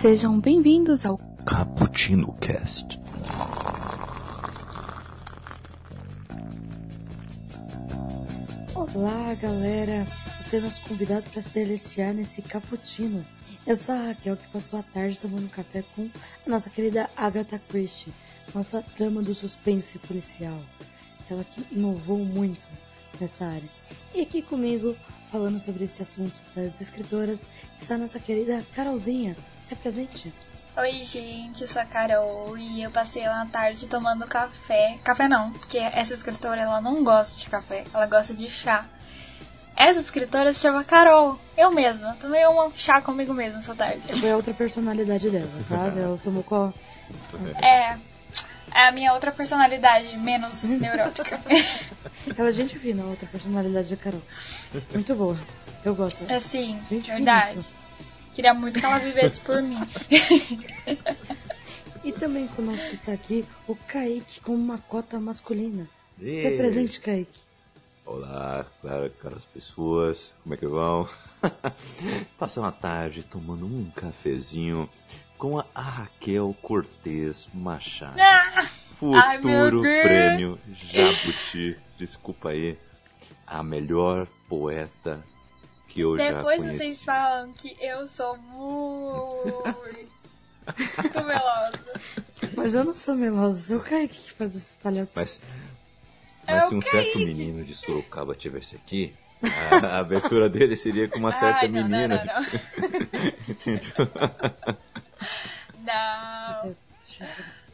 [0.00, 3.00] Sejam bem-vindos ao Cappuccino Cast.
[8.76, 10.06] Olá, galera!
[10.40, 13.26] Você é nosso convidado para se deliciar nesse cappuccino.
[13.66, 16.08] Eu sou a Raquel, que passou a tarde tomando café com
[16.46, 18.14] a nossa querida Agatha Christie,
[18.54, 20.58] nossa dama do suspense policial.
[21.28, 22.68] Ela que inovou muito
[23.20, 23.68] nessa área.
[24.14, 24.96] E aqui comigo,
[25.30, 27.42] falando sobre esse assunto das escritoras,
[27.78, 29.36] está a nossa querida Carolzinha.
[29.62, 30.32] Se apresente.
[30.76, 34.96] Oi, gente, eu sou a Carol e eu passei lá na tarde tomando café.
[35.02, 38.86] Café não, porque essa escritora ela não gosta de café, ela gosta de chá.
[39.76, 41.38] Essa escritora se chama Carol.
[41.56, 42.16] Eu mesma.
[42.20, 44.20] Tomei um chá comigo mesma essa tarde.
[44.20, 45.86] Foi a outra personalidade dela, tá?
[45.86, 46.72] Ela tomou qual?
[47.62, 47.96] É.
[48.74, 51.40] É a minha outra personalidade, menos neurótica.
[52.36, 54.22] Ela é gente fina, a outra personalidade da Carol.
[54.92, 55.38] Muito boa.
[55.84, 56.24] Eu gosto.
[56.28, 57.50] É sim, Gente verdade.
[57.50, 57.78] finíssima.
[58.34, 59.80] Queria muito que ela vivesse por mim.
[62.04, 65.86] E também conosco está aqui o Kaique com uma cota masculina.
[66.18, 67.40] Se apresente, Kaique.
[68.06, 71.06] Olá, claro, caras pessoas, como é que vão?
[72.38, 74.88] Passar uma tarde tomando um cafezinho
[75.38, 78.18] com a Raquel Cortez Machado.
[78.20, 78.68] Ah!
[79.14, 80.02] Ai, Futuro Deus.
[80.02, 82.76] prêmio Jabuti, desculpa aí,
[83.46, 85.22] a melhor poeta
[85.86, 86.78] que eu Depois já conheci.
[86.78, 89.62] vocês falam que eu sou muito,
[90.98, 91.78] muito melosa.
[92.56, 95.14] Mas eu não sou melosa, sou o Kaique que faz esses palhaços.
[95.14, 95.40] Mas,
[96.46, 97.24] É mas se um certo Kaique.
[97.24, 99.14] menino de Sorocaba tivesse aqui,
[99.80, 102.24] a, abertura dele seria com uma certa Ai, não, não, menina.
[102.24, 102.48] não, não.
[103.48, 103.92] Entendeu?
[105.80, 106.76] Não,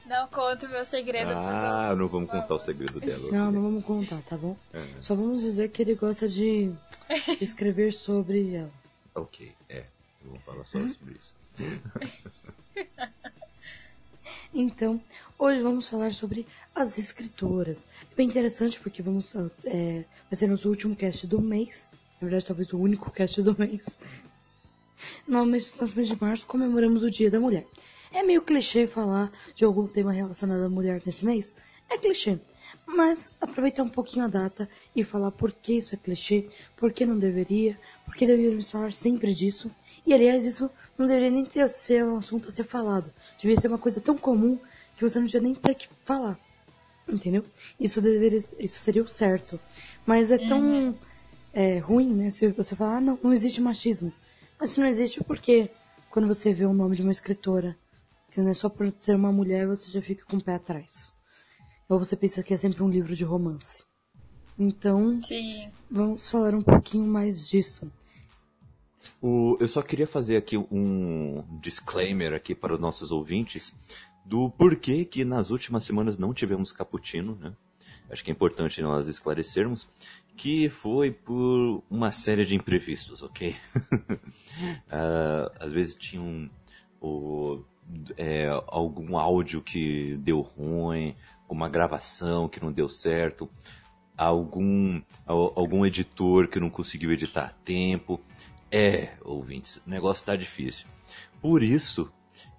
[0.07, 1.31] não conto meu segredo.
[1.31, 3.31] Ah, não vamos contar o segredo dela.
[3.31, 4.57] Não, não vamos contar, tá bom?
[4.73, 4.87] É.
[5.01, 6.73] Só vamos dizer que ele gosta de
[7.41, 8.71] escrever sobre ela.
[9.15, 9.85] Ok, é.
[10.25, 11.35] Eu vou falar só sobre isso.
[14.55, 15.03] Então,
[15.37, 17.87] hoje vamos falar sobre as escritoras.
[18.13, 19.35] É bem interessante porque vamos.
[19.65, 21.91] É, vai ser nosso último cast do mês.
[22.21, 23.87] Na verdade, talvez o único cast do mês.
[25.27, 27.67] No mês, no mês de março comemoramos o Dia da Mulher.
[28.13, 31.55] É meio clichê falar de algum tema relacionado à mulher nesse mês.
[31.91, 32.39] É clichê.
[32.87, 37.05] Mas aproveitar um pouquinho a data e falar por que isso é clichê, por que
[37.05, 39.71] não deveria, por que deveríamos falar sempre disso.
[40.07, 43.13] E aliás, isso não deveria nem ter, ser um assunto a ser falado.
[43.39, 44.59] Devia ser uma coisa tão comum
[44.97, 46.39] que você não devia nem ter que falar.
[47.09, 47.45] Entendeu?
[47.79, 49.59] Isso deveria, isso seria o certo.
[50.07, 50.97] Mas é tão
[51.53, 52.31] é, ruim, né?
[52.31, 54.13] Se você falar, ah, não, não existe machismo.
[54.59, 55.71] Mas se não existe, por que
[56.11, 57.77] quando você vê o nome de uma escritora,
[58.31, 61.13] que não é só por ser uma mulher, você já fica com o pé atrás?
[61.89, 63.85] Ou você pensa que é sempre um livro de romance.
[64.59, 65.71] Então, Sim.
[65.91, 67.91] vamos falar um pouquinho mais disso.
[69.21, 73.75] O- eu só queria fazer aqui um disclaimer aqui para os nossos ouvintes
[74.25, 77.53] do porquê que nas últimas semanas não tivemos cappuccino, né?
[78.15, 79.89] Acho que é importante nós esclarecermos
[80.37, 83.57] que foi por uma série de imprevistos, ok?
[84.89, 86.49] Ah, às vezes tinha um,
[87.01, 87.65] o-
[88.17, 91.17] é, algum áudio que deu ruim,
[91.49, 93.51] uma gravação que não deu certo,
[94.17, 98.21] algum, al- algum editor que não conseguiu editar a tempo.
[98.71, 100.87] É, ouvintes, o negócio está difícil.
[101.43, 102.09] Por isso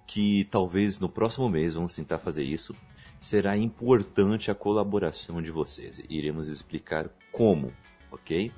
[0.06, 2.74] que talvez no próximo mês vamos tentar fazer isso.
[3.20, 6.00] Será importante a colaboração de vocês.
[6.08, 7.72] Iremos explicar como,
[8.10, 8.52] ok?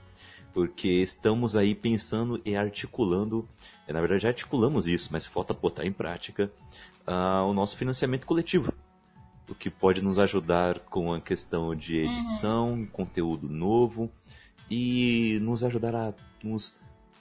[0.52, 3.48] Porque estamos aí pensando e articulando,
[3.86, 6.50] eh, na verdade já articulamos isso, mas falta botar em prática
[7.06, 8.72] ah, o nosso financiamento coletivo.
[9.48, 14.10] O que pode nos ajudar com a questão de edição, conteúdo novo
[14.70, 16.74] e nos ajudar a nos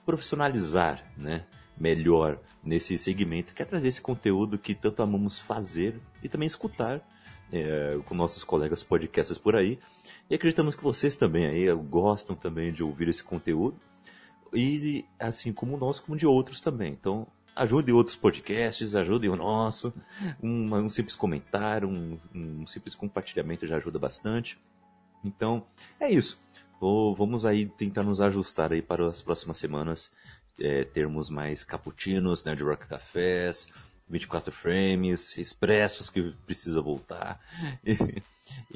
[0.06, 1.46] profissionalizar, né?
[1.78, 7.02] Melhor nesse segmento, que é trazer esse conteúdo que tanto amamos fazer e também escutar
[7.52, 9.80] é, com nossos colegas podcasters por aí.
[10.30, 13.80] E acreditamos que vocês também aí gostam também de ouvir esse conteúdo.
[14.54, 16.92] E assim como nós, como de outros também.
[16.92, 19.94] Então, ajudem outros podcasts, ajudem o nosso.
[20.42, 24.60] Um, um simples comentário, um, um simples compartilhamento já ajuda bastante.
[25.24, 25.66] Então,
[26.00, 26.40] é isso.
[26.80, 30.12] Vamos aí tentar nos ajustar aí para as próximas semanas.
[30.60, 33.68] é, termos mais cappuccinos, Nerd Rock Cafés,
[34.10, 37.40] 24 frames, expressos que precisa voltar.
[37.86, 38.22] E,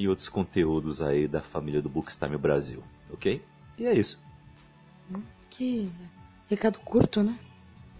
[0.03, 3.41] e outros conteúdos aí da família do Bookstime Brasil, ok?
[3.77, 4.19] E é isso.
[5.49, 5.89] Que
[6.49, 7.37] recado curto, né?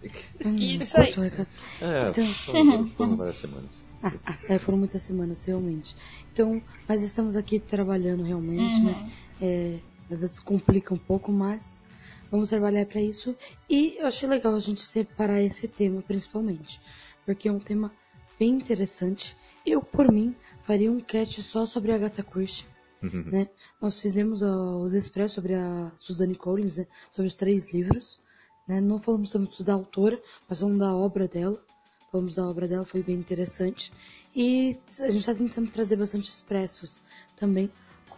[0.44, 1.28] Hum, Isso curto aí.
[1.28, 1.48] recado.
[1.80, 3.84] É, Então- foram, foram várias semanas.
[4.04, 5.94] Ah, ah, é, foram muitas semanas, realmente.
[6.32, 8.84] Então, mas estamos aqui trabalhando realmente, Uhum.
[8.86, 9.10] né?
[9.40, 9.78] É,
[10.10, 11.78] às vezes complica um pouco, mas
[12.28, 13.36] vamos trabalhar para isso.
[13.70, 16.80] E eu achei legal a gente separar esse tema principalmente,
[17.24, 17.92] porque é um tema
[18.38, 19.36] bem interessante.
[19.64, 22.66] Eu, por mim, faria um cast só sobre a Agatha Christie.
[23.30, 23.48] né?
[23.80, 26.86] Nós fizemos uh, os expressos sobre a Suzanne Collins, né?
[27.10, 28.20] sobre os três livros.
[28.66, 28.80] Né?
[28.80, 31.62] Não falamos tanto da autora, mas falamos da obra dela.
[32.10, 33.92] Falamos da obra dela, foi bem interessante.
[34.36, 37.00] E a gente está tentando trazer bastante expressos
[37.36, 37.70] também.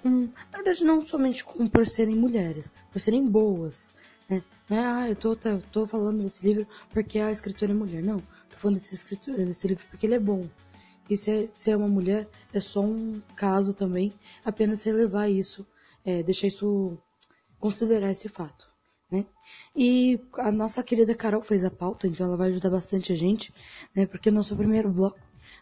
[0.03, 3.93] Com, na verdade, não somente com, por serem mulheres, por serem boas.
[4.29, 4.43] Né?
[4.69, 8.02] Não é, ah, eu tô, tô, tô falando desse livro porque a escritora é mulher.
[8.02, 8.20] Não,
[8.50, 10.49] tô falando desse, escritor, desse livro porque ele é bom.
[11.08, 14.14] E se é, se é uma mulher, é só um caso também,
[14.44, 15.66] apenas relevar isso,
[16.05, 16.96] é, deixar isso,
[17.61, 18.66] considerar esse fato.
[19.12, 19.26] Né?
[19.76, 23.52] E a nossa querida Carol fez a pauta, então ela vai ajudar bastante a gente,
[23.94, 24.06] né?
[24.06, 25.19] Porque o nosso primeiro bloco,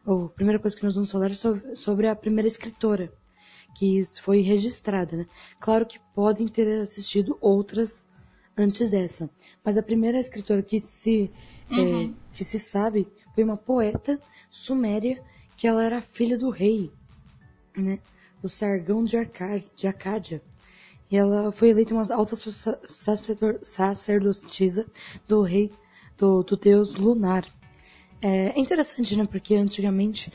[0.07, 3.13] a primeira coisa que nós vamos falar é sobre, sobre a primeira escritora
[3.75, 5.27] que foi registrada, né?
[5.59, 8.07] Claro que podem ter assistido outras
[8.57, 9.31] antes dessa,
[9.65, 11.31] mas a primeira escritora que se
[11.71, 12.11] uhum.
[12.11, 14.21] é, que se sabe foi uma poeta
[14.51, 15.23] suméria
[15.57, 16.93] que ela era filha do rei,
[17.77, 17.99] né?
[18.41, 20.43] Do Sargão de, Arcádia, de Acádia.
[21.11, 22.35] E ela foi eleita uma alta
[23.63, 24.87] sacerdotisa
[25.29, 25.71] do rei,
[26.17, 27.47] do, do deus lunar.
[28.21, 29.27] É interessante, né?
[29.27, 30.33] Porque antigamente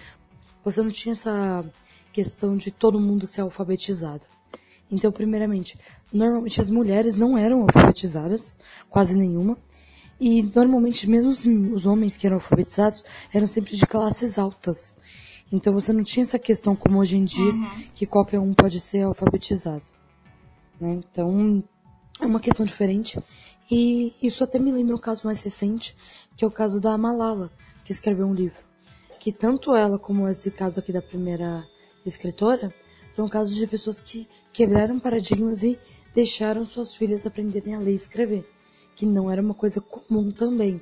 [0.63, 1.65] você não tinha essa
[2.13, 4.25] questão de todo mundo ser alfabetizado.
[4.89, 5.77] Então, primeiramente,
[6.11, 8.57] normalmente as mulheres não eram alfabetizadas,
[8.89, 9.57] quase nenhuma.
[10.19, 13.03] E normalmente mesmo os, os homens que eram alfabetizados
[13.33, 14.97] eram sempre de classes altas.
[15.51, 17.83] Então você não tinha essa questão como hoje em dia, uhum.
[17.93, 19.83] que qualquer um pode ser alfabetizado.
[20.79, 20.93] Né?
[20.93, 21.63] Então,
[22.19, 23.19] é uma questão diferente.
[23.69, 25.95] E isso até me lembra um caso mais recente,
[26.35, 27.51] que é o caso da Malala,
[27.83, 28.59] que escreveu um livro.
[29.19, 31.65] Que tanto ela como esse caso aqui da primeira
[32.05, 32.73] escritora
[33.17, 35.79] são casos de pessoas que quebraram paradigmas e
[36.13, 38.47] deixaram suas filhas aprenderem a ler e escrever,
[38.95, 40.79] que não era uma coisa comum também,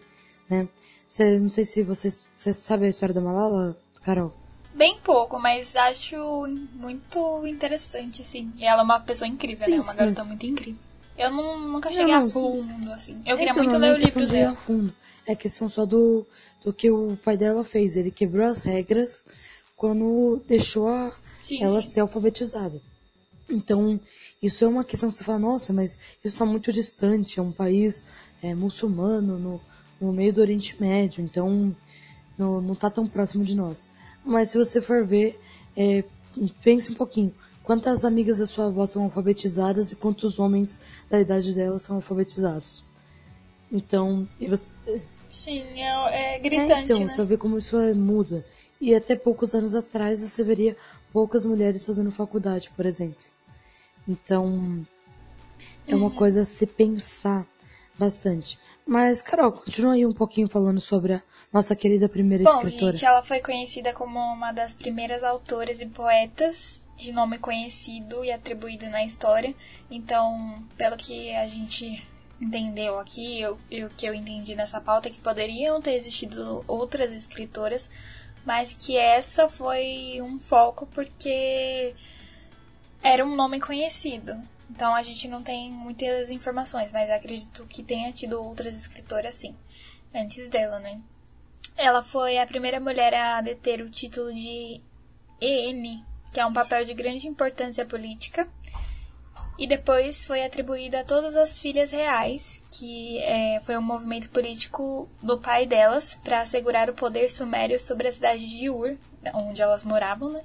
[0.49, 0.67] né?
[1.07, 4.33] Cê, não sei se você, você sabe a história da Malala, Carol.
[4.73, 8.51] Bem pouco, mas acho muito interessante, assim.
[8.57, 9.77] E ela é uma pessoa incrível, sim, né?
[9.77, 10.81] Uma sim, garota muito incrível.
[11.17, 13.21] Eu não, nunca cheguei não, a fundo, assim.
[13.25, 14.51] Eu queria então, muito ler o livro dela.
[14.51, 14.93] A fundo.
[15.25, 16.27] É questão só do,
[16.65, 17.95] do que o pai dela fez.
[17.95, 19.23] Ele quebrou as regras
[19.77, 21.13] quando deixou a,
[21.45, 22.81] sim, ela ser alfabetizada.
[23.49, 23.99] Então,
[24.41, 25.93] isso é uma questão que você fala, nossa, mas
[26.23, 27.39] isso está muito distante.
[27.39, 28.03] É um país
[28.41, 29.61] é, muçulmano no,
[30.01, 31.23] no meio do Oriente Médio.
[31.23, 31.75] Então,
[32.37, 33.87] não está tão próximo de nós.
[34.23, 35.39] Mas se você for ver,
[35.77, 36.03] é,
[36.63, 37.33] pense um pouquinho.
[37.63, 42.83] Quantas amigas da sua avó são alfabetizadas e quantos homens da idade dela são alfabetizados?
[43.71, 45.01] Então, você...
[45.29, 47.07] Sim, é, é gritante, é, então, né?
[47.07, 48.45] você vai ver como isso é, muda.
[48.79, 50.77] E até poucos anos atrás você veria
[51.15, 53.23] poucas mulheres fazendo faculdade, por exemplo.
[54.05, 54.85] Então,
[55.87, 56.11] é uma uhum.
[56.13, 57.47] coisa a se pensar
[57.97, 58.59] bastante.
[58.85, 61.23] Mas, Carol, continua aí um pouquinho falando sobre a
[61.53, 62.91] nossa querida primeira Bom, escritora.
[62.91, 68.29] Gente, ela foi conhecida como uma das primeiras autoras e poetas de nome conhecido e
[68.29, 69.55] atribuído na história.
[69.89, 72.05] Então, pelo que a gente
[72.41, 77.89] entendeu aqui, o que eu entendi nessa pauta, é que poderiam ter existido outras escritoras,
[78.45, 81.95] mas que essa foi um foco porque
[83.01, 84.37] era um nome conhecido.
[84.69, 89.55] Então a gente não tem muitas informações, mas acredito que tenha tido outras escritoras sim,
[90.13, 91.01] antes dela, né?
[91.75, 94.81] Ela foi a primeira mulher a deter o título de
[95.41, 98.47] EN, que é um papel de grande importância política,
[99.57, 105.09] e depois foi atribuído a todas as filhas reais, que é, foi um movimento político
[105.21, 108.97] do pai delas para assegurar o poder sumério sobre a cidade de Ur,
[109.33, 110.41] onde elas moravam, né?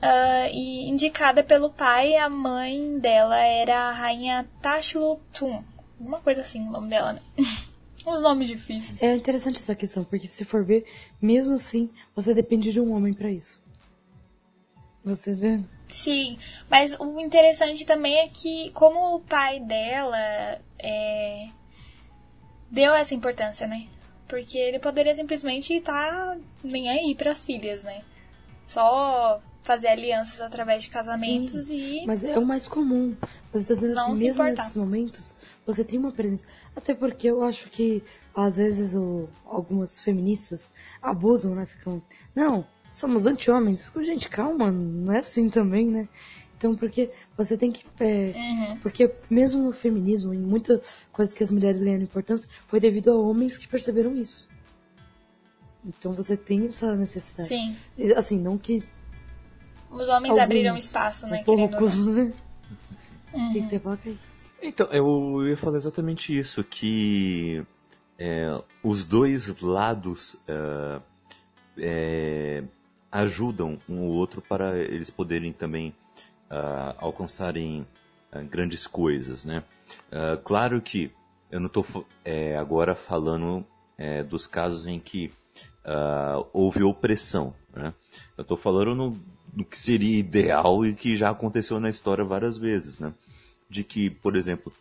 [0.00, 5.64] Uh, e indicada pelo pai, a mãe dela era a rainha Tashlutum.
[5.98, 7.22] Uma coisa assim o nome dela, né?
[8.06, 9.02] Uns nomes difíceis.
[9.02, 10.84] É interessante essa questão, porque se for ver,
[11.20, 13.58] mesmo assim, você depende de um homem para isso.
[15.02, 15.58] Você vê?
[15.88, 16.38] Sim,
[16.68, 20.18] mas o interessante também é que, como o pai dela
[20.78, 21.48] é,
[22.70, 23.86] deu essa importância, né?
[24.26, 28.02] Porque ele poderia simplesmente estar tá nem aí para as filhas, né?
[28.66, 32.06] Só fazer alianças através de casamentos Sim, e.
[32.06, 33.14] Mas é o mais comum.
[33.52, 34.62] Mas eu tô dizendo assim, mesmo importar.
[34.62, 35.34] nesses momentos,
[35.66, 36.46] você tem uma presença.
[36.74, 38.02] Até porque eu acho que
[38.34, 41.66] às vezes o, algumas feministas abusam, né?
[41.66, 42.02] Ficam.
[42.34, 43.84] Não, somos anti-homens.
[44.00, 46.08] Gente, calma, não é assim também, né?
[46.56, 47.84] Então, porque você tem que.
[47.98, 48.78] É, uhum.
[48.78, 50.80] Porque mesmo no feminismo, em muitas
[51.12, 54.48] coisas que as mulheres ganharam importância, foi devido a homens que perceberam isso.
[55.84, 57.48] Então você tem essa necessidade.
[57.48, 57.76] Sim.
[58.16, 58.82] Assim, não que
[59.90, 61.42] os homens Alguns, abriram espaço, né?
[61.44, 62.32] Poucos, né?
[63.32, 64.18] O que, que você fala, Kaique?
[64.62, 67.62] Então, eu ia falar exatamente isso, que
[68.18, 71.00] é, os dois lados é,
[71.78, 72.64] é,
[73.14, 75.94] ajudam um ou outro para eles poderem também
[76.50, 77.86] ah, alcançarem
[78.32, 79.62] ah, grandes coisas, né?
[80.10, 81.12] Ah, claro que
[81.48, 81.86] eu não estou
[82.58, 83.64] agora falando
[83.96, 85.30] é, dos casos em que
[86.52, 87.94] houve opressão, né?
[88.36, 89.16] Eu estou falando no,
[89.54, 93.14] no que seria ideal e que já aconteceu na história várias vezes, né?
[93.70, 94.72] De que, por exemplo,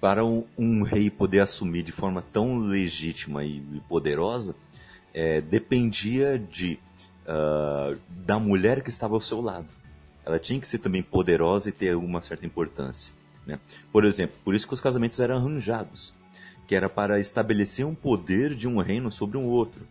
[0.00, 4.54] para um, um rei poder assumir de forma tão legítima e poderosa,
[5.12, 6.78] é, dependia de
[7.30, 9.68] uh, da mulher que estava ao seu lado.
[10.24, 13.12] Ela tinha que ser também poderosa e ter uma certa importância.
[13.46, 13.58] Né?
[13.92, 16.12] Por exemplo, por isso que os casamentos eram arranjados,
[16.66, 19.86] que era para estabelecer um poder de um reino sobre um outro,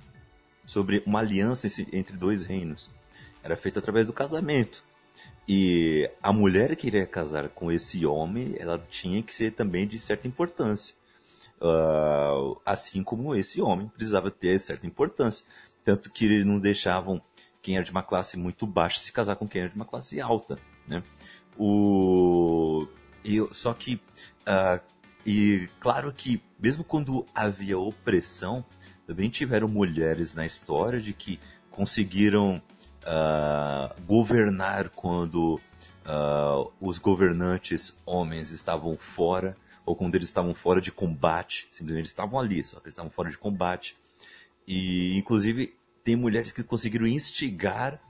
[0.66, 2.90] sobre uma aliança entre dois reinos.
[3.44, 4.84] Era feito através do casamento.
[5.48, 9.98] E a mulher que iria casar com esse homem, ela tinha que ser também de
[9.98, 10.94] certa importância.
[11.60, 15.46] Uh, assim como esse homem precisava ter certa importância.
[15.84, 17.20] Tanto que eles não deixavam
[17.62, 20.20] quem era de uma classe muito baixa se casar com quem era de uma classe
[20.20, 20.58] alta.
[20.88, 21.04] Né?
[21.58, 22.88] O...
[23.24, 23.96] E, só que,
[24.48, 24.82] uh,
[25.26, 28.64] e claro que, mesmo quando havia opressão,
[29.06, 31.40] também tiveram mulheres na história de que
[31.70, 32.62] conseguiram
[33.04, 35.56] uh, governar quando
[36.06, 42.40] uh, os governantes homens estavam fora, ou quando eles estavam fora de combate, simplesmente estavam
[42.40, 43.98] ali, só que eles estavam fora de combate.
[44.68, 45.76] E, inclusive,
[46.10, 48.02] tem mulheres que conseguiram instigar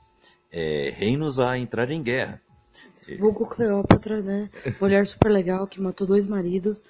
[0.50, 2.42] é, reinos a entrar em guerra.
[3.20, 4.50] Vulgo Cleópatra, né?
[4.80, 6.82] Mulher super legal que matou dois maridos.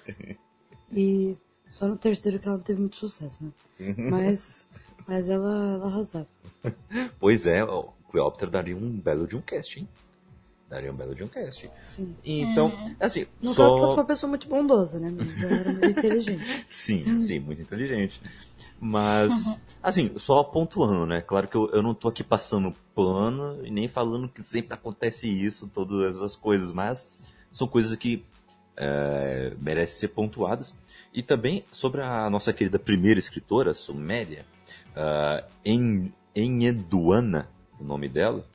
[0.92, 1.36] E
[1.68, 3.50] só no terceiro que ela não teve muito sucesso, né?
[3.96, 4.64] Mas,
[5.04, 6.28] mas ela, ela arrasava.
[7.18, 9.88] Pois é, o Cleópatra daria um belo de um cast, hein?
[10.68, 11.68] Daria um belo de um cast.
[11.82, 12.14] Sim.
[12.24, 12.94] Então, Uhum.
[13.00, 13.76] assim, Não só...
[13.78, 15.10] eu sou uma pessoa muito bondosa, né?
[15.10, 16.64] Mas ela era muito inteligente.
[16.70, 18.22] Sim, sim, muito inteligente.
[18.80, 21.20] Mas, assim, só pontuando, né?
[21.20, 25.28] Claro que eu, eu não tô aqui passando pano e nem falando que sempre acontece
[25.28, 27.12] isso, todas essas coisas, mas
[27.50, 28.24] são coisas que
[28.76, 30.74] é, merecem ser pontuadas.
[31.12, 34.46] E também sobre a nossa querida primeira escritora, Suméria,
[34.96, 38.46] uh, em Enheduana, o nome dela,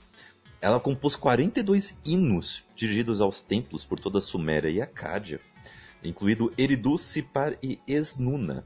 [0.59, 5.39] ela compôs 42 hinos dirigidos aos templos por toda a Suméria e Acádia,
[6.03, 8.65] incluído Eridu, Sipar e Esnuna.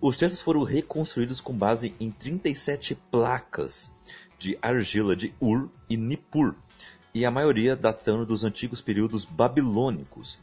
[0.00, 3.92] Os textos foram reconstruídos com base em 37 placas
[4.38, 6.54] de argila de Ur e Nippur,
[7.14, 10.38] e a maioria datando dos antigos períodos babilônicos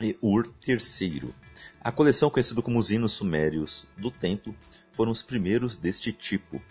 [0.00, 1.34] e Ur III.
[1.80, 4.54] A coleção conhecida como os hinos sumérios do templo
[4.92, 6.62] foram os primeiros deste tipo.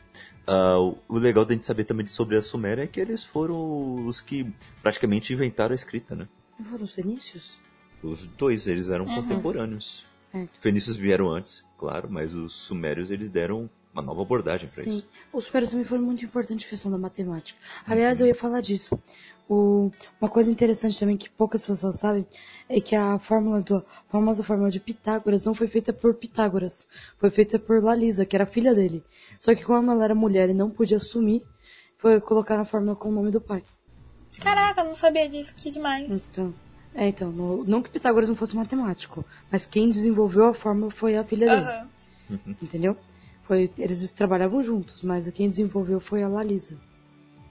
[0.48, 4.22] Uh, o legal da gente saber também sobre a Suméria é que eles foram os
[4.22, 4.50] que
[4.82, 6.28] praticamente inventaram a escrita, né?
[6.58, 7.58] Não foram os fenícios?
[8.02, 9.16] Os dois, eles eram Uhum.
[9.16, 10.06] contemporâneos.
[10.34, 10.48] É.
[10.62, 14.92] Fenícios vieram antes, claro, mas os sumérios eles deram uma nova abordagem para Sim.
[14.92, 15.10] isso.
[15.32, 17.60] Os sumérios também foram muito importantes na questão da matemática.
[17.86, 18.98] Aliás, eu ia falar disso.
[19.48, 22.26] O- uma coisa interessante também que poucas pessoas sabem
[22.68, 26.88] é que a fórmula do, a famosa fórmula de Pitágoras não foi feita por Pitágoras,
[27.18, 29.04] foi feita por Lalisa, que era filha dele.
[29.40, 31.44] Só que como ela era mulher e não podia assumir,
[31.98, 33.64] foi colocar a fórmula com o nome do pai.
[34.42, 36.10] Caraca, eu não sabia disso, que demais.
[36.10, 36.54] Então,
[36.96, 41.16] é, então, no- não que Pitágoras não fosse matemático, mas quem desenvolveu a fórmula foi
[41.18, 41.90] a filha dele, Aham.
[42.62, 42.98] entendeu?
[43.44, 46.78] Foi, eles trabalhavam juntos, mas quem desenvolveu foi a Lalisa.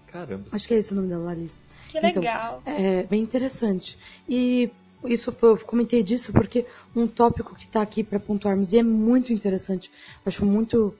[0.07, 0.45] Caramba.
[0.53, 1.59] Acho que é esse o nome dela, Lalisa.
[1.91, 2.63] Que Então, legal.
[2.67, 3.99] É bem interessante.
[4.29, 4.71] E
[5.05, 9.33] isso eu comentei disso porque um tópico que está aqui para pontuarmos e é muito
[9.33, 9.91] interessante,
[10.25, 10.95] acho muito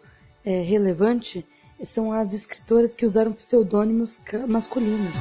[0.45, 1.47] é, relevante,
[1.85, 5.15] são as escritoras que usaram pseudônimos masculinos.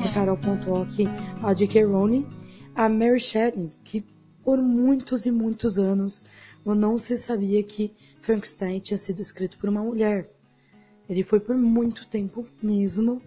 [0.00, 1.04] A própria Carol aqui,
[1.42, 1.84] a J.K.
[1.84, 2.26] Rowling,
[2.74, 4.04] a Mary Shelley, que
[4.42, 6.22] por muitos e muitos anos
[6.64, 7.92] não se sabia que
[8.22, 10.30] Frankenstein tinha sido escrito por uma mulher.
[11.08, 13.20] Ele foi por muito tempo mesmo,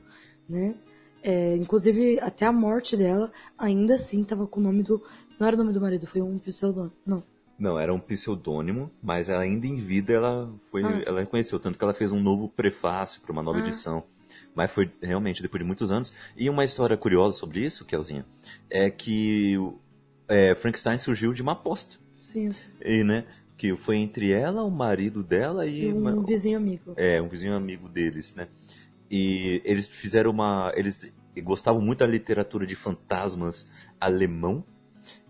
[0.49, 0.75] né?
[1.21, 5.01] É, inclusive, até a morte dela, ainda assim estava com o nome do.
[5.39, 6.93] Não era o nome do marido, foi um pseudônimo.
[7.05, 7.23] Não.
[7.57, 11.03] Não, era um pseudônimo, mas ainda em vida ela foi, Ah.
[11.05, 13.61] ela reconheceu, tanto que ela fez um novo prefácio para uma nova Ah.
[13.61, 14.03] edição.
[14.55, 16.13] Mas foi realmente depois de muitos anos.
[16.37, 18.25] E uma história curiosa sobre isso, Kelzinha,
[18.69, 19.55] é que
[20.27, 21.97] é, Frankenstein surgiu de uma aposta.
[22.19, 22.65] Sim, sim.
[22.83, 23.25] E, né,
[23.57, 26.93] que foi entre ela, o marido dela e, E um uma- vizinho amigo.
[26.95, 28.47] é, um vizinho amigo deles, né?
[29.09, 30.71] E eles fizeram uma.
[30.75, 30.99] Eles
[31.43, 33.69] gostavam muito da literatura de fantasmas
[33.99, 34.63] alemão.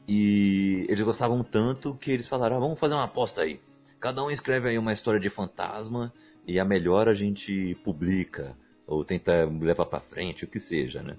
[0.08, 3.60] E eles gostavam tanto que eles falaram: ah, vamos fazer uma aposta aí.
[4.00, 6.14] cada um escreve aí uma história de fantasma
[6.46, 11.16] e a melhor a gente publica ou tenta levar para frente, o que seja, né?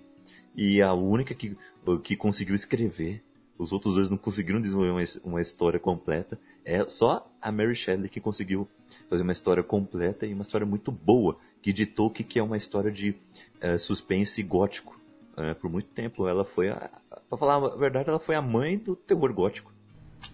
[0.57, 1.57] E a única que,
[2.03, 3.23] que conseguiu escrever,
[3.59, 8.09] os outros dois não conseguiram desenvolver uma, uma história completa, é só a Mary Shelley
[8.09, 8.69] que conseguiu
[9.09, 12.57] fazer uma história completa e uma história muito boa, que ditou o que é uma
[12.57, 13.15] história de
[13.61, 15.01] é, suspense gótico.
[15.37, 16.91] É, por muito tempo ela foi, a,
[17.29, 19.73] pra falar a verdade, ela foi a mãe do terror gótico.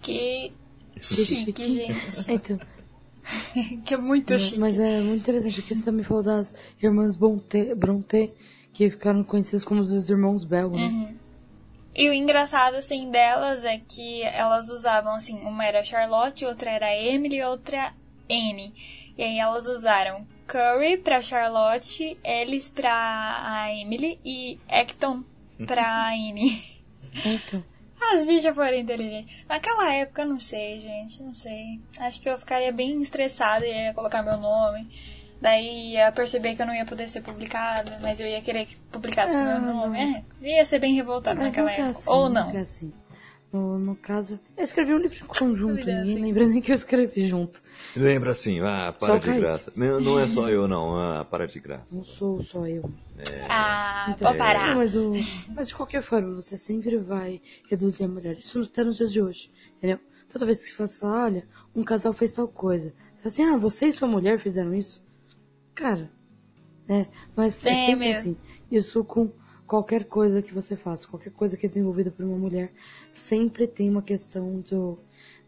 [0.02, 0.52] Que
[1.00, 2.30] chique, gente.
[2.30, 2.60] Então,
[3.84, 4.58] que é muito é, chique.
[4.58, 8.32] mas é muito interessante que você também falou das irmãs Bronte, Bronte
[8.72, 10.82] que ficaram conhecidas como os irmãos Bell, né?
[10.82, 11.16] Uhum.
[11.94, 16.96] E o engraçado, assim, delas é que elas usavam, assim, uma era Charlotte, outra era
[16.96, 17.92] Emily e outra
[18.30, 18.72] Anne.
[19.18, 22.92] E aí elas usaram Curry pra Charlotte, Ellis pra
[23.44, 25.24] a Emily e Acton
[25.66, 26.62] pra Anne.
[27.24, 27.62] Então,
[28.12, 29.34] As bichas foram inteligentes.
[29.48, 31.80] Naquela época, eu não sei, gente, não sei.
[31.98, 34.88] Acho que eu ficaria bem estressada e ia colocar meu nome.
[35.40, 38.76] Daí ia perceber que eu não ia poder ser publicada, mas eu ia querer que
[38.92, 40.24] publicasse Ah, meu nome.
[40.42, 41.90] É, ia ser bem revoltada naquela que época.
[41.98, 42.50] assim, Ou não.
[42.56, 42.92] assim.
[43.52, 46.22] No, no caso, eu escrevi um livro em conjunto, é ninguém assim.
[46.22, 47.60] lembra nem que eu escrevi junto.
[47.96, 49.40] Lembra assim, ah, Só para o de Kaique.
[49.40, 49.72] graça.
[49.74, 51.96] Não, não é só eu não, ah, para de graça.
[51.96, 52.88] Não sou só eu.
[53.48, 54.76] Ah, Então, pode parar.
[54.76, 55.12] mas, o,
[55.54, 58.38] mas de qualquer forma, você sempre vai reduzir a mulher.
[58.38, 59.98] Isso até nos dias de hoje, entendeu?
[60.32, 62.94] Toda vez que você fala, olha, um casal fez tal coisa.
[63.16, 65.02] Você fala assim, ah, você e sua mulher fizeram isso?
[65.74, 66.08] Cara,
[66.86, 67.08] né?
[67.36, 68.20] Mas é É sempre mesmo.
[68.20, 68.36] assim.
[68.70, 69.32] Isso com
[69.70, 72.72] qualquer coisa que você faça, qualquer coisa que é desenvolvida por uma mulher,
[73.12, 74.98] sempre tem uma questão do,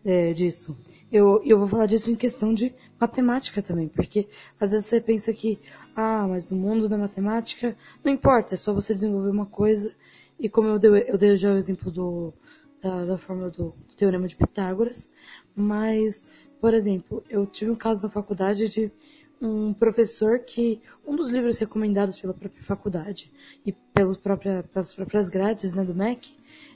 [0.05, 0.79] é, disso.
[1.11, 4.29] Eu, eu vou falar disso em questão de matemática também, porque
[4.61, 5.59] às vezes você pensa que,
[5.97, 9.93] ah, mas no mundo da matemática não importa, é só você desenvolver uma coisa.
[10.38, 12.33] E como eu dei, eu dei já o exemplo do,
[12.81, 15.11] da, da fórmula do teorema de Pitágoras,
[15.52, 16.25] mas,
[16.61, 18.93] por exemplo, eu tive um caso na faculdade de
[19.42, 23.33] um professor que um dos livros recomendados pela própria faculdade
[23.66, 26.31] e pelos própria, pelas próprias grades né, do MEC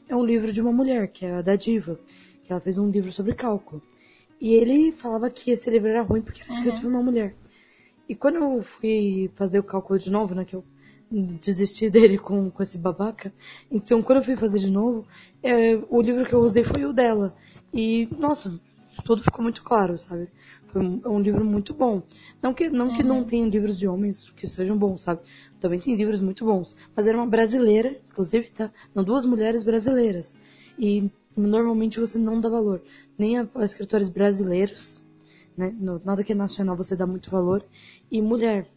[0.09, 1.99] é um livro de uma mulher, que é a da Diva,
[2.43, 3.81] que ela fez um livro sobre cálculo.
[4.41, 7.37] E ele falava que esse livro era ruim porque era escrito por uma mulher.
[8.09, 10.65] E quando eu fui fazer o cálculo de novo, né, que eu
[11.11, 13.33] desisti dele com, com esse babaca,
[13.71, 15.07] então quando eu fui fazer de novo,
[15.41, 17.37] é, o livro que eu usei foi o dela.
[17.73, 18.61] E, nossa,
[19.05, 20.29] tudo ficou muito claro, sabe?
[20.81, 22.03] É um livro muito bom.
[22.43, 25.21] Não que não, que não tenha livros de homens que sejam bons, sabe?
[25.61, 26.77] Também tem livros muito bons.
[26.95, 28.71] Mas era uma brasileira, inclusive, tá?
[28.95, 30.35] Não, duas mulheres brasileiras.
[30.79, 32.83] E normalmente você não dá valor.
[33.19, 35.01] Nem a, a escritores brasileiros,
[35.57, 35.75] né?
[35.79, 37.65] No- nada que é nacional você dá muito valor.
[38.11, 38.71] E mulher.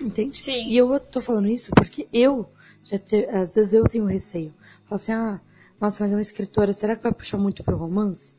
[0.00, 0.36] Entende?
[0.36, 0.68] Sim.
[0.68, 2.48] E eu tô falando isso porque eu,
[2.84, 4.52] já te, às vezes eu tenho receio.
[4.84, 5.40] Falo assim, ah,
[5.80, 8.34] nossa, mas é uma escritora, será que vai puxar muito pro romance?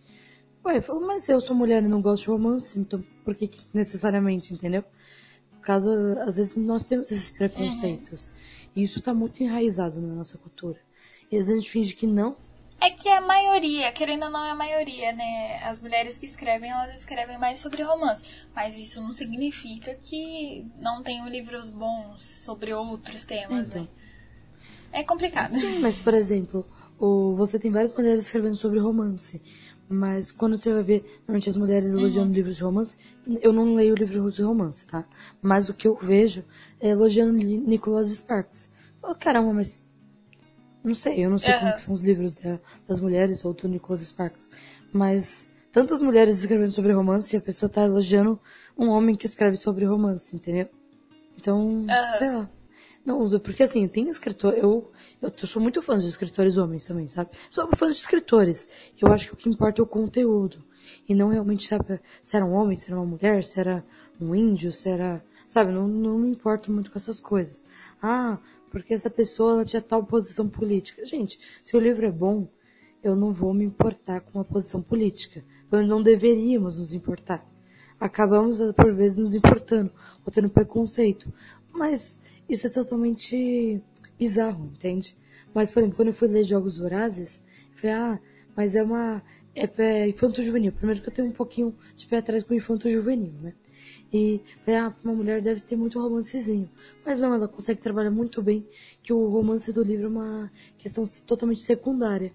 [0.66, 3.66] Ué, falo, mas eu sou mulher e não gosto de romance, então por que, que
[3.74, 4.84] necessariamente, entendeu?
[5.54, 5.90] No caso,
[6.26, 8.28] às vezes nós temos esses preconceitos.
[8.76, 10.80] E isso tá muito enraizado na nossa cultura.
[11.32, 12.36] E às vezes a gente finge que não.
[12.82, 15.64] É que a maioria, querendo ou não, é a maioria, né?
[15.64, 18.26] As mulheres que escrevem, elas escrevem mais sobre romance.
[18.54, 23.84] Mas isso não significa que não tenham livros bons sobre outros temas, Então.
[23.84, 23.88] né?
[24.92, 25.54] É complicado.
[25.56, 26.66] Sim, mas por exemplo,
[27.00, 29.42] o, você tem várias mulheres escrevendo sobre romance.
[29.90, 32.98] Mas quando você vai ver, normalmente as mulheres elogiando livros de romance,
[33.42, 35.06] eu não leio livros de romance, tá?
[35.42, 36.44] Mas o que eu vejo
[36.80, 38.70] é elogiando Nicholas Sparks.
[39.02, 39.80] Oh, caramba, mas.
[40.84, 44.02] Não sei, eu não sei como são os livros da- das mulheres ou do Nicholas
[44.02, 44.50] Sparks.
[44.92, 48.40] Mas tantas mulheres escrevendo sobre romance e a pessoa tá elogiando
[48.78, 50.68] um homem que escreve sobre romance, entendeu?
[51.38, 52.14] Então, Aham.
[52.18, 52.50] sei lá.
[53.06, 57.32] Não, porque assim, tem escritor, eu, eu sou muito fã de escritores homens também, sabe?
[57.50, 58.68] Sou fã de escritores.
[59.00, 60.64] Eu acho que o que importa é o conteúdo.
[61.08, 63.86] E não realmente sabe se era um homem, se era uma mulher, se era
[64.20, 65.24] um índio, se era.
[65.48, 67.64] Sabe, não, não me importo muito com essas coisas.
[68.02, 68.40] Ah,
[68.72, 71.06] porque essa pessoa ela tinha tal posição política.
[71.06, 72.48] Gente, se o livro é bom,
[73.04, 75.44] eu não vou me importar com uma posição política.
[75.70, 77.46] Pelo menos não deveríamos nos importar.
[78.00, 79.92] Acabamos, por vezes, nos importando,
[80.26, 81.32] ou tendo preconceito.
[81.72, 82.20] Mas
[82.54, 83.82] isso é totalmente
[84.18, 85.16] bizarro, entende?
[85.54, 88.20] Mas, por exemplo, quando eu fui ler Jogos Vorazes, eu falei, ah,
[88.56, 89.22] mas é uma.
[89.56, 90.72] É, é infanto-juvenil.
[90.72, 93.54] Primeiro que eu tenho um pouquinho de pé atrás com infanto-juvenil, né?
[94.12, 96.70] E falei, ah, uma mulher deve ter muito romancezinho.
[97.06, 98.66] Mas não, ela consegue trabalhar muito bem
[99.02, 102.32] que o romance do livro é uma questão totalmente secundária,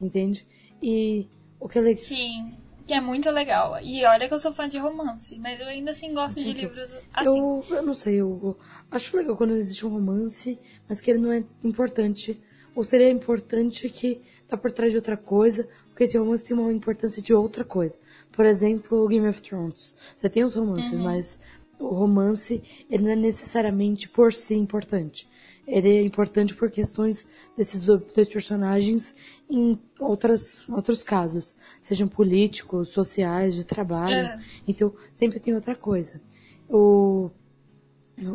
[0.00, 0.46] entende?
[0.82, 1.28] E
[1.58, 2.04] o que legal.
[2.04, 2.54] Sim,
[2.90, 3.78] que é muito legal.
[3.80, 6.92] E olha que eu sou fã de romance, mas eu ainda assim gosto de livros
[7.14, 7.38] assim.
[7.38, 8.58] Eu, eu não sei, eu,
[8.90, 12.42] acho legal quando existe um romance, mas que ele não é importante.
[12.74, 16.72] Ou seria importante que tá por trás de outra coisa, porque esse romance tem uma
[16.72, 17.96] importância de outra coisa.
[18.32, 19.96] Por exemplo, Game of Thrones.
[20.16, 21.38] Você tem os romances, mas
[21.78, 25.28] o romance ele não é necessariamente por si importante.
[25.70, 29.14] Ele é importante por questões desses do- dois personagens
[29.48, 34.14] em outras, outros casos, sejam políticos, sociais, de trabalho.
[34.14, 34.40] É.
[34.66, 36.20] Então, sempre tem outra coisa.
[36.68, 37.30] O,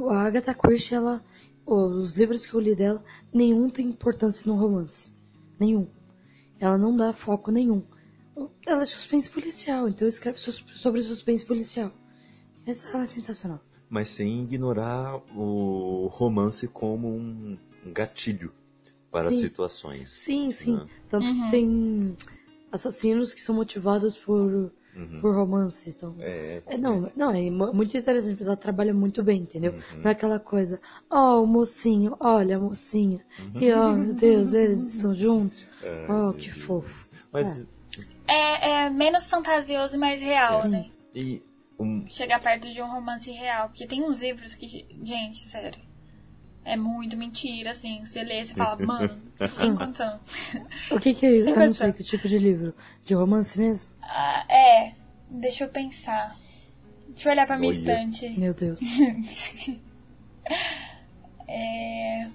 [0.09, 1.23] a Agatha Christie, ela,
[1.65, 5.11] os livros que eu li dela, nenhum tem importância no romance.
[5.59, 5.87] Nenhum.
[6.59, 7.83] Ela não dá foco nenhum.
[8.65, 11.91] Ela é suspense policial, então escreve sobre suspense policial.
[12.65, 13.61] Essa ela é sensacional.
[13.89, 18.51] Mas sem ignorar o romance como um gatilho
[19.11, 19.39] para Sim.
[19.39, 20.09] situações.
[20.11, 20.79] Sim, sim.
[20.81, 20.87] Ah.
[21.09, 22.17] Tanto que tem
[22.71, 24.71] assassinos que são motivados por,
[25.21, 25.89] por romance.
[25.89, 26.15] Então.
[26.19, 29.73] É, É, não, não, é mu- muito interessante, porque ela trabalha muito bem, entendeu?
[29.73, 30.01] Uhum.
[30.01, 33.23] Não é aquela coisa, ó, o mocinho, olha a mocinha,
[33.61, 35.63] e ó, meu Deus, eles estão juntos.
[35.83, 37.07] É, Oh, que fofo.
[37.31, 37.59] Mas
[38.27, 40.69] É, é menos fantasioso e mais real, Sim.
[40.69, 40.89] né?
[41.13, 41.41] e
[41.79, 43.69] um, Chegar perto de um romance real.
[43.69, 44.67] Porque tem uns livros que,
[45.03, 45.79] gente, sério.
[46.63, 48.03] É muito mentira, assim.
[48.03, 50.19] Você lê e fala, mano, sem condição.
[50.91, 51.29] O que que é?
[51.39, 52.73] Sem Eu não sei que tipo de livro.
[53.03, 53.89] De romance mesmo?
[54.01, 54.93] Ah, é,
[55.29, 56.35] deixa eu pensar.
[57.09, 57.77] Deixa eu olhar pra minha Olha.
[57.77, 58.29] estante.
[58.39, 58.79] Meu Deus.
[61.47, 62.27] É...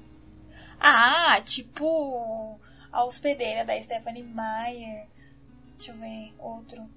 [0.79, 2.59] Ah, tipo
[2.93, 5.07] A Hospedeira da Stephanie Meyer.
[5.77, 6.89] Deixa eu ver, outro.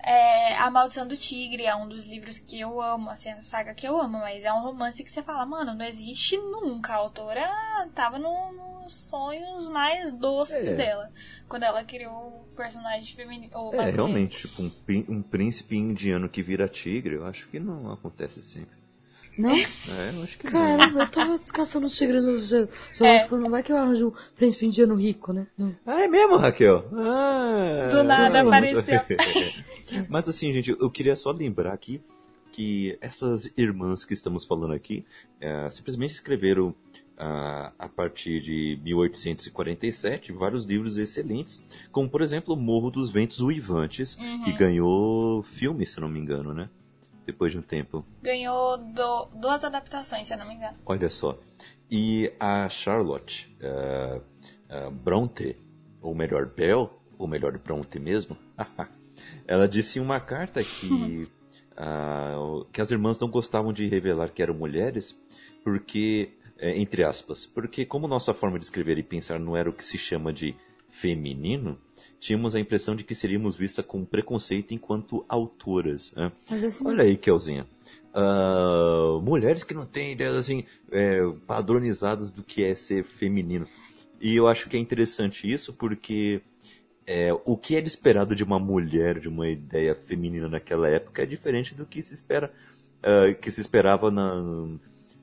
[0.00, 3.74] É, a Maldição do Tigre é um dos livros que eu amo, assim, a saga
[3.74, 6.92] que eu amo, mas é um romance que você fala, mano, não existe nunca.
[6.94, 7.50] A autora
[7.94, 8.52] tava no-
[8.84, 10.74] nos sonhos mais doces É.
[10.74, 11.10] dela,
[11.48, 12.12] quando ela criou
[12.50, 13.50] o personagem feminino.
[13.74, 14.72] é realmente tipo um,
[15.16, 18.77] um príncipe indiano que vira tigre, eu acho que não acontece sempre.
[19.38, 19.52] Não?
[19.52, 20.52] É, eu acho que não.
[20.52, 23.36] Caramba, eu tava caçando os tigres no zoológico.
[23.36, 23.38] É.
[23.38, 25.46] Não vai que eu arranjo um príncipe indiano rico, né?
[25.56, 25.74] Não.
[25.86, 26.84] Ah, é mesmo, Raquel?
[26.92, 28.48] Ah, Do nada não.
[28.48, 29.00] apareceu.
[30.10, 32.02] Mas assim, gente, eu queria só lembrar aqui
[32.50, 35.04] que essas irmãs que estamos falando aqui
[35.40, 36.74] eh, simplesmente escreveram
[37.16, 44.16] ah, a partir de 1847 vários livros excelentes, como por exemplo Morro dos Ventos Uivantes,
[44.44, 46.68] que ganhou filme, se não me engano, né?
[47.28, 48.02] Depois de um tempo.
[48.22, 50.78] Ganhou do- duas adaptações, se eu não me engano.
[50.86, 51.38] Olha só.
[51.90, 54.20] E a Charlotte eh,
[54.70, 55.54] eh, Bronte,
[56.00, 58.34] ou melhor, Bell, ou melhor, Bronte mesmo,
[59.46, 61.28] ela disse em uma carta que,
[62.38, 65.14] o- que as irmãs não gostavam de revelar que eram mulheres,
[65.62, 69.72] porque, eh, entre aspas, porque como nossa forma de escrever e pensar não era o
[69.74, 70.56] que se chama de
[70.88, 71.78] feminino,
[72.20, 76.12] tínhamos a impressão de que seríamos vistas com preconceito enquanto autoras.
[76.14, 76.32] né?
[76.50, 77.66] Mas assim, Olha aí, Kelzinha.
[78.12, 83.66] Ah, mulheres que não têm ideias assim é, padronizadas do que é ser feminino.
[84.20, 86.40] E eu acho que é interessante isso porque
[87.06, 91.26] é, o que era esperado de uma mulher, de uma ideia feminina naquela época, é
[91.26, 92.52] diferente do que se espera,
[93.02, 94.66] ah, que se esperava na-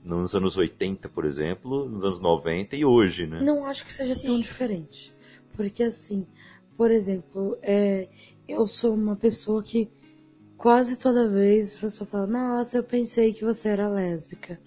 [0.04, 3.42] nos anos 80, por exemplo, nos anos 90 e hoje, né?
[3.42, 4.40] Não acho que seja tão Sim.
[4.40, 5.12] diferente.
[5.54, 6.28] Porque assim,
[6.78, 8.08] por exemplo, é,
[8.48, 9.90] eu sou uma pessoa que
[10.58, 14.60] quase toda vez a pessoa fala, nossa, eu pensei que você era lésbica.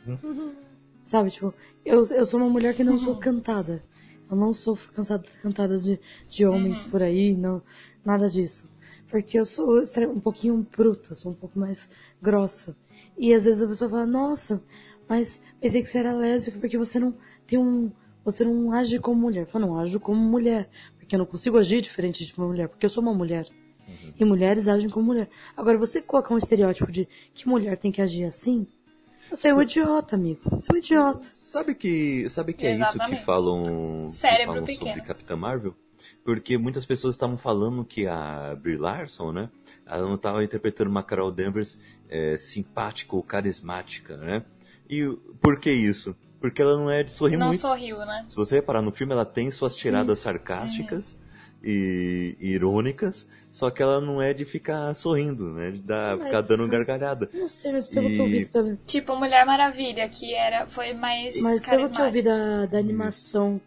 [1.02, 3.82] Sabe, tipo, eu, eu sou uma mulher que não sou cantada.
[4.30, 7.62] Eu não sofro cansada, cantadas de, de homens por aí, não,
[8.04, 8.68] nada disso.
[9.10, 11.88] Porque eu sou um pouquinho bruta, sou um pouco mais
[12.20, 12.76] grossa.
[13.16, 14.62] E às vezes a pessoa fala, nossa,
[15.08, 17.14] mas pensei que você era lésbica porque você não
[17.46, 17.90] tem um.
[18.22, 19.44] Você não age como mulher.
[19.44, 20.68] Eu falo, não, eu ajo como mulher.
[21.08, 23.48] Porque eu não consigo agir diferente de uma mulher, porque eu sou uma mulher.
[24.20, 25.26] E mulheres agem como mulher.
[25.56, 28.66] Agora, você colocar um estereótipo de que mulher tem que agir assim,
[29.30, 30.38] você é um idiota, amigo.
[30.50, 31.26] Você é um idiota.
[31.46, 34.90] Sabe que, sabe que é isso que falam, que falam pequeno.
[34.90, 35.74] sobre Capitã Marvel?
[36.22, 39.48] Porque muitas pessoas estavam falando que a Brie Larson, né?
[39.86, 41.78] Ela não estava interpretando uma Carol Danvers
[42.10, 44.44] é, simpática ou carismática, né?
[44.90, 45.06] E
[45.40, 46.14] por que isso?
[46.40, 47.60] Porque ela não é de sorrir Não muito.
[47.60, 48.24] sorriu, né?
[48.28, 51.16] Se você reparar no filme, ela tem suas tiradas sarcásticas
[51.62, 55.72] e, e irônicas, só que ela não é de ficar sorrindo, né?
[55.72, 57.28] De dar, Mas- ficar dando gargalhada.
[57.34, 60.92] Não sei, mas pelo que eu vi, E- pelo- Tipo Mulher Maravilha, que era, foi
[60.94, 63.60] mais mas pelo que eu vi da, da animação,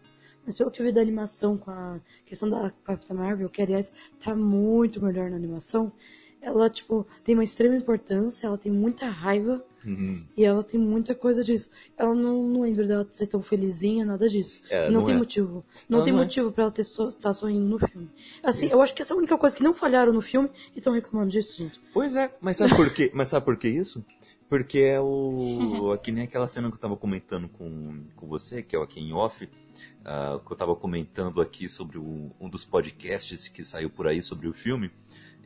[0.46, 3.92] mas pelo que eu vi da animação com a questão da Capitã Marvel, que aliás
[4.24, 5.92] tá muito melhor na animação,
[6.40, 10.24] ela, tipo, tem uma extrema importância, ela tem muita raiva Uhum.
[10.36, 11.70] e ela tem muita coisa disso.
[11.96, 14.60] Ela não, não lembro dela ser tão felizinha, nada disso.
[14.70, 15.18] É, não, não tem é.
[15.18, 15.64] motivo.
[15.88, 16.24] Não Ela tem não é.
[16.24, 18.10] motivo pra ela ter so, estar sorrindo no filme.
[18.42, 20.78] Assim, eu acho que essa é a única coisa que não falharam no filme e
[20.78, 21.80] estão reclamando disso, gente.
[21.92, 23.10] Pois é, mas sabe por quê?
[23.14, 24.04] Mas sabe por que isso?
[24.48, 25.96] Porque é o.
[26.02, 29.00] que nem aquela cena que eu tava comentando com, com você, que é o aqui
[29.00, 33.88] em off, uh, que eu tava comentando aqui sobre o, um dos podcasts que saiu
[33.88, 34.90] por aí sobre o filme,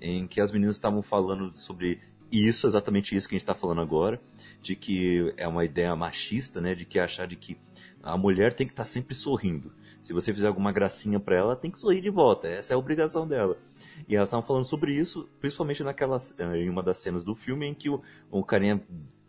[0.00, 3.80] em que as meninas estavam falando sobre isso, exatamente isso que a gente está falando
[3.80, 4.20] agora,
[4.60, 6.74] de que é uma ideia machista, né?
[6.74, 7.56] De que achar de que
[8.02, 9.72] a mulher tem que estar tá sempre sorrindo.
[10.02, 12.46] Se você fizer alguma gracinha para ela, tem que sorrir de volta.
[12.46, 13.58] Essa é a obrigação dela.
[14.08, 17.66] E elas estavam falando sobre isso, principalmente naquela, eh, em uma das cenas do filme
[17.66, 18.80] em que o, o carinha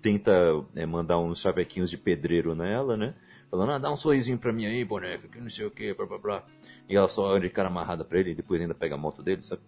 [0.02, 0.32] tenta
[0.76, 3.16] é, mandar uns chavequinhos de pedreiro nela, né?
[3.50, 6.06] Falando, ah, dá um sorrisinho pra mim aí, boneca, que não sei o que, blá
[6.06, 6.46] blá blá.
[6.88, 9.24] E ela só olha de cara amarrada pra ele e depois ainda pega a moto
[9.24, 9.62] dele, sabe?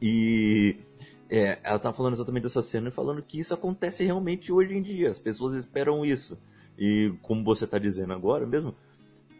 [0.00, 0.76] E
[1.30, 4.82] é, ela tava falando exatamente dessa cena e falando que isso acontece realmente hoje em
[4.82, 5.08] dia.
[5.08, 6.36] As pessoas esperam isso.
[6.76, 8.74] E como você tá dizendo agora mesmo,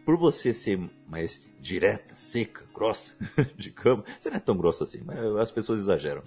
[0.05, 3.15] por você ser mais direta, seca, grossa
[3.57, 6.23] de cama, você não é tão grossa assim, mas as pessoas exageram.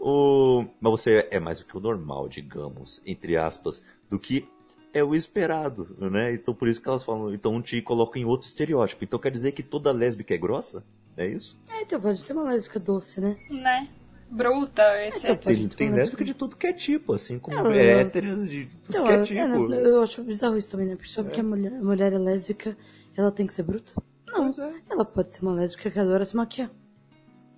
[0.00, 4.48] O, mas você é mais do que o normal, digamos, entre aspas, do que
[4.92, 6.34] é o esperado, né?
[6.34, 9.04] Então por isso que elas falam, então te colocam em outro estereótipo.
[9.04, 10.84] Então quer dizer que toda lésbica é grossa?
[11.16, 11.56] É isso?
[11.70, 13.36] É, então pode ter uma lésbica doce, né?
[13.48, 13.88] Né?
[14.30, 15.24] Bruta, etc.
[15.24, 18.88] Então, tem, tem lésbica de tudo que é tipo, assim, como ela, héteras de tudo
[18.88, 19.74] então, que é tipo.
[19.74, 20.96] É, eu acho bizarro isso também, né?
[20.96, 21.42] Porque só porque é.
[21.42, 22.76] a, mulher, a mulher é lésbica,
[23.16, 23.92] ela tem que ser bruta?
[24.26, 24.48] Não.
[24.48, 24.74] É.
[24.90, 26.70] Ela pode ser uma lésbica que adora se maquiar.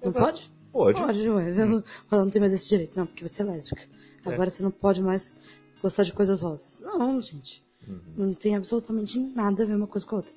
[0.01, 0.27] Não Exato.
[0.27, 0.53] pode?
[0.73, 1.01] Pode.
[1.01, 1.83] Pode, mas hum.
[2.11, 2.97] ela não tem mais esse direito.
[2.97, 3.83] Não, porque você é lésbica.
[4.25, 4.33] É.
[4.33, 5.35] Agora você não pode mais
[5.81, 6.79] gostar de coisas rosas.
[6.81, 7.65] Não, gente.
[7.89, 8.01] Uhum.
[8.17, 10.33] Não tem absolutamente nada a ver uma coisa com a outra.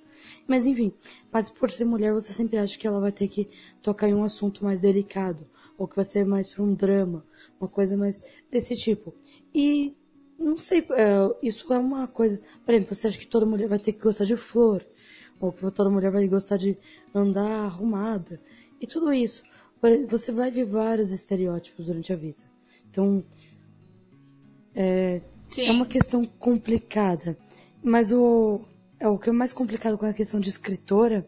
[0.48, 0.94] Mas enfim,
[1.32, 3.50] mas por ser mulher, você sempre acha que ela vai ter que
[3.82, 5.46] tocar em um assunto mais delicado,
[5.80, 7.26] ou que vai ser mais para um drama,
[7.60, 8.20] uma coisa mais
[8.52, 9.16] desse tipo.
[9.56, 9.96] E
[10.38, 12.40] não sei, é, isso é uma coisa.
[12.66, 14.86] Por exemplo, você acha que toda mulher vai ter que gostar de flor,
[15.40, 16.78] ou que toda mulher vai gostar de
[17.16, 18.42] andar arrumada,
[18.80, 19.42] e tudo isso.
[20.10, 22.44] Você vai ver vários estereótipos durante a vida.
[22.90, 23.24] Então,
[24.76, 25.22] é,
[25.58, 27.38] é uma questão complicada.
[27.82, 28.60] Mas o,
[29.00, 31.26] é, o que é mais complicado com a questão de escritora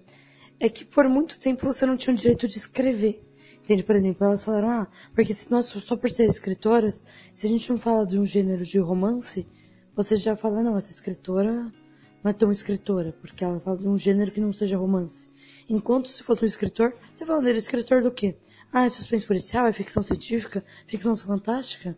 [0.60, 3.24] é que por muito tempo você não tinha o direito de escrever.
[3.64, 3.84] Entende?
[3.84, 7.70] Por exemplo, elas falaram, ah, porque se nós, só por ser escritoras, se a gente
[7.70, 9.48] não fala de um gênero de romance,
[9.96, 11.72] você já fala, não, essa escritora
[12.24, 15.30] não é tão escritora, porque ela fala de um gênero que não seja romance.
[15.70, 18.36] Enquanto se fosse um escritor, você fala dele, escritor do quê?
[18.74, 21.96] Ah, é suspense policial, é ficção científica, ficção fantástica?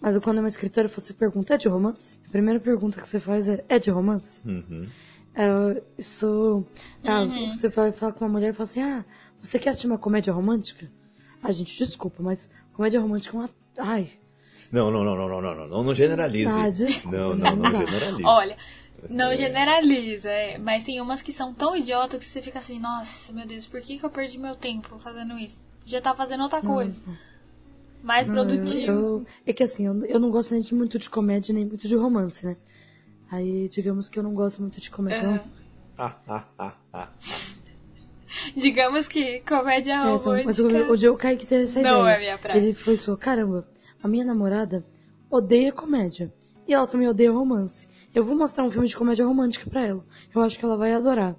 [0.00, 2.18] Mas quando é uma escritora, você pergunta, é de romance?
[2.26, 4.40] A primeira pergunta que você faz é, é de romance?
[4.46, 4.88] Uhum.
[5.34, 6.64] É, isso,
[7.04, 7.52] ah, uhum.
[7.52, 9.04] você vai falar com uma mulher e fala assim, ah,
[9.40, 10.90] você quer assistir uma comédia romântica?
[11.42, 13.50] Ah, gente, desculpa, mas comédia romântica é uma...
[13.78, 14.10] Ai...
[14.70, 16.52] Não, não, não, não, não, não, não, não generalize.
[16.52, 18.24] Ah, desculpa, não, não, não, não generalize.
[18.24, 18.56] Olha,
[19.08, 23.32] não generaliza, é, mas tem umas que são tão idiotas que você fica assim, nossa,
[23.32, 25.64] meu Deus, por que, que eu perdi meu tempo fazendo isso?
[25.86, 26.94] Já tá fazendo outra coisa.
[28.02, 28.92] Mais produtivo.
[28.92, 31.64] Eu, eu, é que assim, eu, eu não gosto nem de muito de comédia, nem
[31.64, 32.56] muito de romance, né?
[33.30, 35.28] Aí, digamos que eu não gosto muito de comédia.
[35.28, 35.40] Uhum.
[35.96, 37.08] Ah, ah, ah, ah.
[38.56, 42.02] digamos que comédia é, então, mas o, o Joe Kaique teve essa não ideia.
[42.02, 42.58] Não é minha praia.
[42.58, 43.66] Ele foi só, caramba,
[44.02, 44.84] a minha namorada
[45.30, 46.32] odeia comédia.
[46.66, 47.88] E ela também odeia romance.
[48.14, 50.04] Eu vou mostrar um filme de comédia romântica pra ela.
[50.34, 51.36] Eu acho que ela vai adorar.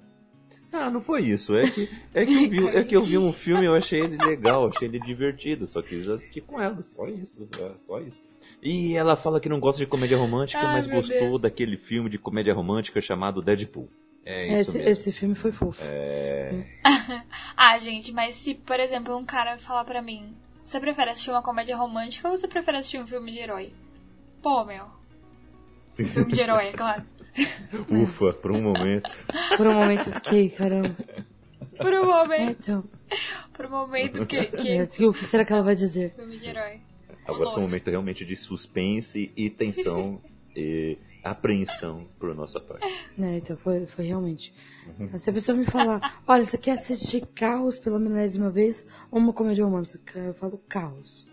[0.72, 1.54] Ah, não foi isso.
[1.56, 4.00] É que, é que, eu, vi, é que eu vi um filme e eu achei
[4.00, 5.66] ele legal, achei ele divertido.
[5.66, 7.48] Só quis assistir com ela, só isso.
[7.58, 8.22] É, só isso.
[8.62, 11.40] E ela fala que não gosta de comédia romântica, Ai, mas gostou Deus.
[11.40, 13.88] daquele filme de comédia romântica chamado Deadpool.
[14.24, 15.82] É esse, esse filme foi fofo.
[15.82, 16.64] É...
[17.56, 21.42] ah, gente, mas se, por exemplo, um cara falar pra mim, você prefere assistir uma
[21.42, 23.72] comédia romântica ou você prefere assistir um filme de herói?
[24.42, 24.84] Pô, meu.
[25.98, 27.04] Um filme de herói, é claro.
[27.90, 29.10] Ufa, por um momento.
[29.56, 30.96] Por um momento eu fiquei, caramba.
[31.76, 32.58] Por um momento.
[32.60, 32.84] Então.
[33.52, 34.68] Por um momento que, que...
[34.68, 36.14] É, o que será que ela vai dizer?
[36.14, 36.80] Filme de herói.
[37.26, 40.20] Agora foi um momento realmente de suspense e tensão
[40.54, 42.86] e apreensão por nossa parte.
[43.18, 44.54] É, então foi, foi realmente.
[44.98, 45.18] Uhum.
[45.18, 49.32] Se a pessoa me falar, olha, você quer assistir Carros pela milésima vez ou uma
[49.32, 50.18] comédia romântica?
[50.18, 51.28] Eu falo Carros.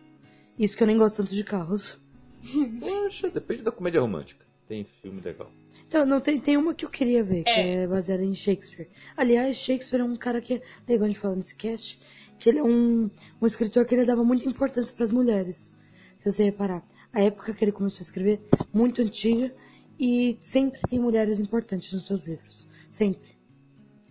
[0.58, 2.00] Isso que eu nem gosto tanto de Carros.
[2.80, 4.46] Poxa, depende da comédia romântica.
[4.68, 5.50] Tem filme legal.
[5.88, 7.84] Então, não, tem, tem uma que eu queria ver, que é.
[7.84, 8.90] é baseada em Shakespeare.
[9.16, 11.98] Aliás, Shakespeare é um cara que é legal de falar nesse cast,
[12.38, 13.08] que ele é um,
[13.42, 15.74] um escritor que ele dava muita importância para as mulheres.
[16.18, 18.42] Se você reparar, a época que ele começou a escrever,
[18.74, 19.54] muito antiga,
[20.00, 22.68] e sempre tem mulheres importantes nos seus livros.
[22.90, 23.38] Sempre.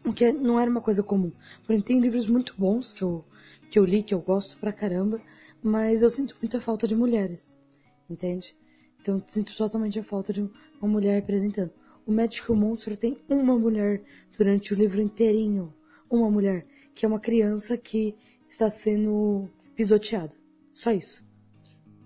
[0.05, 1.33] O que não era uma coisa comum.
[1.65, 3.25] Porém, tem livros muito bons que eu,
[3.71, 5.21] que eu li, que eu gosto pra caramba,
[5.63, 7.57] mas eu sinto muita falta de mulheres.
[8.09, 8.57] Entende?
[9.01, 10.43] Então, sinto totalmente a falta de
[10.81, 11.73] uma mulher representando.
[12.07, 14.03] O Médico e o Monstro tem uma mulher
[14.37, 15.75] durante o livro inteirinho.
[16.09, 18.15] Uma mulher, que é uma criança que
[18.49, 20.33] está sendo pisoteada.
[20.73, 21.25] Só isso.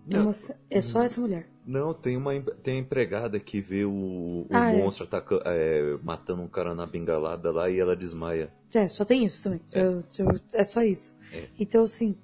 [0.08, 0.32] É, uma-
[0.70, 1.49] é só essa mulher.
[1.70, 4.76] Não, tem uma em- tem a empregada que vê o, o Ah, é.
[4.82, 8.52] monstro ataca- é, matando um cara na bengalada lá e ela desmaia.
[8.74, 9.60] É, só tem isso também.
[9.72, 11.14] Eu- eu- É, só isso.
[11.32, 11.48] É.
[11.58, 12.16] Então, assim,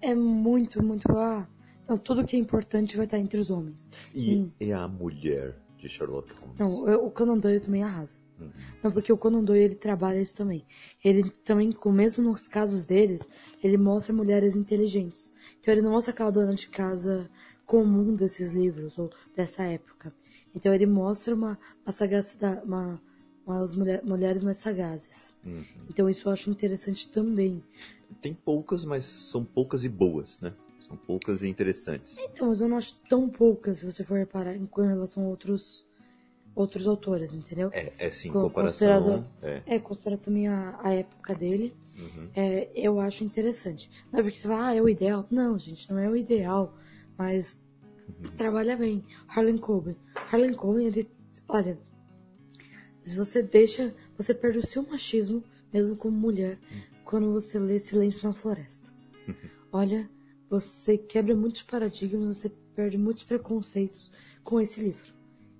[0.00, 1.10] é muito, muito.
[1.10, 1.44] Ah,
[1.88, 3.88] não, tudo que é importante vai estar entre os homens.
[4.14, 4.50] E, Hum.
[4.60, 6.56] e a mulher de Sherlock Holmes.
[6.58, 8.16] Não, eu- o Conan Doyle também arrasa.
[8.40, 8.50] Uhum.
[8.82, 10.64] Não, porque o Conan Doyle ele trabalha isso também.
[11.04, 13.26] Ele também, mesmo nos casos deles,
[13.62, 15.32] ele mostra mulheres inteligentes.
[15.60, 17.28] Então ele não mostra aquela dona de casa
[17.66, 20.12] comum desses livros ou dessa época.
[20.54, 23.00] Então ele mostra uma, uma sagacidade, uma,
[23.46, 25.34] umas mulher- mulheres mais sagazes.
[25.44, 25.62] Uhum.
[25.88, 27.62] Então isso eu acho interessante também.
[28.20, 30.54] Tem poucas, mas são poucas e boas, né?
[30.86, 32.16] São poucas e interessantes.
[32.18, 35.26] Então, mas eu não acho tão poucas, se você for reparar, em com relação a
[35.28, 35.86] outros,
[36.54, 37.70] outros autores, entendeu?
[37.72, 38.88] É, é sim, em Co- comparação.
[39.02, 39.62] considerado- É.
[39.66, 41.74] É, considerando também a, a época dele.
[41.96, 42.28] Uhum.
[42.36, 43.88] é, eu acho interessante.
[44.12, 45.26] Não é porque você fala, ah, é o ideal.
[45.30, 46.76] Não, gente, não é o ideal.
[47.16, 47.56] Mas
[48.36, 49.04] trabalha bem.
[49.28, 49.96] Harlan Coben.
[50.30, 51.08] Harlan Coben, ele.
[51.48, 51.78] Olha.
[53.02, 53.94] Se você deixa.
[54.16, 56.58] Você perde o seu machismo, mesmo como mulher,
[57.04, 58.88] quando você lê Silêncio na Floresta.
[59.72, 60.08] Olha,
[60.48, 64.10] você quebra muitos paradigmas, você perde muitos preconceitos
[64.44, 65.12] com esse livro.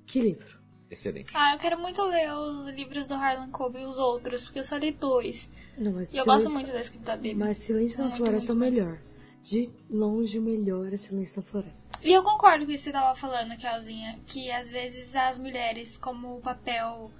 [0.06, 0.58] Que livro?
[0.90, 1.32] Excelente.
[1.34, 4.64] Ah, eu quero muito ler os livros do Harlan Coben e os outros, porque eu
[4.64, 5.48] só li dois.
[5.76, 7.34] Não, mas E eu Silêncio- gosto muito da escrita dele.
[7.34, 8.98] Mas Silêncio na Muito, Floresta é o melhor.
[9.44, 11.86] De longe, o melhor é Silêncio na Floresta.
[12.02, 15.98] E eu concordo com isso que você tava falando, Kelzinha, que às vezes as mulheres,
[15.98, 17.10] como papel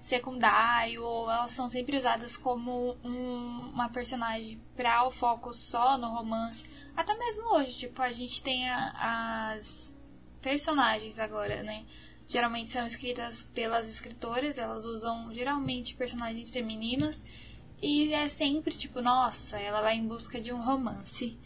[0.00, 6.08] secundário, ou elas são sempre usadas como um- uma personagem pra o foco só no
[6.08, 6.64] romance.
[6.96, 9.94] Até mesmo hoje, tipo, a gente tem a- as
[10.40, 11.84] personagens agora, né?
[12.26, 17.22] Geralmente são escritas pelas escritoras, elas usam geralmente personagens femininas.
[17.82, 21.38] E é sempre tipo, nossa, ela vai em busca de um romance.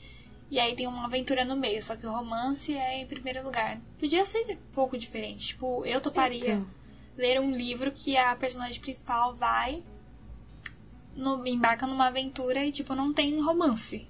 [0.53, 3.81] E aí tem uma aventura no meio, só que o romance é em primeiro lugar.
[3.99, 5.47] Podia ser um pouco diferente.
[5.49, 6.67] Tipo, eu toparia Então.
[7.17, 9.83] ler um livro que a personagem principal vai.
[11.17, 14.07] No, embarca numa aventura e, tipo, não tem romance.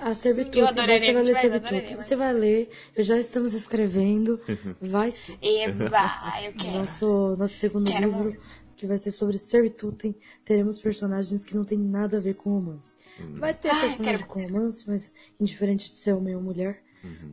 [0.00, 1.66] A Servitude, Eu você adoraria vai que ler Servitude.
[1.68, 4.40] adoraria, mas- Você vai ler, eu já estamos escrevendo.
[4.80, 5.12] Vai.
[5.42, 6.78] Eba, eu quero.
[6.78, 8.40] Nosso, nosso segundo Quero livro, muito.
[8.76, 10.14] que vai ser sobre Servitude,
[10.44, 12.94] teremos personagens que não tem nada a ver com romance.
[13.38, 16.82] Vai ter Ai, personagem quero com romance, mas indiferente de ser homem ou mulher.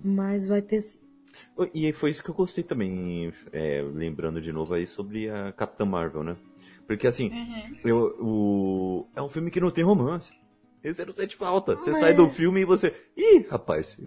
[0.04, 1.00] Mas vai ter sim.
[1.74, 5.52] E aí foi isso que eu gostei também, é, lembrando de novo aí sobre a
[5.52, 6.38] Capitã Marvel, né?
[6.88, 7.78] Porque assim, Uhum.
[7.84, 10.32] eu- o, é um filme que não tem romance.
[10.84, 11.76] Esse não sente falta.
[11.76, 12.94] Você Mas- sai do filme e você.
[13.18, 13.98] Ih, rapaz,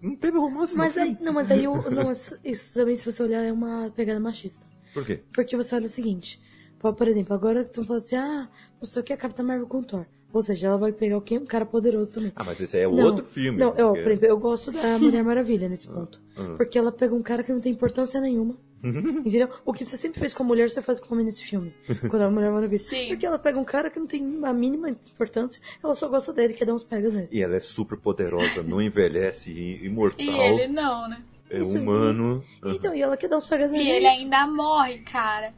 [0.00, 1.24] não teve romance Mas no aí, filme.
[1.24, 2.10] não, mas aí o- não,
[2.44, 4.64] isso também, se você olhar, é uma pegada machista.
[4.94, 5.20] Por quê?
[5.32, 6.40] Porque você olha o seguinte,
[6.78, 8.48] por por exemplo, agora estão falando assim, ah,
[8.80, 10.06] não sei o que a Capitã Marvel com Thor.
[10.32, 11.38] Ou seja, ela vai pegar o quê?
[11.38, 12.30] Um cara poderoso também.
[12.36, 13.58] Ah, mas esse aí é Não, outro filme.
[13.58, 16.20] Não, eu, porque- exemplo, eu gosto da Mulher Maravilha nesse ponto.
[16.36, 16.54] ah.
[16.56, 18.54] Porque ela pega um cara que não tem importância nenhuma.
[18.84, 19.48] Entendeu?
[19.64, 21.72] O que você sempre fez com a mulher, você faz com o homem nesse filme.
[22.10, 22.78] Quando a Mulher Maravilha.
[22.78, 23.08] Sim.
[23.08, 26.52] Porque ela pega um cara que não tem a mínima importância, ela só gosta dele,
[26.52, 27.28] quer dar uns pegas nele.
[27.32, 31.22] E ela é super poderosa, não envelhece, i- imortal, E ele não, né?
[31.48, 32.44] é Isso- humano.
[32.64, 33.84] Então, e ela quer dar uns pegas nele.
[33.84, 34.20] E é ele isso.
[34.20, 35.54] ainda morre, cara.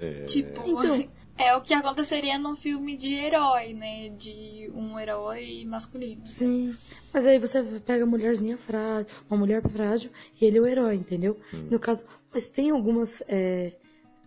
[0.00, 0.24] É.
[0.24, 1.08] Tipo, Então.
[1.38, 4.08] É o que aconteceria num filme de herói, né?
[4.10, 6.26] De um herói masculino.
[6.26, 6.74] Sim.
[7.12, 10.96] Mas aí você pega a mulherzinha frágil, uma mulher frágil, e ele é o herói,
[10.96, 11.38] entendeu?
[11.70, 13.72] No caso, mas tem algumas é,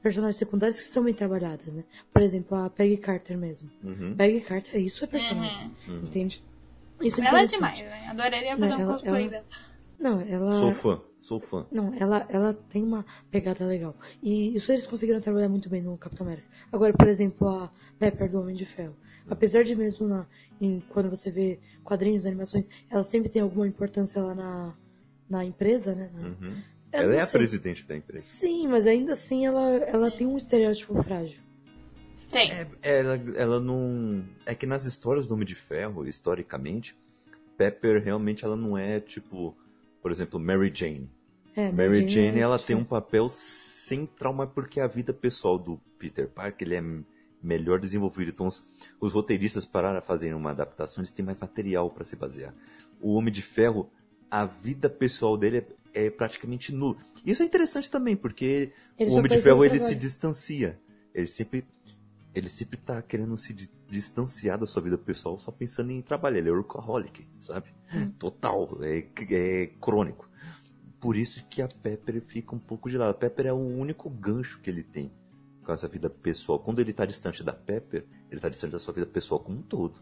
[0.01, 1.83] personagens secundárias que são bem trabalhadas, né?
[2.13, 3.69] Por exemplo, a Peggy Carter mesmo.
[3.83, 4.15] Uhum.
[4.15, 5.97] Peggy Carter, isso é personagem, Uhum.
[6.03, 6.43] entende?
[7.01, 8.07] Isso é Ela é demais, né?
[8.09, 9.45] Adoraria fazer Não, um ela- cosplay ela- dela.
[9.99, 10.51] Não, ela...
[10.53, 11.65] Sou fã, sou fã.
[11.71, 13.95] Não, ela, ela tem uma pegada legal.
[14.21, 16.47] E isso eles conseguiram trabalhar muito bem no Capitão América.
[16.71, 18.95] Agora, por exemplo, a Pepper do Homem de Ferro.
[19.29, 20.25] Apesar de mesmo na,
[20.59, 24.73] em- quando você vê quadrinhos, animações, ela sempre tem alguma importância lá na,
[25.29, 26.09] na empresa, né?
[26.13, 26.55] Na- Uhum.
[26.91, 27.39] Ela é a sei.
[27.39, 28.25] presidente da empresa.
[28.25, 31.39] Sim, mas ainda assim ela, ela tem um estereótipo frágil.
[32.29, 32.51] Tem.
[32.51, 34.25] É, ela, ela não.
[34.45, 36.93] É que nas histórias do Homem de Ferro, historicamente,
[37.57, 39.55] Pepper realmente ela não é tipo,
[40.01, 41.09] por exemplo, Mary Jane.
[41.55, 42.65] É, Mary Jane é ela diferente.
[42.67, 47.03] tem um papel central, mas porque a vida pessoal do Peter Parker ele é
[47.43, 48.29] melhor desenvolvido.
[48.29, 48.63] Então os,
[48.99, 52.53] os roteiristas pararam a fazer uma adaptação, eles têm mais material para se basear.
[53.01, 53.89] O Homem de Ferro,
[54.29, 56.97] a vida pessoal dele é, é praticamente nula.
[57.25, 59.93] Isso é interessante também, porque Ele o Homem de Ferro ele trabalho.
[59.93, 60.79] se distancia.
[61.13, 61.65] Ele sempre
[62.33, 63.53] ele sempre tá querendo se
[63.91, 66.37] distanciar da sua vida pessoal só pensando em trabalho.
[66.37, 67.73] Ele é workaholic, sabe?
[67.93, 68.11] Hum.
[68.17, 70.29] Total, é, é crônico.
[70.99, 73.11] Por isso que a Pepper fica um pouco de lado.
[73.11, 75.11] A Pepper é o único gancho que ele tem
[75.63, 76.59] com essa vida pessoal.
[76.59, 79.61] Quando ele tá distante da Pepper, ele tá distante da sua vida pessoal como um
[79.61, 79.99] todo.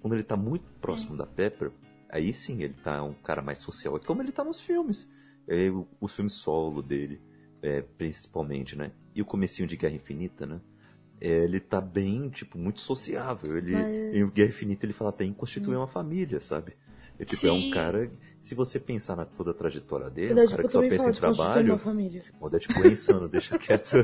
[0.00, 1.72] Quando ele tá muito próximo da Pepper,
[2.08, 5.08] aí sim ele tá um cara mais social, como ele tá nos filmes.
[5.48, 5.68] É,
[6.00, 7.20] os filmes solo dele,
[7.60, 8.92] é, principalmente, né?
[9.14, 10.60] E o comecinho de Guerra Infinita, né?
[11.24, 13.56] É, ele tá bem, tipo, muito sociável.
[13.56, 16.72] Ele, Mas- Em Guerra Infinita ele fala até em constituir uma família, sabe?
[17.18, 17.70] É, tipo, é um Sim.
[17.70, 18.10] cara,
[18.40, 21.12] se você pensar na toda a trajetória dele, é um cara que só pensa em
[21.12, 21.74] trabalho.
[21.74, 22.22] uma família.
[22.40, 23.96] O Deadpool é insano, deixa quieto.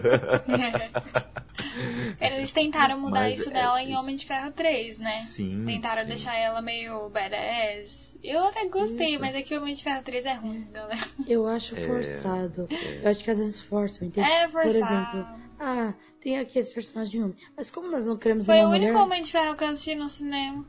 [2.20, 3.96] Eles tentaram mudar Mas isso é dela em.
[3.96, 5.12] Homem de Ferro 3, né?
[5.22, 5.64] Sim.
[5.66, 6.08] Tentaram sim.
[6.08, 8.16] deixar ela meio badass.
[8.22, 9.20] Eu até gostei, Isso.
[9.20, 11.00] mas é que o Homem de Ferro 3 é ruim, galera.
[11.26, 12.68] Eu acho É, forçado.
[13.02, 14.28] Eu acho que às vezes forçam, entende?
[14.28, 15.18] É Por forçado.
[15.18, 15.26] exemplo,
[15.58, 17.36] ah, tem aqui esse personagem homem.
[17.56, 19.68] Mas como nós não queremos Foi uma o único mulher, Homem de Ferro que eu
[19.68, 20.64] assisti no cinema.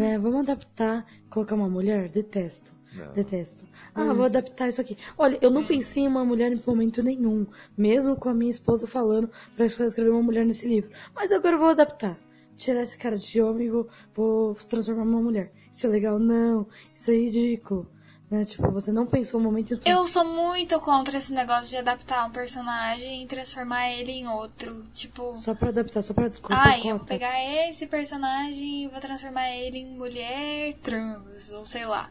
[0.00, 2.08] é, vamos adaptar, colocar uma mulher?
[2.08, 2.72] Detesto.
[2.92, 3.12] Não.
[3.12, 3.64] Detesto.
[3.94, 4.98] Ah, vou adaptar isso aqui.
[5.16, 7.46] Olha, eu não pensei em uma mulher em momento nenhum.
[7.76, 10.90] Mesmo com a minha esposa falando pra escrever uma mulher nesse livro.
[11.14, 12.18] Mas agora eu vou adaptar.
[12.56, 15.52] Tirar esse cara de homem e vou, vou transformar numa mulher.
[15.70, 16.18] Isso é legal?
[16.18, 16.66] Não.
[16.94, 17.88] Isso é ridículo.
[18.30, 18.44] Né?
[18.44, 19.88] Tipo, você não pensou um momento em tudo.
[19.88, 24.84] Eu sou muito contra esse negócio de adaptar um personagem e transformar ele em outro.
[24.94, 29.50] Tipo, Só pra adaptar, só pra ai, eu vou pegar esse personagem e vou transformar
[29.50, 32.08] ele em mulher trans, ou sei lá.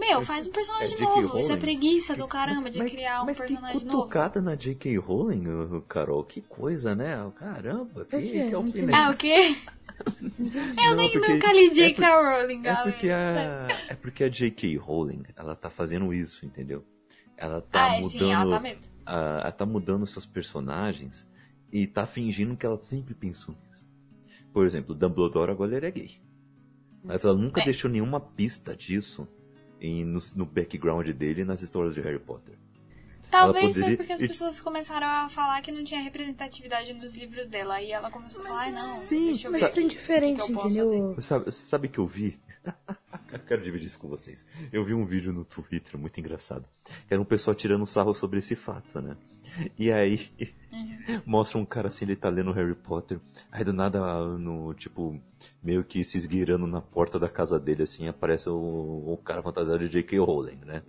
[0.00, 1.20] Meu, faz um personagem é novo.
[1.20, 1.60] Isso é Rowling?
[1.60, 3.98] preguiça do caramba de Mas- criar um mas personagem que novo.
[3.98, 4.96] cutucada na J.K.
[4.98, 5.44] Rowling,
[5.86, 6.24] Carol.
[6.24, 7.30] Que coisa, né?
[7.36, 8.30] Caramba, que, Por quê?
[8.30, 8.78] que Não alfinete.
[8.82, 8.94] entendi.
[8.94, 9.56] Ah, o quê?
[10.00, 12.06] Eu Não, nem porque- nunca li é J.K.
[12.06, 12.90] por- Rowling, É galera.
[12.90, 14.76] porque, a, é porque a J.K.
[14.78, 16.84] Rowling, ela tá fazendo isso, entendeu?
[17.36, 18.10] Ela tá Ah, é, mudando...
[18.12, 18.82] sim, ela tá mesmo.
[19.04, 21.26] a- ela tá mudando seus personagens
[21.72, 23.84] e tá fingindo que ela sempre pensou nisso.
[24.52, 26.10] Por exemplo, Dumbledore agora ele é gay.
[27.04, 27.64] Mas ela nunca É.
[27.64, 29.28] deixou nenhuma pista disso
[29.80, 32.54] em- no, no background dele nas histórias de Harry Potter.
[33.30, 37.14] Talvez poderia- foi porque as e- pessoas começaram a falar que não tinha representatividade nos
[37.14, 37.74] livros dela.
[37.74, 39.68] Aí ela começou a falar, ai não, Sim, deixa eu Mas ver.
[39.68, 41.16] isso é indiferente, o que que eu posso entendeu?
[41.22, 42.38] Sabe, sabe que eu vi?
[43.32, 44.44] Eu quero dividir isso com vocês.
[44.72, 46.64] Eu vi um vídeo no Twitter muito engraçado.
[47.08, 49.16] Era um pessoal tirando sarro sobre esse fato, né?
[49.78, 50.30] E aí
[51.24, 53.18] mostra um cara assim, ele tá lendo Harry Potter.
[53.50, 54.00] Aí do nada,
[54.38, 55.20] no tipo,
[55.62, 59.78] meio que se esgueirando na porta da casa dele, assim, aparece o, o cara fantasiado
[59.80, 60.18] de J.K.
[60.18, 60.82] Rowling, né?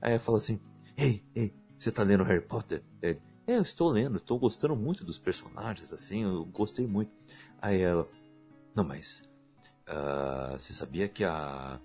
[0.00, 0.60] Aí fala assim:
[0.96, 2.82] Ei, ei, você tá lendo Harry Potter?
[3.00, 7.10] Ele, é, eu estou lendo, estou gostando muito dos personagens, assim, eu gostei muito.
[7.62, 8.06] Aí ela,
[8.74, 9.27] não, mas
[9.88, 11.80] ah, você sabia que a,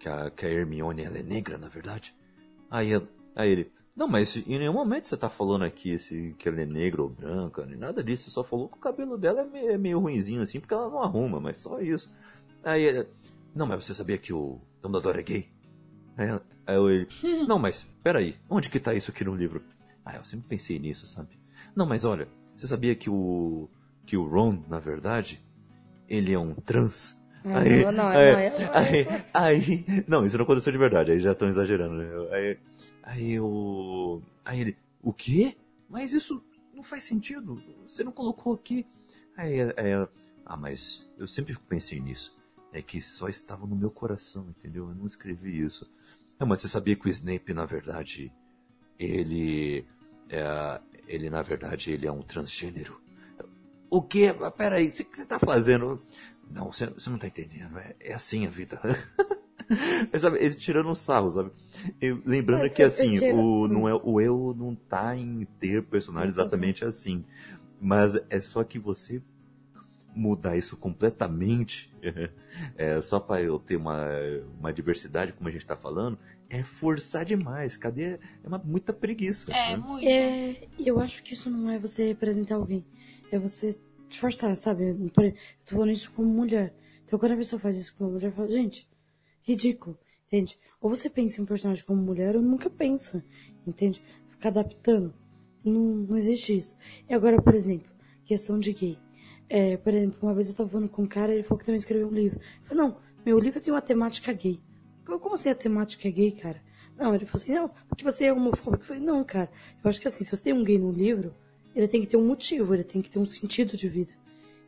[0.00, 2.14] que a que a Hermione ela é negra, na verdade?
[2.70, 6.48] Aí, ela- aí ele, não, mas em nenhum momento você tá falando aqui esse, que
[6.48, 8.24] ela é negra ou branca, nem nada disso.
[8.24, 10.88] Você só falou que o cabelo dela é meio, é meio ruinzinho assim, porque ela
[10.90, 12.10] não arruma, mas só isso.
[12.62, 13.06] Aí ele,
[13.54, 15.48] não, mas você sabia que o Dumbledore é gay?
[16.16, 17.08] Aí, ela- aí eu, ele,
[17.46, 19.62] não, mas peraí, onde que tá isso aqui no livro?
[20.04, 21.38] Ah, eu sempre pensei nisso, sabe?
[21.74, 23.68] Não, mas olha, você sabia que o
[24.06, 25.40] que o Ron, na verdade,
[26.06, 27.18] ele é um trans?
[27.44, 29.44] Aí, não, não, aí, não, aí, forçado.
[29.44, 32.08] aí- não, isso não aconteceu de verdade, aí já estão exagerando, né?
[32.32, 32.58] Aí,
[33.02, 35.54] aí o, aí ele, o quê?
[35.88, 36.42] Mas isso
[36.72, 38.86] não faz sentido, você não colocou aqui.
[39.36, 40.10] Aí, aí ela,
[40.46, 42.34] ah, mas eu sempre pensei nisso,
[42.72, 44.88] é que só estava no meu coração, entendeu?
[44.88, 45.88] Eu não escrevi isso.
[46.38, 48.32] Não, mas você sabia que o Snape, na verdade,
[48.98, 49.84] ele,
[50.30, 53.00] é, ele na verdade, ele é um transgênero?
[53.90, 54.34] O quê?
[54.56, 56.02] Peraí, o que você tá fazendo?
[56.50, 57.78] Não, você, você não tá entendendo.
[57.78, 58.80] É, é assim a vida.
[60.12, 61.50] Mas, sabe, eles tirando um sarro, sabe?
[62.00, 65.16] Eu- lembrando Mas que eu- assim, eu tiro- o, não é, o eu não tá
[65.16, 67.24] em ter personagem exatamente assim.
[67.80, 69.20] Mas é só que você
[70.14, 71.92] mudar isso completamente,
[72.76, 74.06] é, só para eu ter uma,
[74.58, 76.16] uma diversidade, como a gente tá falando,
[76.48, 77.76] é forçar demais.
[77.76, 78.14] Cadê?
[78.14, 79.52] É uma, muita preguiça.
[79.52, 79.76] É, né?
[79.76, 80.06] muito.
[80.06, 82.84] É, eu acho que isso não é você representar alguém.
[83.32, 83.76] É você
[84.14, 84.88] te forçar, sabe?
[84.88, 86.74] Eu tô falando isso como mulher.
[87.04, 88.88] Então quando a pessoa faz isso com uma mulher, eu falo, gente,
[89.42, 90.58] ridículo, entende?
[90.80, 93.24] Ou você pensa em um personagem como mulher ou nunca pensa,
[93.66, 94.02] entende?
[94.28, 95.14] Ficar adaptando.
[95.64, 96.76] Não, não existe isso.
[97.08, 97.90] E agora, por exemplo,
[98.24, 98.98] questão de gay.
[99.48, 101.78] É, por exemplo, uma vez eu tava falando com um cara, ele falou que também
[101.78, 102.38] escreveu um livro.
[102.38, 104.60] Eu falei, não, meu livro tem uma temática gay.
[105.08, 106.62] Eu, Como assim a temática é gay, cara?
[106.96, 108.82] Não, ele falou assim, não, porque você é homofóbico.
[108.82, 109.50] Eu falei, não, cara,
[109.82, 111.34] eu acho que assim, se você tem um gay no livro,
[111.74, 114.12] ele tem que ter um motivo, ele tem que ter um sentido de vida.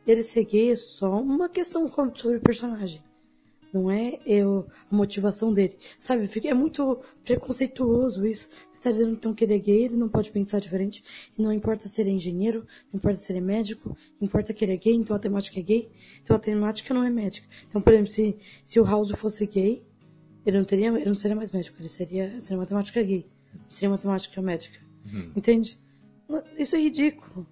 [0.05, 3.01] Ele ser gay é só uma questão sobre o personagem.
[3.73, 5.77] Não é eu, a motivação dele.
[5.99, 8.49] Sabe, é muito preconceituoso isso.
[8.73, 11.03] Você tá dizendo então que ele é gay, ele não pode pensar diferente.
[11.37, 14.53] E não importa se ele é engenheiro, não importa se ele é médico, não importa
[14.53, 15.89] que ele é gay, então a temática é gay.
[16.21, 17.47] Então a temática não é médica.
[17.67, 19.83] Então, por exemplo, se, se o House fosse gay,
[20.45, 23.25] ele não teria, ele não seria mais médico, ele seria, seria uma temática gay.
[23.67, 24.79] Seria uma temática médica.
[25.05, 25.31] Uhum.
[25.35, 25.77] Entende?
[26.27, 27.47] Não, Isso é ridículo.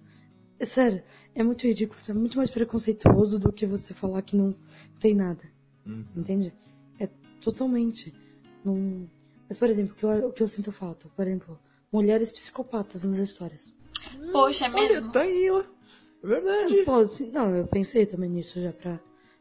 [0.58, 1.02] É sério,
[1.34, 1.98] é muito ridículo.
[2.00, 4.54] Isso é muito mais preconceituoso do que você falar que não
[4.98, 5.42] tem nada.
[5.84, 6.04] Uhum.
[6.16, 6.52] Entende?
[6.98, 7.06] É
[7.40, 8.14] totalmente.
[8.64, 9.08] Não...
[9.48, 11.58] Mas, por exemplo, o que, eu, o que eu sinto falta, por exemplo,
[11.92, 13.72] mulheres psicopatas nas histórias.
[14.32, 15.04] Poxa, é mesmo?
[15.04, 15.60] Olha, tá aí, ó.
[15.60, 17.08] É verdade.
[17.08, 18.98] Sim, não, eu pensei também nisso já pra,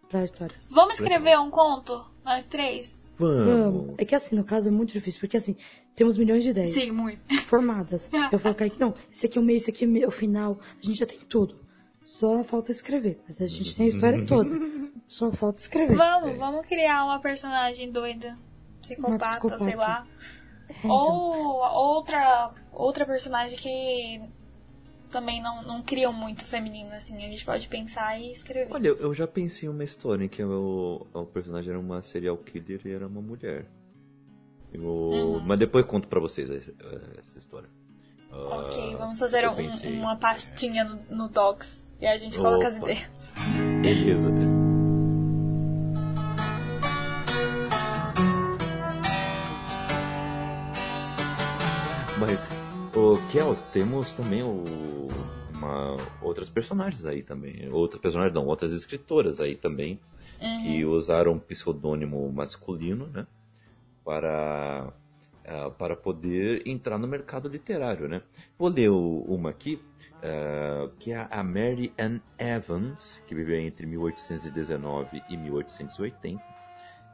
[0.09, 0.69] pra histórias.
[0.69, 2.05] Vamos escrever um conto?
[2.23, 3.03] Nós três?
[3.17, 3.45] Vamos.
[3.45, 3.95] Vamos.
[3.97, 5.55] É que assim, no caso é muito difícil, porque assim,
[5.95, 7.19] temos milhões de ideias Sim, muito.
[7.45, 8.09] formadas.
[8.31, 10.85] Eu falo, Kaique, não, esse aqui é o meio, esse aqui é o final, a
[10.85, 11.63] gente já tem tudo.
[12.03, 14.49] Só falta escrever, mas a gente tem a história toda.
[15.07, 15.95] Só falta escrever.
[15.95, 18.37] Vamos, vamos criar uma personagem doida.
[18.81, 19.63] Psicopata, psicopata.
[19.63, 20.05] sei lá.
[20.69, 20.91] É, então.
[20.91, 24.21] Ou outra, outra personagem que
[25.09, 27.15] também não, não criam muito feminino, assim.
[27.17, 28.67] A gente pode pensar e escrever.
[28.73, 32.37] Olha, eu já pensei em uma história em que o, o personagem era uma serial
[32.37, 33.65] killer e era uma mulher.
[34.73, 35.39] Eu- Uhum.
[35.39, 36.73] Mas depois eu conto pra vocês essa,
[37.19, 37.69] essa história.
[38.31, 39.91] ok, Ah, vamos fazer um- pensei.
[39.97, 41.81] uma pastinha no, no Docs.
[42.01, 42.91] E a gente coloca as Opa.
[42.91, 43.09] ideias.
[43.81, 44.29] Beleza.
[52.19, 52.47] Mas,
[53.31, 54.63] Kel, temos também o,
[55.55, 57.69] uma, outras personagens aí também.
[57.71, 59.99] Outras personagens não, outras escritoras aí também.
[60.63, 63.25] Que usaram um pseudônimo masculino, né?
[64.03, 64.93] Para,
[65.45, 68.21] ah, para poder entrar no mercado literário, né?
[68.57, 69.81] Vou ler o- uma aqui,
[70.21, 76.43] ah, que é a Mary Ann Evans, que viveu entre 1819 e 1880,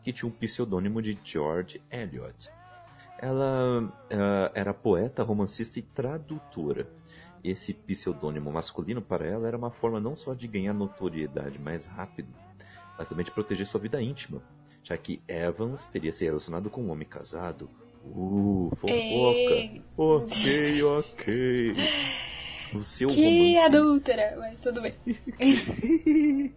[0.03, 2.49] que tinha um pseudônimo de George Eliot.
[3.22, 6.88] Ela ah, era poeta, romancista e tradutora.
[7.43, 12.30] Esse pseudônimo masculino para ela era uma forma não só de ganhar notoriedade mais rápido,
[12.97, 14.41] mas também de proteger sua vida íntima,
[14.84, 17.69] já que Evans teria se relacionado com um homem casado.
[18.03, 18.93] Uh, fofoca.
[18.93, 19.84] Ei.
[19.95, 21.76] Ok, ok.
[22.74, 23.76] O seu Que romance.
[23.76, 24.93] adúltera, mas tudo bem.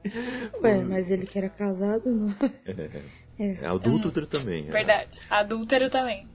[0.62, 2.35] Ué, mas ele que era casado, não.
[3.37, 4.69] É adulto também.
[4.69, 4.71] é.
[4.71, 5.21] Verdade.
[5.29, 6.29] Adúltero também.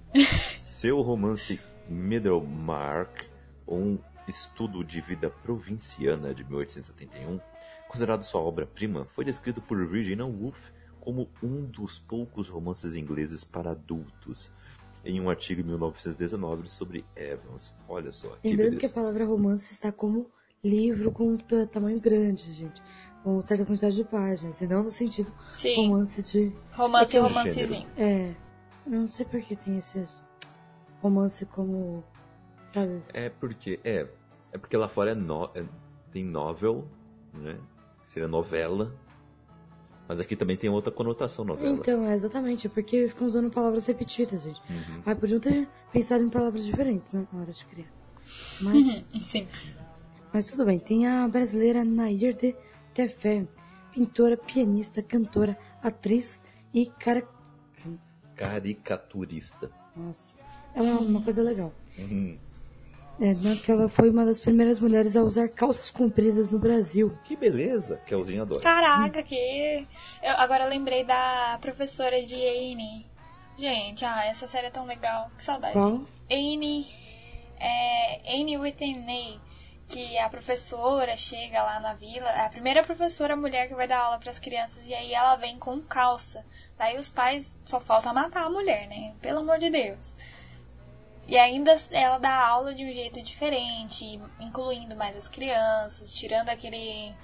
[0.60, 3.26] Seu romance Middlemark,
[3.68, 3.98] um
[4.28, 7.40] estudo de vida provinciana de 1871,
[7.88, 10.58] considerado sua obra-prima, foi descrito por Virginia Woolf
[11.00, 14.52] como um dos poucos romances ingleses para adultos,
[15.04, 17.74] em um artigo em 1919 sobre Evans.
[17.88, 18.94] Olha só, que Lembrando que a beleza.
[18.94, 20.30] palavra romance está como
[20.64, 22.82] livro com ta- tamanho grande, gente.
[23.24, 25.76] Com certa quantidade de páginas, e não no sentido Sim.
[25.88, 26.54] romance de.
[26.72, 27.88] Romance, É romancezinho.
[27.98, 28.34] É.
[28.90, 30.24] Não sei por que tem esses
[31.02, 32.04] romance como.
[32.74, 33.02] Sabe?
[33.14, 34.08] É porque é,
[34.52, 35.64] é porque lá fora é no- é-
[36.12, 36.88] tem novel,
[37.34, 37.58] né?
[38.04, 38.92] Seria novela.
[40.08, 41.78] Mas aqui também tem outra conotação novela.
[41.78, 44.60] Então, é exatamente, é porque ficam usando palavras repetidas, gente.
[44.68, 45.04] Uhum.
[45.06, 47.28] Ah, podiam ter pensado em palavras diferentes, né?
[47.32, 47.90] Na hora de criar.
[48.60, 49.48] Mas, Sim.
[50.34, 50.80] mas tudo bem.
[50.80, 52.56] Tem a brasileira Nair de
[52.92, 53.46] Tefé,
[53.94, 56.42] pintora, pianista, cantora, atriz
[56.74, 57.24] e cara.
[58.40, 59.70] Caricaturista.
[59.94, 60.34] Nossa,
[60.74, 61.74] é uma, uma coisa legal.
[61.98, 62.38] Uhum.
[63.20, 67.14] É, né, que ela foi uma das primeiras mulheres a usar calças compridas no Brasil.
[67.26, 68.62] Que beleza, Kelzinho adora.
[68.62, 69.86] Caraca, que.
[70.24, 73.06] Eu agora lembrei da professora de Anne.
[73.58, 75.30] Gente, ah, essa série é tão legal.
[75.38, 75.74] Que saudade.
[75.74, 76.06] Qual?
[76.32, 76.88] Anne.
[77.60, 79.06] É, Within
[79.90, 84.00] que a professora chega lá na vila, é a primeira professora mulher que vai dar
[84.00, 86.46] aula para as crianças e aí ela vem com calça.
[86.78, 89.16] Daí os pais só falta matar a mulher, né?
[89.20, 90.16] Pelo amor de Deus.
[91.28, 97.16] E ainda ela dá aula de um jeito diferente, incluindo mais as crianças, tirando aquele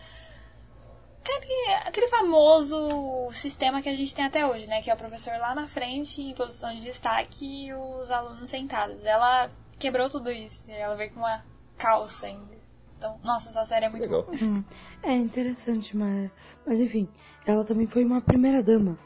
[1.21, 4.81] aquele, aquele famoso sistema que a gente tem até hoje, né?
[4.81, 9.05] Que é o professor lá na frente, em posição de destaque, e os alunos sentados.
[9.05, 9.49] Ela
[9.79, 10.69] quebrou tudo isso.
[10.71, 11.43] Ela veio com uma
[11.77, 12.54] calça ainda.
[12.97, 14.23] Então, nossa, essa série é muito Legal.
[14.23, 14.37] boa.
[14.41, 14.63] Hum,
[15.03, 16.31] é interessante, mas,
[16.65, 17.07] mas enfim,
[17.45, 18.97] ela também foi uma primeira dama.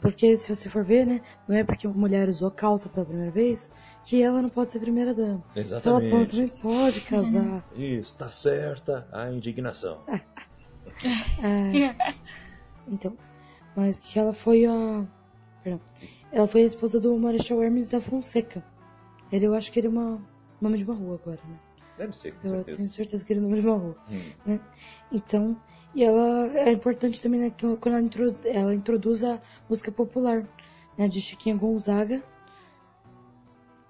[0.00, 3.30] Porque se você for ver, né, não é porque uma mulher usou calça pela primeira
[3.30, 3.70] vez
[4.04, 5.42] que ela não pode ser primeira dama.
[5.54, 7.64] Então ela também pode casar.
[7.74, 10.04] Isso, tá certa a indignação.
[11.42, 11.94] É,
[12.88, 13.18] então,
[13.74, 15.04] mas que ela foi a.
[15.62, 15.80] Perdão.
[16.32, 18.64] Ela foi a esposa do Marechal Hermes da Fonseca.
[19.30, 20.18] Ele, eu acho que ele é uma,
[20.60, 21.58] nome de uma rua agora, né?
[21.98, 23.24] Deve ser, com eu tenho certeza.
[23.24, 23.96] que ele de uma rua.
[24.10, 24.22] Hum.
[24.44, 24.60] né?
[25.10, 25.56] Então,
[25.94, 30.46] e ela é importante também né, que quando ela, intro- ela introduz a música popular,
[30.98, 32.22] né, de Chiquinha Gonzaga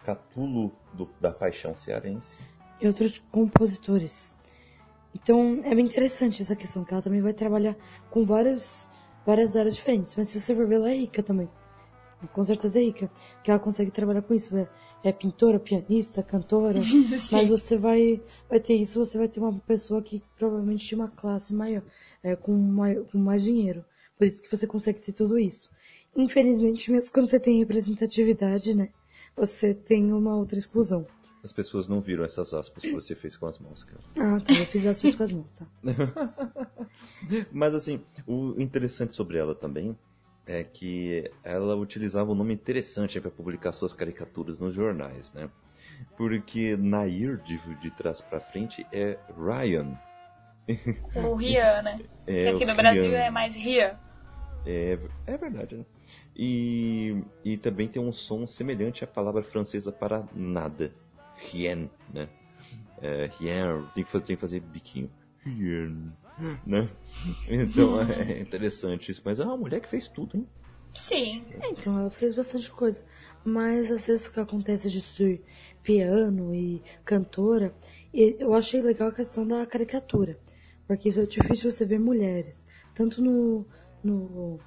[0.04, 2.38] Catulo do- da paixão cearense.
[2.80, 4.34] e outros compositores.
[5.14, 7.74] Então, é bem interessante essa questão, que ela também vai trabalhar
[8.10, 8.88] com várias,
[9.24, 10.14] várias áreas diferentes.
[10.14, 11.48] Mas se você for ver, ela é rica também.
[12.32, 13.10] Com certeza é rica.
[13.42, 14.54] Que ela consegue trabalhar com isso.
[14.56, 14.68] É,
[15.08, 16.80] é pintora, pianista, cantora.
[17.30, 21.08] Mas você vai, vai ter isso, você vai ter uma pessoa que provavelmente tinha uma
[21.08, 21.82] classe maior,
[22.22, 23.84] é, com, mai- com mais dinheiro.
[24.18, 25.70] Por isso que você consegue ter tudo isso.
[26.16, 28.88] infelizmente, mesmo quando você tem representatividade, né?
[29.36, 31.06] Você tem uma outra exclusão.
[31.44, 34.00] As pessoas não viram essas aspas que você fez com as mãos, cara.
[34.18, 34.54] Ah, tá.
[34.54, 35.66] Eu fiz as coisas com as mãos, tá?
[37.52, 39.96] Mas assim, o interessante sobre ela também
[40.46, 45.50] é que ela utilizava um nome interessante para publicar suas caricaturas nos jornais, né?
[46.16, 49.98] Porque Nair, de, de trás para frente, é Ryan.
[51.14, 52.00] O Rian, né?
[52.28, 53.20] É, que aqui no Brasil Rian.
[53.20, 53.96] é mais Rian.
[54.66, 55.84] É, é verdade, né?
[56.34, 60.92] E, e também tem um som semelhante à palavra francesa para nada.
[61.36, 62.28] Rien, né?
[63.00, 65.10] É, rien, tem que, fazer, tem que fazer biquinho.
[65.44, 66.12] Rien,
[66.66, 66.88] né?
[67.48, 69.22] Então é interessante isso.
[69.24, 70.46] Mas é uma mulher que fez tudo, hein?
[70.94, 71.44] Sim.
[71.60, 73.02] É, então ela fez bastante coisa.
[73.44, 75.44] Mas às vezes o que acontece de ser
[75.82, 77.74] piano e cantora,
[78.12, 80.38] e eu achei legal a questão da caricatura.
[80.86, 82.64] Porque isso é difícil você ver mulheres.
[82.94, 83.66] Tanto no,
[84.02, 84.58] no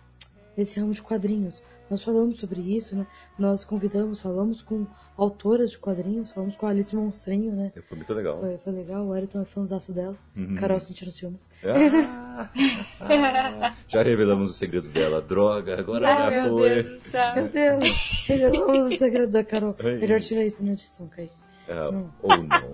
[0.60, 1.64] nesse ramo de quadrinhos.
[1.90, 3.08] Nós falamos sobre isso, né?
[3.38, 4.86] Nós convidamos, falamos com
[5.18, 7.72] autoras de quadrinhos, falamos com a Alice Monstrinho, né?
[7.88, 8.40] Foi muito legal.
[8.40, 10.16] Foi, foi legal, o Ayrton é fãzaço dela.
[10.36, 10.56] Uhum.
[10.56, 11.50] Carol sentindo os filmes.
[11.66, 12.50] Ah!
[13.88, 15.22] já revelamos o segredo dela.
[15.22, 16.84] Droga, agora Ai, já meu foi.
[16.84, 17.36] Deus do céu.
[17.36, 18.26] Meu Deus!
[18.28, 19.76] Revelamos o segredo da Carol.
[19.80, 19.96] Ai.
[19.96, 21.32] Melhor tirar isso na edição, Kai.
[21.70, 22.14] Ah, Não.
[22.22, 22.74] ou não.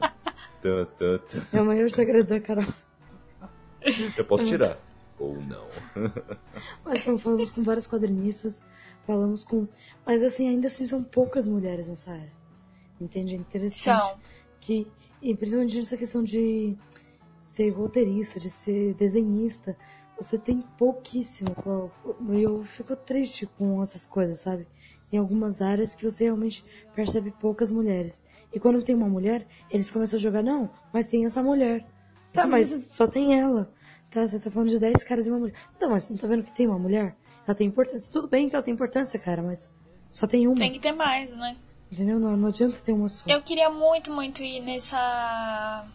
[0.97, 1.19] Tã.
[1.53, 2.65] É o maior segredo da Carol.
[4.17, 4.79] Eu posso tirar.
[5.17, 5.67] Ou não.
[6.83, 8.61] Mas então, falamos com vários quadrinistas,
[9.05, 9.67] falamos com.
[10.05, 12.33] Mas assim, ainda assim são poucas mulheres nessa área.
[12.99, 13.35] Entende?
[13.35, 13.83] É interessante.
[13.83, 14.19] São.
[14.59, 14.87] Que,
[15.21, 16.75] e principalmente nessa questão de
[17.43, 19.77] ser roteirista, de ser desenhista,
[20.19, 21.55] você tem pouquíssimo.
[22.33, 24.67] E eu fico triste com essas coisas, sabe?
[25.09, 28.21] Tem algumas áreas que você realmente percebe poucas mulheres.
[28.51, 31.85] E quando tem uma mulher, eles começam a jogar, não, mas tem essa mulher.
[32.33, 33.71] Tá, mas só tem ela.
[34.15, 35.55] Tá, você tá falando de 10 caras e uma mulher.
[35.75, 37.17] Então, mas não tá vendo que tem uma mulher?
[37.45, 38.09] Ela tem importância.
[38.09, 39.69] Tudo bem que ela tem importância, cara, mas
[40.09, 40.55] só tem uma.
[40.55, 41.57] Tem que ter mais, né?
[41.91, 42.17] Entendeu?
[42.17, 43.29] Não, não adianta ter uma só.
[43.29, 45.85] Eu queria muito, muito ir nessa.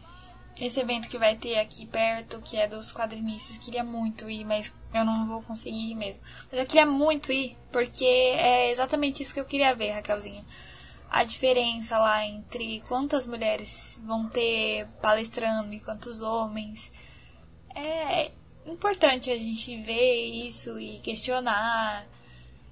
[0.61, 3.57] Nesse evento que vai ter aqui perto, que é dos quadrinistas.
[3.57, 6.21] Queria muito ir, mas eu não vou conseguir ir mesmo.
[6.53, 10.45] Mas eu queria muito ir, porque é exatamente isso que eu queria ver, Raquelzinha.
[11.11, 16.93] A diferença lá entre quantas mulheres vão ter palestrando e quantos homens.
[17.75, 18.33] É
[18.66, 22.07] importante a gente ver isso e questionar.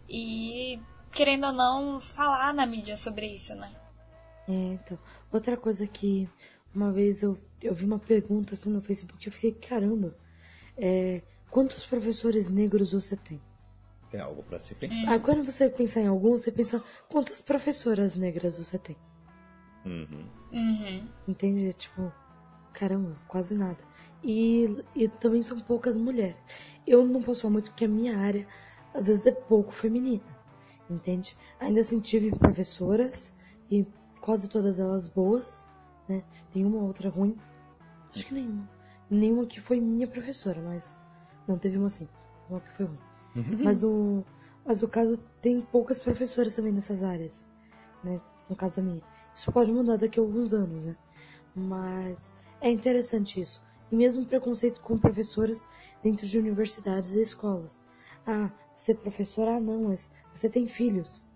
[0.08, 0.80] E,
[1.12, 3.70] querendo ou não, falar na mídia sobre isso, né?
[4.48, 4.98] É, então.
[5.30, 6.28] Outra coisa que
[6.74, 10.16] uma vez eu, eu vi uma pergunta assim no Facebook, eu fiquei, caramba,
[10.76, 13.40] é, quantos professores negros você tem?
[14.12, 15.10] É algo pra se pensar.
[15.10, 18.96] Aí quando você pensar em algum, você pensa, quantas professoras negras você tem?
[19.84, 20.26] Uhum.
[20.52, 21.08] Uhum.
[21.26, 21.68] Entende?
[21.68, 22.12] É Tipo,
[22.72, 23.87] caramba, quase nada.
[24.22, 26.36] E, e também são poucas mulheres.
[26.86, 28.46] Eu não posso falar muito porque a minha área,
[28.94, 30.24] às vezes, é pouco feminina.
[30.90, 31.36] Entende?
[31.60, 33.34] Ainda assim, tive professoras
[33.70, 33.86] e
[34.20, 35.66] quase todas elas boas,
[36.08, 36.24] né?
[36.50, 37.36] Tem uma outra ruim.
[38.10, 38.68] Acho que nenhuma.
[39.10, 41.00] Nenhuma que foi minha professora, mas
[41.46, 42.08] não teve uma assim.
[42.48, 42.98] Uma que foi ruim.
[43.64, 44.24] Mas no,
[44.64, 47.44] mas no caso, tem poucas professoras também nessas áreas,
[48.02, 48.20] né?
[48.48, 49.02] No caso da minha.
[49.34, 50.96] Isso pode mudar daqui a alguns anos, né?
[51.54, 53.62] Mas é interessante isso.
[53.90, 55.66] E mesmo preconceito com professoras
[56.02, 57.84] dentro de universidades e escolas.
[58.26, 59.56] Ah, você é professora?
[59.56, 61.26] Ah, não, mas você tem filhos.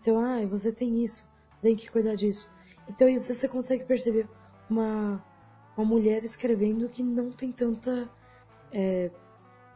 [0.00, 1.26] Então, ah, você tem isso.
[1.56, 2.48] Você tem que cuidar disso.
[2.88, 4.28] Então, isso você consegue perceber
[4.70, 5.22] uma,
[5.76, 8.10] uma mulher escrevendo que não tem tanta
[8.72, 9.10] é,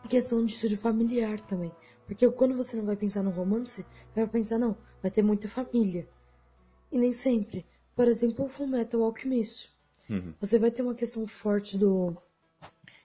[0.08, 1.72] questão disso de familiar também.
[2.06, 6.08] Porque quando você não vai pensar no romance, vai pensar, não, vai ter muita família.
[6.90, 7.64] E nem sempre.
[7.94, 9.71] Por exemplo, o Fullmetal Alchemist.
[10.12, 10.34] Uhum.
[10.40, 12.14] Você vai ter uma questão forte do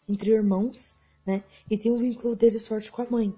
[0.07, 0.93] entre irmãos,
[1.25, 1.43] né?
[1.69, 3.33] E tem um vínculo deles forte com a mãe.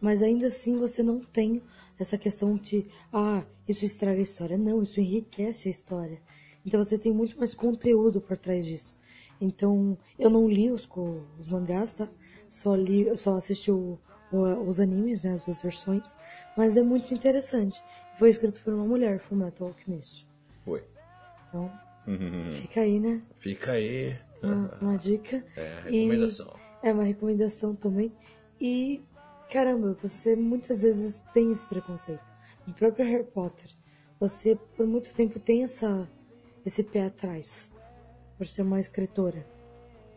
[0.00, 1.62] Mas ainda assim você não tem
[1.98, 4.56] essa questão de, ah, isso estraga a história.
[4.56, 6.20] Não, isso enriquece a história.
[6.64, 8.94] Então você tem muito mais conteúdo por trás disso.
[9.40, 10.88] Então, eu não li os,
[11.38, 12.08] os mangás, tá?
[12.48, 13.98] Só li, só assisti o-
[14.32, 15.32] o- os animes, né?
[15.32, 16.16] As duas versões.
[16.56, 17.82] Mas é muito interessante.
[18.18, 20.26] Foi escrito por uma mulher, Fullmetal Alchemist.
[20.64, 20.82] Foi.
[21.48, 21.70] Então,
[22.08, 22.50] Uhum.
[22.52, 23.22] fica aí, né?
[23.38, 24.16] Fica aí.
[24.42, 25.44] Uma, uma dica.
[25.56, 26.56] É a E- recomendação.
[26.82, 28.12] É uma recomendação também.
[28.60, 29.02] E,
[29.50, 32.22] caramba, você muitas vezes tem esse preconceito.
[32.66, 33.68] No próprio Harry Potter,
[34.20, 36.08] você por muito tempo tem essa,
[36.64, 37.68] esse pé atrás.
[38.36, 39.44] Por ser uma escritora.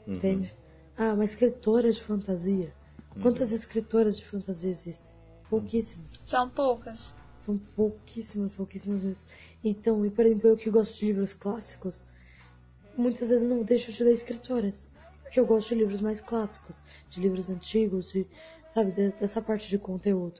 [0.08, 0.16] Uhum.
[0.16, 0.56] Entende?
[0.98, 2.74] Ah, uma escritora de fantasia.
[3.22, 5.10] Quantas escritoras de fantasia existem?
[5.50, 6.08] Pouquíssimas.
[6.24, 7.14] São poucas.
[7.42, 9.26] São pouquíssimas, pouquíssimas vezes.
[9.64, 12.04] Então, e por exemplo, eu que gosto de livros clássicos,
[12.96, 14.88] muitas vezes não deixo de ler escritoras.
[15.24, 18.28] Porque eu gosto de livros mais clássicos, de livros antigos, de,
[18.76, 20.40] sabe, de- dessa parte de conteúdo.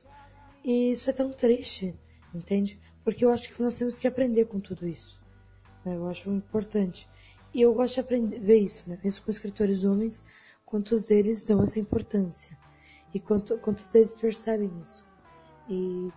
[0.64, 1.92] E isso é tão triste,
[2.32, 2.78] entende?
[3.02, 5.20] Porque eu acho que nós temos que aprender com tudo isso.
[5.84, 5.96] né?
[5.96, 7.08] Eu acho importante.
[7.52, 8.96] E eu gosto de aprender, ver isso, né?
[9.02, 10.22] Mesmo com escritores homens,
[10.64, 12.56] quantos deles dão essa importância.
[13.12, 15.04] E quanto, quantos deles percebem isso.
[15.68, 16.12] E.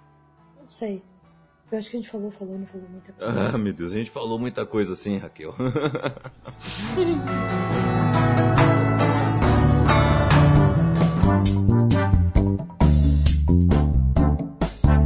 [0.66, 1.02] Não sei.
[1.72, 3.50] Eu acho que a gente falou, falou, não falou muita coisa.
[3.50, 5.54] Ah, meu Deus, a gente falou muita coisa assim, Raquel.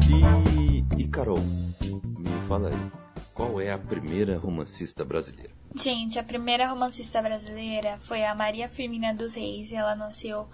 [0.10, 2.91] e, e Carol, me fala aí,
[3.34, 5.51] qual é a primeira romancista brasileira?
[5.76, 9.74] Gente, a primeira romancista brasileira foi a Maria Firmina dos Reis.
[9.74, 10.47] Ela nasceu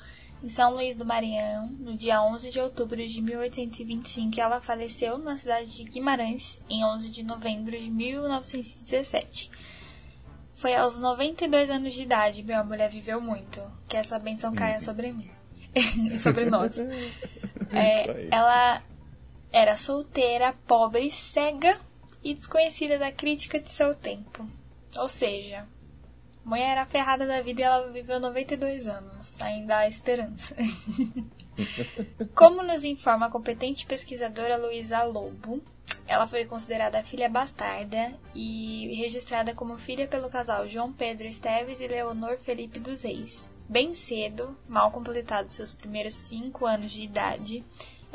[0.44, 5.18] em São Luís do Maranhão no dia 11 de outubro de 1825 e ela faleceu
[5.18, 9.52] na cidade de Guimarães em 11 de novembro de 1917.
[10.54, 13.62] Foi aos 92 anos de idade, minha mulher viveu muito.
[13.88, 15.30] Que essa benção caia sobre mim
[15.76, 16.76] e sobre nós.
[17.72, 18.82] É, ela
[19.52, 21.78] era solteira, pobre, cega
[22.24, 24.48] e desconhecida da crítica de seu tempo.
[24.98, 25.68] Ou seja,
[26.46, 29.42] mulher era ferrada da vida e ela viveu 92 anos.
[29.42, 30.56] Ainda há esperança.
[32.36, 35.62] Como nos informa a competente pesquisadora Luísa Lobo,
[36.08, 41.88] ela foi considerada filha bastarda e registrada como filha pelo casal João Pedro Esteves e
[41.88, 43.50] Leonor Felipe dos Reis.
[43.68, 47.64] Bem cedo, mal completados seus primeiros cinco anos de idade,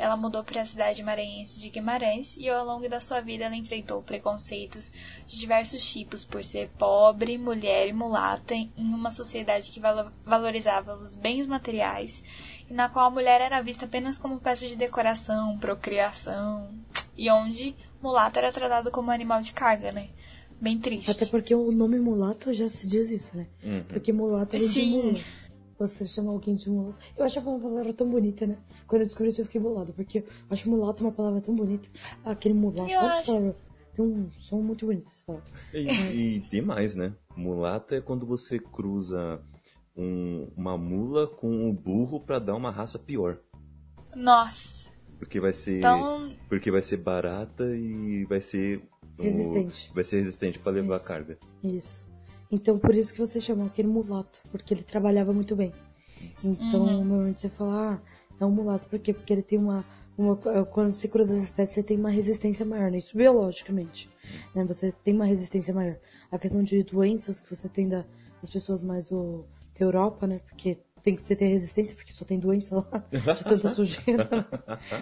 [0.01, 3.55] ela mudou para a cidade maranhense de Guimarães e ao longo da sua vida ela
[3.55, 4.91] enfrentou preconceitos
[5.27, 10.95] de diversos tipos por ser pobre, mulher e mulata em uma sociedade que valo- valorizava
[10.95, 12.23] os bens materiais
[12.69, 16.69] e na qual a mulher era vista apenas como peça de decoração, procriação
[17.15, 20.09] e onde mulata era tratado como animal de carga, né?
[20.59, 21.09] Bem triste.
[21.11, 23.47] Até porque o nome mulato já se diz isso, né?
[23.63, 23.83] Uhum.
[23.89, 24.91] Porque mulato vem de Sim.
[24.91, 25.19] mula.
[25.87, 26.95] Você chama alguém de mulato.
[27.17, 28.57] Eu achava uma palavra tão bonita, né?
[28.87, 29.91] Quando eu descobri isso, eu fiquei bolada.
[29.93, 31.87] Porque eu acho mulato uma palavra tão bonita.
[32.23, 33.55] Aquele mulato, Eu acho- palavra.
[33.93, 35.49] Tem um som muito bonito essa palavra.
[35.73, 37.13] E, e tem mais, né?
[37.35, 39.41] Mulata é quando você cruza
[39.97, 43.37] um- uma mula com um burro pra dar uma raça pior.
[44.15, 44.89] Nossa.
[45.19, 45.77] Porque vai ser.
[45.79, 48.81] Então, Porque vai ser barata e vai ser.
[49.19, 49.91] o- Resistente.
[49.93, 51.05] vai ser resistente pra levar Isso.
[51.05, 51.37] carga.
[51.63, 52.10] Isso.
[52.51, 54.41] Então, por isso que você chamou aquele mulato.
[54.51, 55.73] Porque ele trabalhava muito bem.
[56.43, 56.91] Então, Uhum.
[56.97, 57.99] normalmente você fala, ah,
[58.39, 58.87] é um mulato.
[58.89, 59.13] Por quê?
[59.13, 59.85] Porque ele tem uma...
[60.17, 60.35] uma
[60.65, 62.97] quando você cruza as espécies, você tem uma resistência maior, né?
[62.97, 64.09] Isso biologicamente.
[64.53, 64.63] Né?
[64.65, 65.97] Você tem uma resistência maior.
[66.31, 68.05] A questão de doenças que você tem da,
[68.41, 69.45] das pessoas mais do,
[69.79, 70.39] da Europa, né?
[70.47, 74.29] Porque tem que você ter resistência, porque só tem doença lá de tanta sujeira.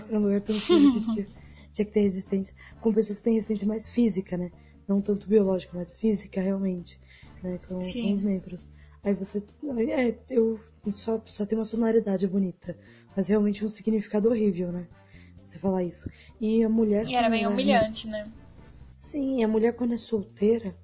[0.07, 1.27] Era um lugar tão sujo que tinha,
[1.73, 2.55] tinha que ter resistência.
[2.79, 4.51] Com pessoas que têm resistência mais física, né?
[4.87, 6.99] Não tanto biológica, mas física realmente.
[7.43, 7.59] Né?
[7.67, 8.69] São, os negros.
[9.03, 9.43] Aí você.
[9.89, 10.59] É, eu
[10.89, 12.77] só, só tem uma sonoridade bonita.
[13.15, 14.87] Mas realmente um significado horrível, né?
[15.43, 16.09] Você falar isso.
[16.39, 17.05] E a mulher.
[17.05, 18.29] e era bem ela é- humilhante, né?
[18.95, 20.75] Sim, a mulher quando é solteira,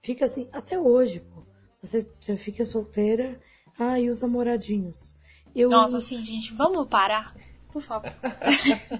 [0.00, 1.42] fica assim, até hoje, pô.
[1.80, 2.06] Você
[2.36, 3.40] fica solteira,
[3.76, 5.16] ah, e os namoradinhos.
[5.54, 7.34] Eu, Nossa, assim, gente, vamos parar?
[7.72, 8.12] Por favor.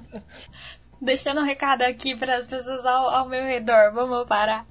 [1.01, 3.93] Deixando um recado aqui para as pessoas ao, ao meu redor.
[3.93, 4.67] Vamos parar.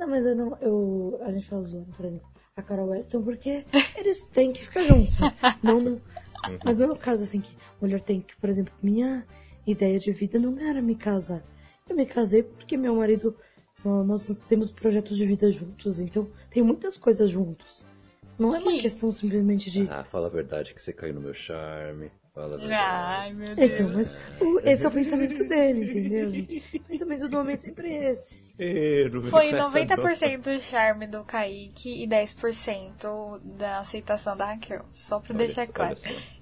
[0.00, 0.56] Não, mas eu não.
[0.60, 2.26] Eu, a gente fala zoando, por exemplo,
[2.56, 3.64] a Carol Elton, porque
[3.96, 5.14] eles têm que ficar juntos.
[5.20, 6.00] Mas não, não,
[6.64, 9.26] mas não é o caso assim que mulher tem que, por exemplo, minha
[9.66, 11.42] ideia de vida não era me casar.
[11.88, 13.36] Eu me casei porque meu marido.
[13.84, 17.84] nó- Nós temos projetos de vida juntos, então tem muitas coisas juntos.
[18.38, 18.78] Não é uma Sim.
[18.78, 19.86] questão simplesmente de.
[19.90, 22.10] Ah, fala a verdade que você caiu no meu charme.
[22.70, 23.70] Ai, meu Deus.
[23.72, 26.62] Então, mas o- esse é o pensamento dele, entendeu, gente?
[26.74, 28.38] O pensamento do homem é sempre esse.
[28.56, 34.84] Vem Foi com essa 90% do charme do Kaique e 10% da aceitação da Raquel.
[34.92, 35.96] Só pra Olha- deixar claro.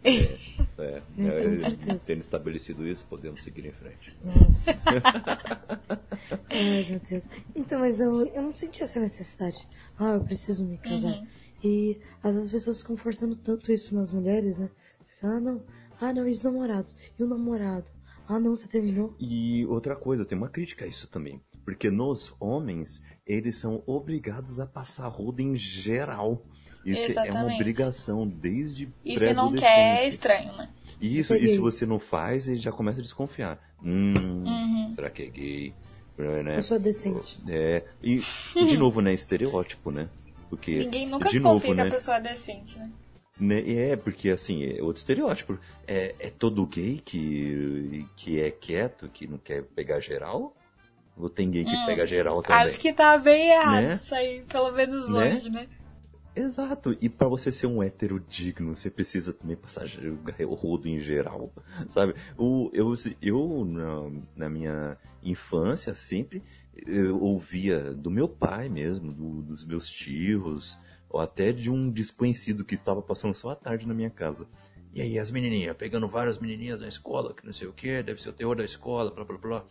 [0.81, 2.01] É, é, é, certeza.
[2.07, 4.17] tendo estabelecido isso, podemos seguir em frente.
[4.25, 4.71] Nossa.
[6.51, 7.25] Ai, meu Deus.
[7.57, 9.67] Então, mas eu, eu não senti essa necessidade.
[9.99, 11.19] Ah, eu preciso me casar.
[11.19, 11.27] Uhum.
[11.65, 14.71] E às vezes as pessoas ficam forçando tanto isso nas mulheres, né?
[15.23, 15.63] Ah, não.
[16.01, 16.97] Ah, não, e os namorados?
[17.19, 17.91] E o namorado?
[18.29, 19.15] Ah, não, você terminou?
[19.19, 21.41] E outra coisa, tem uma crítica a isso também.
[21.65, 26.43] Porque nos homens, eles são obrigados a passar roda em geral.
[26.85, 27.55] Isso é uma Exatamente.
[27.55, 30.71] obrigação desde E se não quer, é estranho, né?
[31.01, 33.59] Isso, Isso é e se você não faz, ele já começa a desconfiar.
[33.83, 34.91] Hum, Uhum.
[34.91, 35.75] será que é gay?
[36.17, 36.57] Né?
[36.57, 37.39] Pessoa decente.
[37.49, 38.17] É, e,
[38.57, 40.09] e de novo, né, estereótipo, né?
[40.51, 41.91] Porque, Ninguém nunca de desconfia novo, que a né?
[41.91, 42.91] pessoa é decente, né?
[43.39, 43.61] Né,
[43.93, 45.59] É, porque assim, é outro estereótipo.
[45.87, 50.57] É, é todo gay que, que é quieto, que não quer pegar geral?
[51.17, 52.63] Ou tem gay que pega geral também?
[52.63, 53.95] Hum, Acho que tá bem errado Né?
[53.95, 55.35] isso aí, pelo menos Né?
[55.35, 55.69] hoje, né?
[56.37, 59.87] Exato, e para você ser um hétero digno, você precisa também passar
[60.47, 61.53] o rodo em geral,
[61.91, 62.15] sabe?
[62.37, 66.45] O, eu eu na, na minha infância sempre
[66.87, 70.79] eu ouvia do meu pai mesmo, do, dos meus tios,
[71.09, 74.47] ou até de um desconhecido que estava passando só a tarde na minha casa.
[74.93, 78.21] E aí as menininhas, pegando várias menininhas na escola, que não sei o que, deve
[78.21, 79.65] ser o terror da escola, blá blá blá.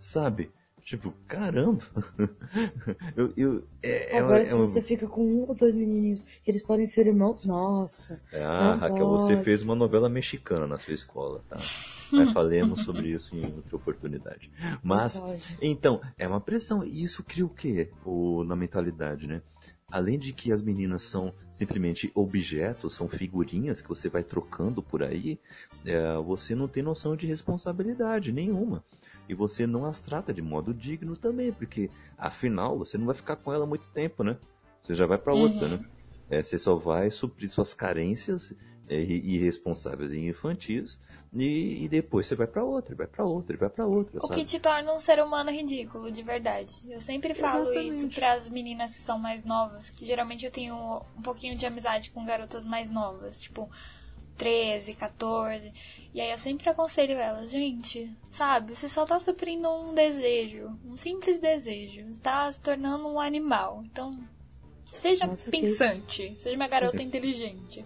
[0.00, 0.50] Sabe?
[0.84, 1.84] Tipo, caramba.
[3.16, 6.24] eu, eu, é, é Agora, é, se é você fica com um ou dois menininhos,
[6.44, 8.20] eles podem ser irmãos, nossa.
[8.32, 9.44] Ah, Raquel, você pode.
[9.44, 11.56] fez uma novela mexicana na sua escola, tá?
[12.10, 14.50] Mas falemos sobre isso em outra oportunidade.
[14.82, 15.22] Mas,
[15.60, 16.82] então, é uma pressão.
[16.82, 17.90] E isso cria o quê?
[18.04, 19.40] O, na mentalidade, né?
[19.92, 25.02] Além de que as meninas são simplesmente objetos, são figurinhas que você vai trocando por
[25.02, 25.38] aí,
[25.84, 28.82] é, você não tem noção de responsabilidade nenhuma.
[29.28, 33.36] E você não as trata de modo digno também, porque afinal você não vai ficar
[33.36, 34.38] com ela muito tempo, né?
[34.82, 35.76] Você já vai pra outra, Uhum.
[35.76, 35.84] né?
[36.30, 38.54] É, você só vai suprir suas carências
[39.00, 40.98] irresponsáveis e infantis
[41.32, 44.40] e, e depois você vai pra outra, vai pra outra, vai pra outra, O sabe?
[44.40, 46.74] que te torna um ser humano ridículo, de verdade.
[46.88, 47.96] Eu sempre falo Exatamente.
[47.96, 52.10] isso pras meninas que são mais novas, que geralmente eu tenho um pouquinho de amizade
[52.10, 53.70] com garotas mais novas, tipo
[54.36, 55.72] 13, 14.
[56.12, 60.96] E aí eu sempre aconselho elas, gente, sabe, você só tá suprindo um desejo, um
[60.98, 62.04] simples desejo.
[62.12, 63.82] Você tá se tornando um animal.
[63.86, 64.18] Então,
[64.84, 67.84] seja Nossa, que pensante, seja uma garota inteligente.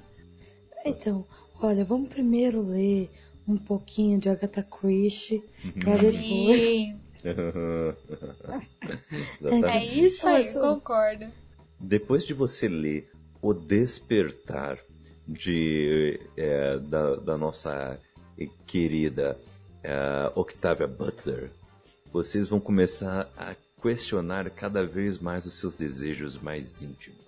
[0.86, 1.24] Então,
[1.60, 3.10] olha, vamos primeiro ler
[3.46, 5.72] um pouquinho de Agatha Christie, Uhum.
[5.72, 6.96] pra depois...
[7.26, 7.34] Sim,
[9.42, 10.04] é Exatamente.
[10.04, 11.26] isso aí, ô, concordo.
[11.80, 13.10] Depois de você ler
[13.42, 14.78] O Despertar
[15.26, 17.98] de, é, da, da nossa
[18.66, 19.36] querida
[19.82, 21.50] é, Octavia Butler,
[22.12, 27.25] vocês vão começar a questionar cada vez mais os seus desejos mais íntimos.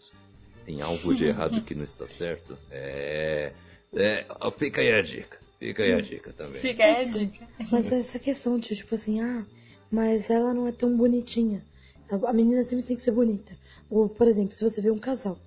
[0.68, 2.54] Tem algo de errado que não está certo?
[2.70, 3.54] É,
[3.94, 4.26] é,
[4.58, 5.38] fica aí a dica.
[5.58, 6.60] Fica aí a dica também.
[6.60, 7.48] Fica aí a dica.
[7.72, 9.46] Mas essa questão de, tipo assim, ah,
[9.90, 11.64] mas ela não é tão bonitinha.
[12.10, 13.56] A a menina sempre tem que ser bonita.
[13.88, 15.38] Ou, por exemplo, se você vê um casal,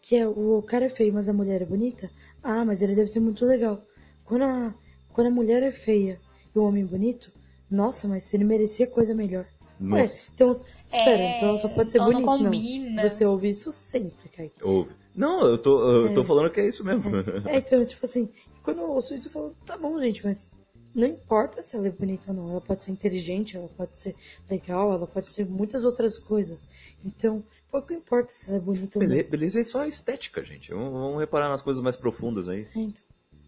[0.00, 2.10] que é o cara é feio, mas a mulher é bonita,
[2.42, 3.86] ah, mas ele deve ser muito legal.
[4.24, 4.74] Quando a,
[5.12, 6.18] quando a mulher é feia
[6.56, 7.30] e o homem é bonito,
[7.70, 9.46] nossa, mas ele merecia coisa melhor.
[9.80, 10.30] Nossa.
[10.34, 12.44] então, espera, É, então ela só pode ser então não bonita.
[12.50, 13.08] combina.
[13.08, 14.62] Você ouve isso sempre, Kaique.
[14.62, 14.90] Ouve.
[15.16, 16.24] Não, eu tô, eu tô É.
[16.24, 17.10] falando que é isso mesmo.
[17.46, 18.28] É, então, tipo assim,
[18.62, 20.50] quando eu ouço isso, eu falo, tá bom, gente, mas
[20.94, 22.50] não importa se ela é bonita ou não.
[22.50, 24.14] Ela pode ser inteligente, ela pode ser
[24.48, 26.64] legal, ela pode ser muitas outras coisas.
[27.04, 29.08] Então, pouco importa se ela é bonita ou não.
[29.08, 30.70] Bele- Beleza é só a estética, gente.
[30.72, 32.66] Vamos, vamos reparar nas coisas mais profundas aí.
[32.74, 33.02] É, então.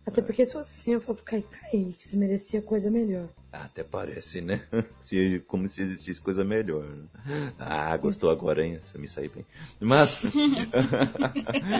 [0.04, 3.28] Até porque se fosse assim, eu falo pro Kaique, Kaique, você merecia coisa melhor.
[3.52, 4.66] Ah, Até parece, né?
[5.00, 6.84] Se, como se existisse coisa melhor.
[6.84, 7.52] né?
[7.58, 8.78] Ah, gostou agora, hein?
[8.82, 9.46] Você me saiu bem.
[9.78, 10.20] Mas.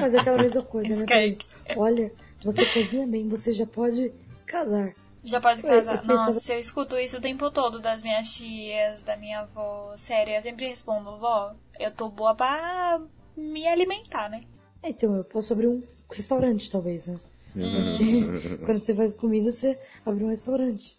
[0.00, 1.04] Mas é aquela mesma coisa, né?
[1.06, 1.46] Kaique.
[1.76, 2.12] Olha,
[2.44, 4.12] você cozinha bem, você já pode
[4.46, 4.94] casar.
[5.24, 5.94] Já pode Eu- casar.
[5.94, 9.94] eu pensava- Nossa, eu escuto isso o tempo todo das minhas tias, da minha avó.
[9.96, 13.00] Sério, eu sempre respondo, vó, eu tô boa pra
[13.36, 14.42] me alimentar, né?
[14.82, 17.18] É, Então, eu posso abrir um restaurante, talvez, né?
[17.52, 20.98] Porque quando você faz comida, você abre um restaurante.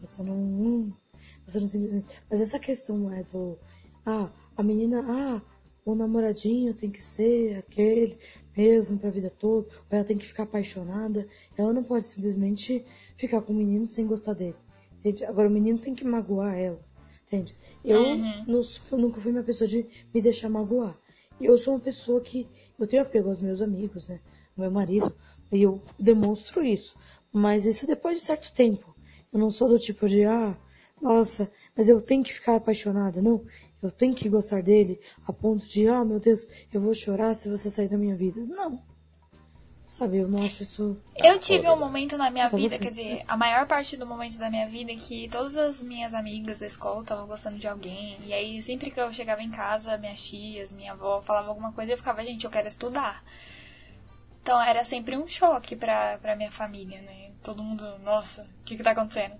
[0.00, 0.92] Você não.
[1.46, 2.06] Você não simplesmente.
[2.30, 3.58] Mas essa questão é do.
[4.04, 5.04] Ah, a menina.
[5.06, 5.42] Ah,
[5.84, 8.18] o namoradinho tem que ser aquele
[8.56, 9.66] mesmo pra vida toda.
[9.68, 11.26] Ou ela tem que ficar apaixonada.
[11.56, 12.84] Ela não pode simplesmente
[13.16, 14.56] ficar com o menino sem gostar dele.
[14.98, 15.24] Entende?
[15.24, 16.80] Agora o menino tem que magoar ela.
[17.26, 17.54] Entende?
[17.84, 18.44] Eu, Uhum.
[18.46, 18.60] não
[18.92, 20.98] eu nunca fui uma pessoa de me deixar magoar.
[21.40, 22.46] E eu sou uma pessoa que.
[22.78, 24.20] Eu tenho apego aos meus amigos, né?
[24.56, 25.14] Meu marido.
[25.52, 26.96] E eu demonstro isso.
[27.32, 28.94] Mas isso depois de certo tempo.
[29.32, 30.56] Eu não sou do tipo de, ah,
[31.00, 33.22] nossa, mas eu tenho que ficar apaixonada.
[33.22, 33.44] Não.
[33.82, 37.48] Eu tenho que gostar dele a ponto de, ah, meu Deus, eu vou chorar se
[37.48, 38.44] você sair da minha vida.
[38.44, 38.82] Não.
[39.86, 40.96] Sabe, eu não acho isso.
[41.16, 42.78] Eu tive um momento na minha Só vida, você.
[42.78, 46.60] quer dizer, a maior parte do momento da minha vida que todas as minhas amigas
[46.60, 48.16] da escola estavam gostando de alguém.
[48.24, 51.90] E aí, sempre que eu chegava em casa, minhas tias, minha avó falava alguma coisa,
[51.90, 53.24] eu ficava, gente, eu quero estudar.
[54.42, 57.30] Então era sempre um choque pra, pra minha família, né?
[57.42, 59.34] Todo mundo, nossa, o que que tá acontecendo?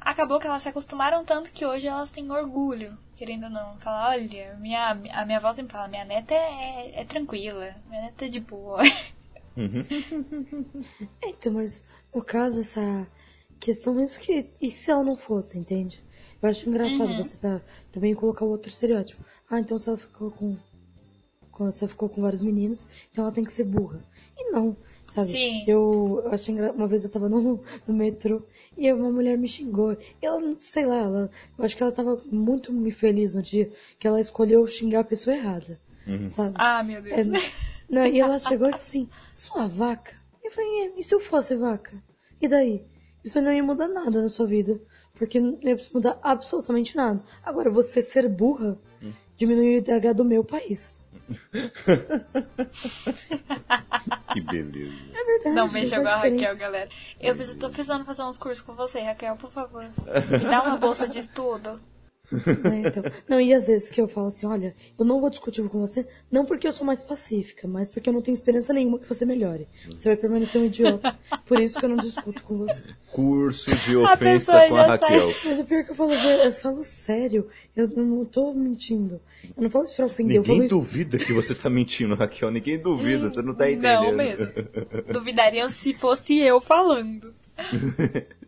[0.00, 3.78] Acabou que elas se acostumaram tanto que hoje elas têm orgulho, querendo ou não.
[3.78, 8.26] Falar, olha, minha, a minha avó sempre fala, minha neta é, é tranquila, minha neta
[8.26, 8.80] é de boa.
[11.22, 11.82] É, então, mas
[12.14, 13.06] no caso, essa
[13.60, 14.50] questão mesmo que.
[14.60, 16.02] E se ela não fosse, entende?
[16.40, 17.16] Eu acho engraçado Uhum.
[17.16, 17.36] você
[17.92, 19.22] também colocar o outro estereótipo.
[19.48, 20.56] Ah, então se ela ficou com.
[21.50, 24.02] com- Se ela ficou com vários meninos, então ela tem que ser burra.
[24.42, 24.76] E não,
[25.14, 25.28] sabe?
[25.28, 25.64] Sim.
[25.66, 26.72] Eu, eu achei engra...
[26.72, 28.42] Uma vez eu tava no, no metrô
[28.76, 29.96] e uma mulher me xingou.
[30.20, 34.06] Ela, não sei lá, ela, eu acho que ela tava muito feliz no dia que
[34.06, 35.80] ela escolheu xingar a pessoa errada.
[36.06, 36.28] Uhum.
[36.28, 36.54] Sabe?
[36.56, 37.26] ah, meu Deus.
[37.26, 37.52] É,
[37.88, 40.14] Não, e ela chegou e falou assim, sua vaca?
[40.42, 41.92] Eu falei, "É, e se eu fosse vaca?
[42.40, 42.84] E daí?
[43.24, 44.80] Isso não ia mudar nada na sua vida.
[45.14, 47.22] Porque não ia mudar absolutamente nada.
[47.44, 48.76] Agora, você ser burra
[49.36, 51.01] diminui o IDH do meu país.
[54.32, 54.94] Que beleza.
[55.14, 55.54] É verdade.
[55.54, 56.88] Não mexa com a Raquel, galera.
[57.20, 59.84] Eu preciso, tô precisando fazer uns cursos com você, Raquel, por favor.
[59.84, 61.80] Me dá uma bolsa de estudo.
[62.62, 63.02] né, então.
[63.28, 66.06] Não, e às vezes que eu falo assim, olha, eu não vou discutir com você,
[66.30, 69.24] não porque eu sou mais pacífica, mas porque eu não tenho esperança nenhuma que você
[69.24, 69.68] melhore.
[69.90, 71.16] Você vai permanecer um idiota.
[71.46, 72.82] Por isso que eu não discuto com você.
[73.10, 75.34] Curso de A ofensa pessoa com a já sai- Raquel.
[75.44, 77.48] Mas o pior é que eu falo, eu falo sério.
[77.76, 79.20] Eu não tô mentindo.
[79.56, 80.76] Eu não falo isso pra ofender, eu falo Ninguém isso.
[80.78, 82.50] duvida que você tá mentindo, Raquel.
[82.50, 84.02] Ninguém duvida, você não tá entendendo.
[84.04, 84.46] Não mesmo.
[85.12, 87.34] Duvidariam se fosse eu falando.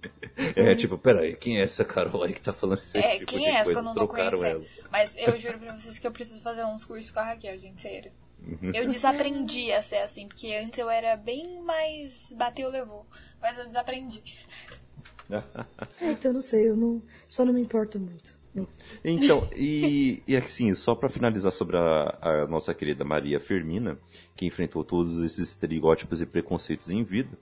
[0.56, 3.46] É, tipo, peraí, quem é essa Carol aí que tá falando isso É, tipo quem
[3.46, 4.44] é essa que eu não tô conhecendo?
[4.44, 4.64] ela.
[4.90, 7.80] Mas eu juro pra vocês que eu preciso fazer uns cursos com a Raquel, gente,
[7.80, 8.10] sério.
[8.42, 8.72] Uhum.
[8.74, 13.06] Eu desaprendi a ser assim, porque antes eu era bem mais bateu, levou.
[13.40, 14.22] Mas eu desaprendi.
[15.30, 18.34] É, então não sei, eu não, só não me importo muito.
[19.04, 23.98] Então, e, e assim, só pra finalizar sobre a, a nossa querida Maria Firmina,
[24.36, 27.36] que enfrentou todos esses estereótipos e preconceitos em vida,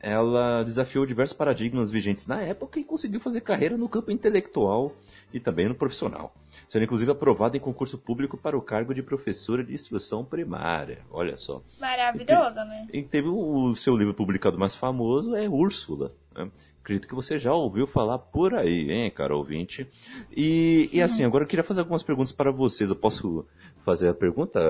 [0.00, 4.94] ela desafiou diversos paradigmas vigentes na época e conseguiu fazer carreira no campo intelectual
[5.32, 6.34] e também no profissional,
[6.68, 11.00] sendo inclusive aprovada em concurso público para o cargo de professora de instrução primária.
[11.10, 11.62] Olha só.
[11.80, 12.86] Maravilhosa, né?
[12.92, 16.12] E teve o, seu livro publicado mais famoso, é Úrsula.
[16.34, 16.50] né?
[16.80, 19.88] Acredito que você já ouviu falar por aí, hein, cara ouvinte.
[20.30, 22.90] E, e assim, agora eu queria fazer algumas perguntas para vocês.
[22.90, 23.44] Eu posso
[23.78, 24.60] fazer a pergunta,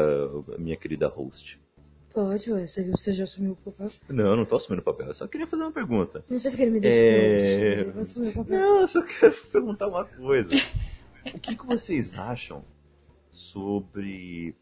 [0.58, 1.60] minha querida host?
[2.16, 3.92] Pode, ué, você, já assumiu o papel.
[4.08, 6.24] Não, eu não tô assumindo o papel, eu só queria fazer uma pergunta.
[6.30, 8.00] Não sei porque ele me deixa É.
[8.00, 8.58] assumir o papel.
[8.58, 10.56] Não, eu só quero perguntar uma coisa.
[11.34, 12.64] O que, que vocês acham
[13.30, 14.56] sobre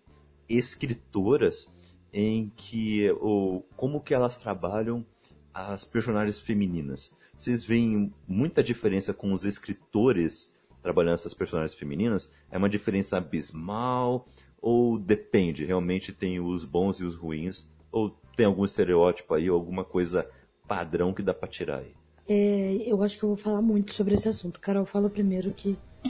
[0.49, 1.73] escritoras
[2.13, 5.07] em que, ou como que elas trabalham
[5.55, 7.15] as personagens femininas?
[7.39, 10.53] Vocês veem muita diferença com os escritores
[10.83, 12.29] trabalhando essas personagens femininas?
[12.51, 14.27] É uma diferença abismal?
[14.67, 15.63] Ou depende?
[15.67, 17.71] Realmente tem os bons e os ruins?
[17.93, 20.27] Ou tem algum estereótipo aí, alguma coisa
[20.67, 21.95] padrão que dá pra tirar aí?
[22.27, 24.59] É, eu acho que eu vou falar muito sobre esse assunto.
[24.59, 25.77] Carol, fala primeiro que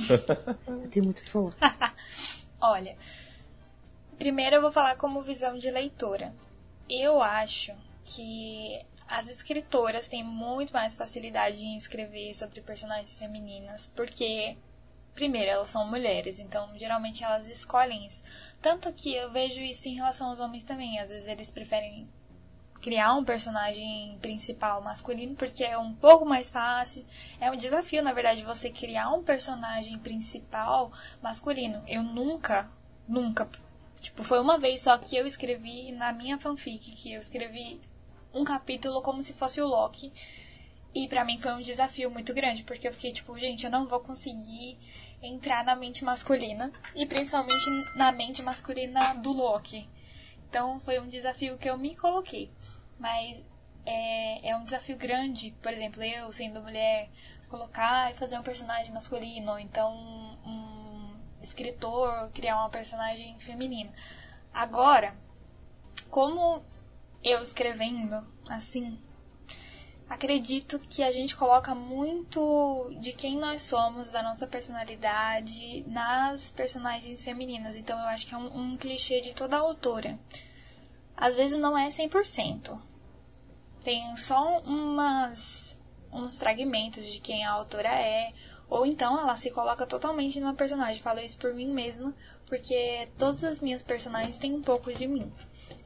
[0.69, 1.57] eu tenho muito o que falar.
[2.63, 2.97] Olha,
[4.17, 6.33] primeiro eu vou falar como visão de leitora.
[6.89, 7.73] Eu acho
[8.05, 14.57] que as escritoras têm muito mais facilidade em escrever sobre personagens femininas, porque,
[15.15, 18.23] primeiro, elas são mulheres, então geralmente elas escolhem isso.
[18.61, 20.99] Tanto que eu vejo isso em relação aos homens também.
[20.99, 22.09] Às vezes eles preferem
[22.85, 27.05] criar um personagem principal masculino porque é um pouco mais fácil.
[27.41, 30.93] É um desafio, na verdade, você criar um personagem principal
[31.23, 31.83] masculino.
[31.89, 32.71] Eu nunca,
[33.09, 33.49] nunca,
[34.01, 37.81] tipo, foi uma vez só que eu escrevi na minha fanfic que eu escrevi
[38.35, 40.13] um capítulo como se fosse o Loki.
[40.95, 43.87] E pra mim foi um desafio muito grande, porque eu fiquei tipo, gente, eu não
[43.87, 44.79] vou conseguir
[45.25, 49.89] entrar na mente masculina e principalmente na mente masculina do Loki.
[50.49, 52.51] Então foi um desafio que eu me coloquei.
[52.99, 53.43] Mas
[53.85, 57.09] é, é um desafio grande, por exemplo, eu sendo mulher,
[57.49, 59.93] colocar e fazer um personagem masculino, ou então
[60.45, 63.93] um escritor criar uma personagem feminina.
[64.53, 65.15] Agora,
[66.11, 66.63] como
[67.23, 68.99] eu escrevendo assim,
[70.09, 77.23] acredito que a gente coloca muito de quem nós somos, da nossa personalidade, nas personagens
[77.23, 77.77] femininas.
[77.77, 80.19] Então eu acho que é um, um clichê de toda autora.
[81.17, 82.79] Às vezes não é 100%.
[83.83, 85.79] Tem só umas,
[86.13, 88.33] uns fragmentos de quem a autora é.
[88.69, 91.03] Ou então ela se coloca totalmente numa personagem.
[91.03, 92.15] Falo isso por mim mesma,
[92.47, 95.33] porque todas as minhas personagens têm um pouco de mim.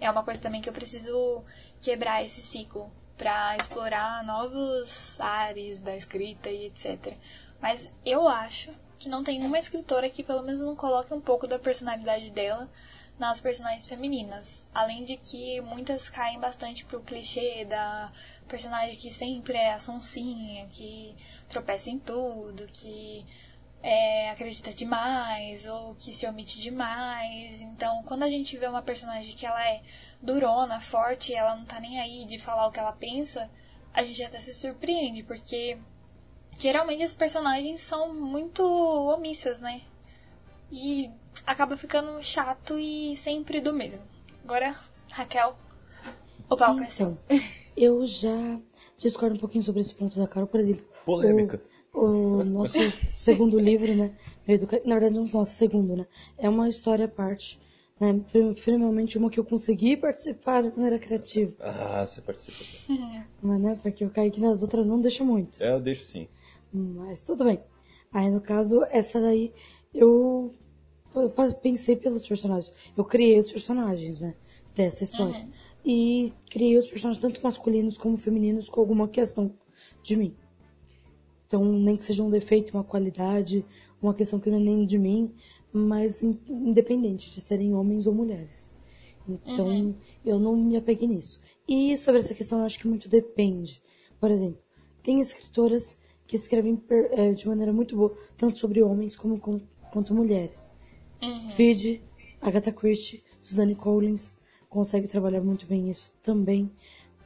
[0.01, 1.45] É uma coisa também que eu preciso
[1.81, 7.15] quebrar esse ciclo para explorar novos ares da escrita e etc.
[7.61, 11.47] Mas eu acho que não tem uma escritora que pelo menos não coloque um pouco
[11.47, 12.71] da personalidade dela
[13.19, 14.71] nas personagens femininas.
[14.73, 18.13] Além de que muitas caem bastante pro clichê da
[18.47, 21.15] personagem que sempre é a sonsinha, que
[21.49, 23.27] tropeça em tudo, que
[23.83, 27.61] é, acredita demais ou que se omite demais.
[27.61, 29.83] Então, quando a gente vê uma personagem que ela é
[30.21, 33.51] durona, forte, ela não tá nem aí de falar o que ela pensa,
[33.93, 35.79] a gente até se surpreende, porque
[36.59, 39.83] geralmente as personagens são muito omissas, né?
[40.71, 41.11] E
[41.47, 44.03] acaba ficando chato e sempre do mesmo.
[44.45, 44.75] Agora,
[45.11, 45.57] Raquel,
[46.49, 47.17] o palco é seu.
[47.29, 47.41] Então,
[47.77, 48.59] eu já
[48.97, 50.85] discordo um pouquinho sobre esse ponto da Carol, por exemplo.
[51.05, 51.57] Polêmica.
[51.57, 52.79] O, o nosso
[53.13, 54.13] segundo livro, né?
[54.85, 56.07] Na verdade, não o nosso segundo, né?
[56.39, 57.61] É uma história à parte
[58.01, 58.21] Né?
[58.57, 61.53] Finalmente uma que eu consegui participar de maneira criativa.
[61.61, 62.93] Ah, você participa.
[63.43, 63.79] Mas, né?
[63.83, 65.63] Porque o Kaique nas outras não deixa muito.
[65.63, 66.29] É, eu deixo sim.
[66.73, 67.61] Mas tudo bem.
[68.13, 69.53] Aí, no caso, essa daí,
[69.93, 70.55] eu
[71.15, 72.73] eu pensei pelos personagens.
[72.97, 74.35] Eu criei os personagens, né?
[74.75, 75.41] Dessa história.
[75.41, 75.51] Uhum.
[75.85, 79.53] E criei os personagens tanto masculinos como femininos com alguma questão
[80.03, 80.37] de mim.
[81.49, 83.65] Então, nem que seja um defeito, uma qualidade,
[84.01, 85.33] uma questão que não é nem de mim,
[85.73, 88.77] mas in- independente de serem homens ou mulheres.
[89.47, 89.95] Então,
[90.25, 91.41] eu não me apeguei nisso.
[91.67, 93.83] E sobre essa questão, eu acho que muito depende.
[94.21, 94.59] Por exemplo,
[95.03, 100.15] tem escritoras que escrevem eh, de maneira muito boa, tanto sobre homens como, com- quanto
[100.15, 100.73] mulheres.
[101.23, 101.49] Uhum.
[102.43, 104.35] Agatha Christie, Suzanne Collins,
[104.69, 106.71] consegue trabalhar muito bem isso também.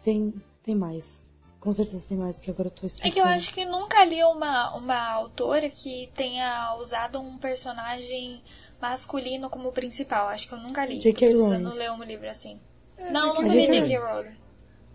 [0.00, 1.22] Tem, tem mais.
[1.62, 3.14] Com certeza tem mais que agora eu tô É esquecendo.
[3.14, 8.42] que eu acho que nunca li uma, uma autora que tenha usado um personagem
[8.80, 10.26] masculino como principal.
[10.26, 10.98] Acho que eu nunca li.
[10.98, 11.12] J.K.
[11.12, 11.78] Tô precisando Rowling.
[11.78, 12.58] ler um livro assim.
[13.12, 13.80] Não, nunca li Rowling.
[13.84, 13.98] J.K.
[13.98, 14.36] Rowling.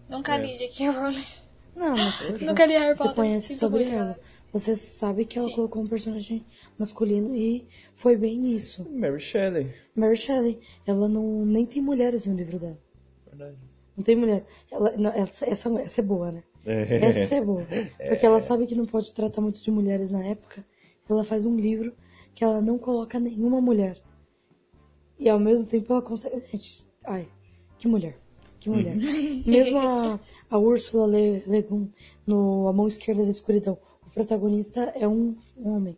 [0.09, 0.41] Nunca É.
[0.41, 0.89] li J.K.
[0.89, 1.25] Rowling.
[1.73, 3.15] Não, mas Nunca li Harry você Potter.
[3.15, 4.19] conhece Sinto sobre ela.
[4.51, 5.55] Você sabe que ela Sim.
[5.55, 6.45] colocou um personagem
[6.77, 7.65] masculino e
[7.95, 8.85] foi bem nisso.
[8.89, 9.73] Mary Shelley.
[9.95, 12.77] Mary Shelley, ela não nem tem mulheres no livro dela.
[13.25, 13.55] Verdade.
[13.95, 14.45] Não tem mulher.
[14.69, 16.43] Ela, não, essa, essa, essa é boa, né?
[16.67, 17.05] É.
[17.05, 17.65] Essa é boa.
[18.09, 20.65] Porque ela sabe que não pode tratar muito de mulheres na época.
[21.09, 21.93] Ela faz um livro
[22.35, 23.97] que ela não coloca nenhuma mulher.
[25.17, 26.41] E ao mesmo tempo ela consegue.
[26.51, 27.27] Gente, ai,
[27.77, 28.19] que mulher.
[28.59, 28.95] Que mulher.
[29.47, 31.89] Mesmo a, a Úrsula Le, Le Guin,
[32.25, 35.97] no A Mão Esquerda da Escuridão, o protagonista é um, um homem.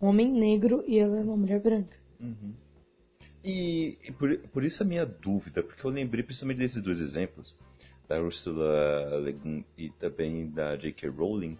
[0.00, 1.96] Um homem negro e ela é uma mulher branca.
[2.20, 2.52] Uhum.
[3.44, 7.54] E, e por, por isso a minha dúvida, porque eu lembrei principalmente desses dois exemplos,
[8.12, 11.08] da Ursula Le Guin e também da J.K.
[11.08, 11.56] Rowling,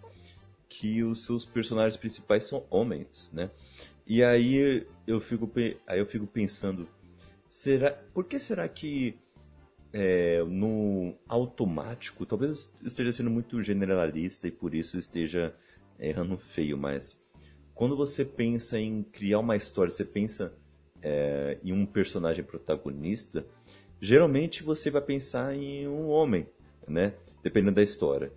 [0.69, 3.49] que os seus personagens principais são homens, né?
[4.05, 5.49] E aí eu fico,
[5.87, 6.87] aí eu fico pensando,
[7.49, 9.17] será, por que será que
[9.91, 15.55] é, no automático, talvez eu esteja sendo muito generalista e por isso esteja
[15.99, 17.19] errando feio, mas
[17.73, 20.53] quando você pensa em criar uma história, você pensa
[21.01, 23.43] é, em um personagem protagonista,
[24.01, 26.47] geralmente você vai pensar em um homem,
[26.87, 27.13] né?
[27.41, 28.31] Dependendo da história.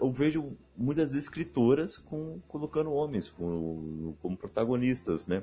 [0.00, 5.42] Eu vejo muitas escritoras com, colocando homens como, como protagonistas, né?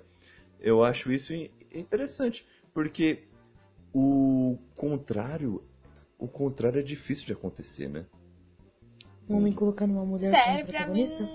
[0.59, 3.23] Eu acho isso in- interessante, porque
[3.93, 5.63] o contrário,
[6.17, 8.05] o contrário é difícil de acontecer, né?
[9.29, 11.05] Um homem colocando uma mulher Sério, como pra mim.
[11.05, 11.29] protagonista.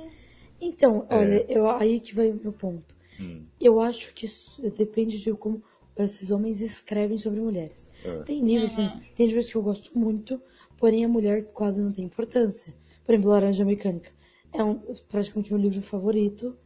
[0.60, 1.14] Então, É.
[1.16, 2.96] olha, eu, aí que vai o meu ponto.
[3.20, 5.62] Hum, Eu acho que isso depende de como
[5.96, 7.86] esses homens escrevem sobre mulheres.
[8.04, 8.22] É.
[8.22, 10.40] Tem livros, tem, tem livros que eu gosto muito,
[10.78, 12.74] porém a mulher quase não tem importância.
[13.04, 14.10] Por exemplo, Laranja Mecânica.
[14.52, 14.74] É um,
[15.08, 16.56] praticamente meu livro favorito.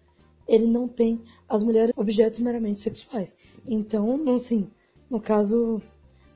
[0.46, 3.40] Ele não tem as mulheres objetos meramente sexuais.
[3.66, 4.70] Então, assim,
[5.10, 5.80] no caso,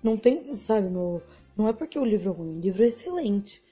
[0.02, 1.22] não tem, sabe, no,
[1.56, 3.62] não é porque o livro é ruim, o livro é excelente.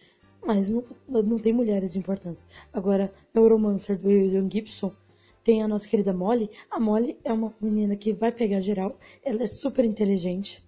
[0.45, 2.47] Mas não, não tem mulheres de importância.
[2.73, 4.93] Agora, Neuromancer do William Gibson,
[5.43, 6.51] tem a nossa querida Molly.
[6.71, 8.99] A Molly é uma menina que vai pegar geral.
[9.25, 10.63] Ela é super inteligente.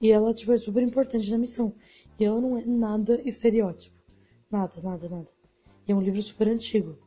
[0.00, 1.74] E ela, tipo, é super importante na missão.
[2.18, 3.96] E ela não é nada estereótipo.
[4.50, 5.28] Nada, nada, nada.
[5.86, 6.98] E é um livro super antigo.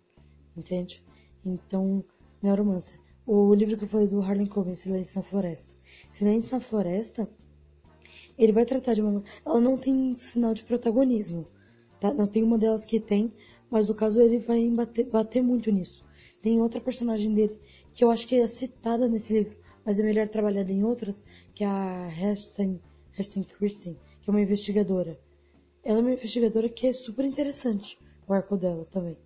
[0.56, 1.04] Entende?
[1.46, 2.04] Então,
[2.42, 3.00] Neuromancer.
[3.26, 5.74] O livro que eu falei do Harlan Coben, Silêncio na Floresta.
[6.12, 7.30] Silêncio na Floresta,
[8.38, 9.24] ele vai tratar de uma...
[9.46, 11.48] Ela não tem sinal de protagonismo.
[12.00, 12.14] Tá?
[12.14, 13.34] Não tem uma delas que tem,
[13.70, 16.06] mas no caso ele vai bater, bater muito nisso.
[16.42, 17.60] Tem outra personagem dele
[17.94, 19.58] que eu acho que é citada nesse livro,
[19.88, 21.24] mas é melhor trabalhada em outras,
[21.56, 22.78] que é a Hersten,
[23.18, 25.18] Hersten Christen, que é uma investigadora.
[25.82, 27.97] Ela é uma investigadora que é super interessante,
[28.28, 29.18] o arco dela também.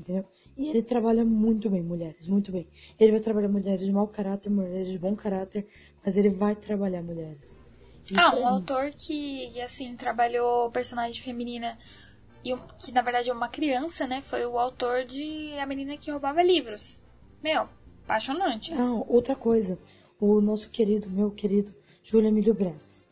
[0.00, 0.24] Entendeu?
[0.56, 2.66] E ele trabalha muito bem mulheres, muito bem.
[2.98, 5.68] Ele vai trabalhar mulheres de mau caráter, mulheres de bom caráter,
[6.04, 7.64] mas ele vai trabalhar mulheres.
[8.04, 11.78] Isso Ah, é um autor que, assim, trabalhou personagem feminina
[12.44, 14.22] e que na verdade é uma criança, né?
[14.22, 16.98] Foi o autor de A Menina que Roubava Livros.
[17.40, 17.68] Meu,
[18.04, 18.74] apaixonante.
[18.74, 19.78] Ah, outra coisa.
[20.20, 23.08] O nosso querido, meu querido, Júlio Emílio Brás.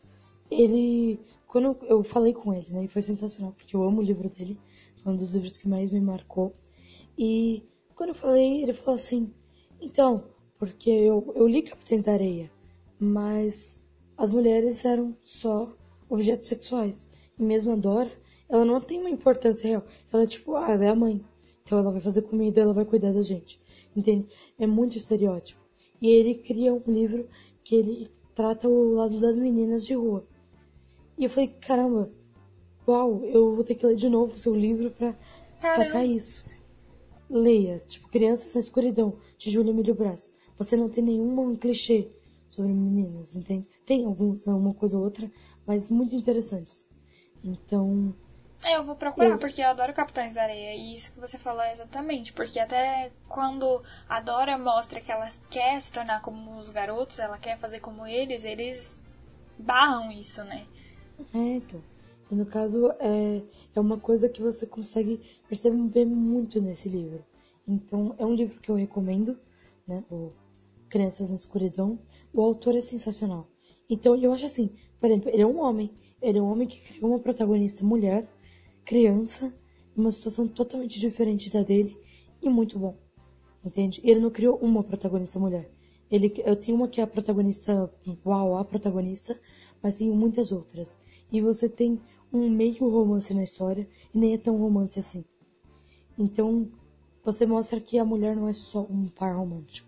[0.51, 4.29] Ele, quando eu, falei com ele, né, e foi sensacional, porque eu amo o livro
[4.29, 4.59] dele,
[5.03, 6.55] foi um dos livros que mais me marcou.
[7.17, 7.63] E
[7.95, 9.33] quando eu falei, ele falou assim,
[9.81, 10.25] então,
[10.59, 12.51] porque eu, eu li Capitães da Areia,
[13.01, 13.79] mas
[14.15, 15.73] as mulheres eram só
[16.11, 17.09] objetos sexuais.
[17.39, 18.13] E mesmo a Dora,
[18.51, 19.85] ela não tem uma importância real.
[20.13, 21.25] Ela é tipo, ah, ela é a mãe.
[21.63, 23.59] Então ela vai fazer comida, ela vai cuidar da gente.
[23.97, 24.29] Entende?
[24.59, 25.58] É muito estereótipo.
[26.01, 27.29] E ele cria um livro
[27.65, 30.27] que ele trata o lado das meninas de rua.
[31.19, 32.11] E eu falei, caramba,
[32.87, 35.17] uau, eu vou ter que ler de novo o seu livro pra
[35.61, 35.85] Caramba.
[35.85, 36.47] sacar isso.
[37.29, 40.31] Leia, tipo, Crianças na Escuridão, de Júlia Emílio Brás.
[40.57, 42.09] Você não tem nenhum clichê
[42.49, 43.69] sobre meninas, entende?
[43.85, 45.31] Tem alguns, uma coisa ou outra,
[45.67, 46.89] mas muito interessantes.
[47.45, 48.15] Então,
[48.65, 50.75] É, eu vou procurar, Eu- porque eu adoro Capitães da Areia.
[50.75, 52.33] E isso que você falou é exatamente.
[52.33, 57.39] Porque até quando a Dora mostra que ela quer se tornar como os garotos, ela
[57.39, 58.99] quer fazer como eles, eles
[59.59, 60.67] barram isso, né?
[61.35, 61.81] É, então.
[62.31, 63.43] E no caso, é,
[63.75, 67.25] é uma coisa que você consegue perceber muito nesse livro.
[67.67, 69.39] Então, é um livro que eu recomendo,
[69.87, 70.03] né?
[70.11, 70.33] O
[70.89, 71.99] Crianças na Escuridão.
[72.33, 73.47] O autor é sensacional.
[73.89, 74.71] Então, eu acho assim,
[75.01, 75.91] por exemplo, ele é um homem.
[76.21, 78.27] Ele é um homem que criou uma protagonista mulher,
[78.89, 79.53] criança,
[79.95, 81.95] numa situação totalmente diferente da dele
[82.41, 82.97] e muito bom.
[83.63, 84.01] Entende?
[84.03, 85.71] Ele não criou uma protagonista mulher.
[86.11, 87.93] Ele, eu tenho uma que é a protagonista,
[88.25, 89.39] uau, a protagonista,
[89.83, 90.97] mas tenho muitas outras.
[91.31, 92.01] E você tem
[92.33, 95.23] um meio romance na história e nem é tão romance assim.
[96.19, 96.71] Então,
[97.23, 99.87] você mostra que a mulher não é só um par romântico.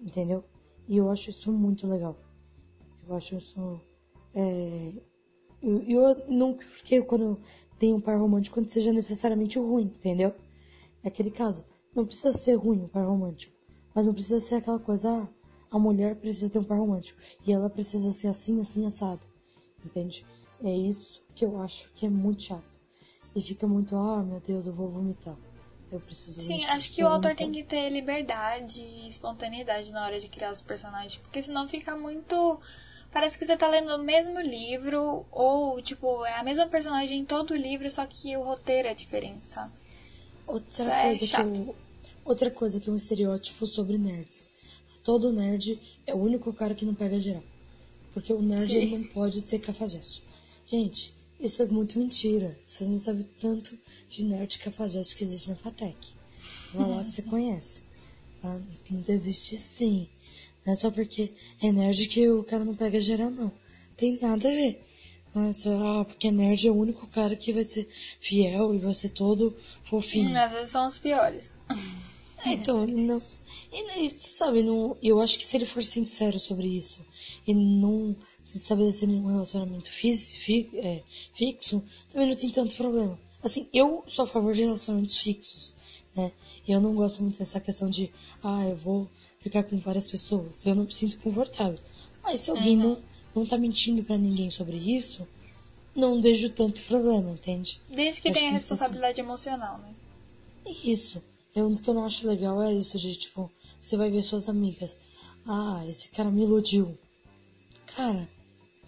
[0.00, 0.42] Entendeu?
[0.88, 2.16] E eu acho isso muito legal.
[3.06, 3.80] Eu acho isso.
[4.34, 4.94] É...
[5.62, 7.38] Eu, eu não quero quando
[7.80, 10.34] tem um par romântico que seja necessariamente ruim, entendeu?
[11.02, 11.64] É aquele caso.
[11.96, 13.56] Não precisa ser ruim o par romântico.
[13.94, 15.28] Mas não precisa ser aquela coisa, ah,
[15.70, 17.18] a mulher precisa ter um par romântico.
[17.44, 19.22] E ela precisa ser assim, assim, assado.
[19.82, 20.26] Entende?
[20.62, 22.78] É isso que eu acho que é muito chato.
[23.34, 25.36] E fica muito, ah, meu Deus, eu vou vomitar.
[25.90, 27.46] Eu preciso Sim, vomitar, acho que eu o autor vomitar.
[27.46, 31.16] tem que ter liberdade e espontaneidade na hora de criar os personagens.
[31.16, 32.60] Porque senão fica muito.
[33.12, 37.24] Parece que você tá lendo o mesmo livro, ou, tipo, é a mesma personagem em
[37.24, 39.72] todo o livro, só que o roteiro é diferente, sabe?
[40.46, 41.76] Outra Isso é coisa que eu,
[42.24, 44.48] outra coisa que é um estereótipo sobre nerds.
[45.02, 47.42] Todo nerd é o único cara que não pega geral.
[48.12, 50.22] Porque o nerd não pode ser cafajeste.
[50.66, 52.58] Gente, isso é muito mentira.
[52.66, 53.78] Vocês não sabem tanto
[54.08, 55.96] de nerd cafajeste que existe na Fatec.
[56.74, 57.82] Vai lá que você conhece.
[58.42, 58.60] Tá?
[58.90, 60.08] Não existe sim.
[60.70, 63.50] Não é só porque é nerd que o cara não pega geral, não.
[63.96, 64.80] Tem nada a ver.
[65.34, 67.88] Não é só, ah, porque nerd é o único cara que vai ser
[68.20, 70.38] fiel e vai ser todo fofinho.
[70.38, 71.50] Às vezes são os piores.
[72.42, 73.20] É, então, não.
[73.70, 77.04] E, sabe, não, eu acho que se ele for sincero sobre isso
[77.46, 78.16] e não
[78.54, 81.02] estabelecer nenhum relacionamento fis, fi, é,
[81.34, 83.20] fixo, também não tem tanto problema.
[83.42, 85.76] Assim, eu sou a favor de relacionamentos fixos,
[86.16, 86.32] né?
[86.66, 88.10] Eu não gosto muito dessa questão de,
[88.42, 89.06] ah, eu vou
[89.40, 90.64] ficar com várias pessoas.
[90.66, 91.78] Eu não me sinto confortável.
[92.22, 92.98] Mas se alguém não,
[93.34, 95.26] não tá mentindo pra ninguém sobre isso,
[95.94, 97.80] não vejo tanto problema, entende?
[97.88, 98.70] Desde que Acho tenha que assim.
[98.70, 99.94] responsabilidade emocional, né?
[100.84, 101.22] Isso.
[101.54, 103.50] Eu, o que eu não acho legal é isso, de tipo,
[103.80, 104.96] você vai ver suas amigas.
[105.46, 106.96] Ah, esse cara me iludiu.
[107.86, 108.28] Cara,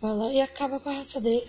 [0.01, 1.49] vai lá e acaba com a raça dele.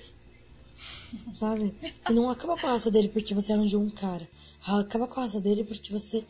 [1.37, 1.75] Sabe?
[2.09, 4.27] E não acaba com a raça dele porque você arranjou um cara.
[4.65, 6.25] Acaba com a raça dele porque você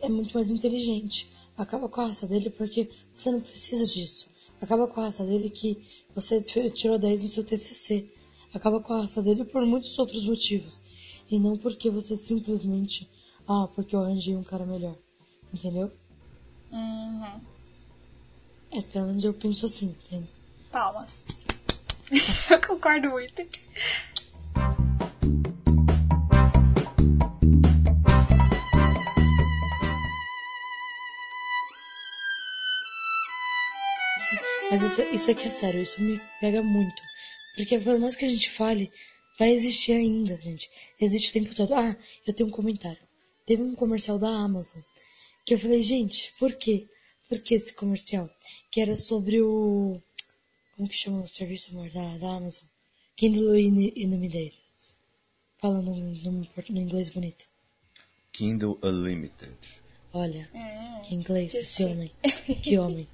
[0.00, 1.28] é muito mais inteligente.
[1.60, 4.30] Acaba com a raça dele porque você não precisa disso.
[4.62, 5.78] Acaba com a raça dele que
[6.14, 8.10] você tirou 10 no seu TCC.
[8.54, 10.80] Acaba com a raça dele por muitos outros motivos.
[11.30, 13.06] E não porque você simplesmente,
[13.46, 14.96] ah, porque eu arranjei um cara melhor.
[15.52, 15.92] Entendeu?
[16.72, 17.40] Uhum.
[18.70, 20.28] É, pelo menos eu penso assim, entende?
[20.72, 21.22] Palmas.
[22.50, 23.46] Eu concordo muito.
[34.70, 37.02] Mas isso, isso aqui é sério, isso me pega muito.
[37.56, 38.90] Porque por mais que a gente fale,
[39.38, 40.70] vai existir ainda, gente.
[41.00, 41.74] Existe o tempo todo.
[41.74, 43.00] Ah, eu tenho um comentário.
[43.46, 44.80] Teve um comercial da Amazon.
[45.44, 46.86] Que eu falei, gente, por quê?
[47.28, 48.30] Por que esse comercial?
[48.70, 50.00] Que era sobre o.
[50.76, 52.64] Como que chama o serviço amor da, da Amazon?
[53.16, 54.54] Kindle Unlimited.
[55.60, 57.44] Falando no, no, no inglês bonito.
[58.32, 59.52] Kindle Unlimited.
[60.12, 62.10] Olha, Hum, que inglês, que esse homem.
[62.62, 63.06] Que homem.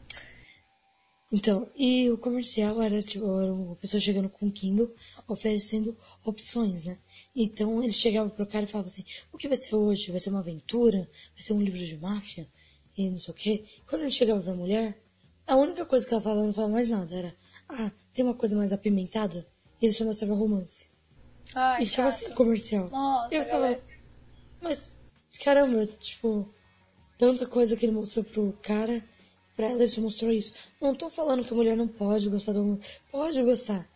[1.30, 4.94] Então, e o comercial era tipo, era uma pessoa chegando com um Kindle
[5.26, 6.98] oferecendo opções, né?
[7.34, 10.10] Então ele chegava pro cara e falava assim, o que vai ser hoje?
[10.10, 10.98] Vai ser uma aventura?
[11.32, 12.48] Vai ser um livro de máfia?
[12.96, 13.64] E não sei o quê.
[13.88, 14.96] Quando ele chegava pra mulher,
[15.46, 17.36] a única coisa que ela falava, não falava mais nada, era,
[17.68, 19.46] ah, tem uma coisa mais apimentada?
[19.80, 20.88] E ele só mostrava romance.
[21.54, 22.88] Ai, e ficava assim comercial.
[22.88, 23.84] Nossa, eu falava, galera.
[24.60, 24.90] mas,
[25.42, 26.48] caramba, tipo,
[27.18, 29.04] tanta coisa que ele mostrou pro cara,
[29.56, 30.52] pra ela mostrou isso.
[30.80, 32.80] Não tô falando que a mulher não pode gostar do homem.
[33.10, 33.88] Pode gostar.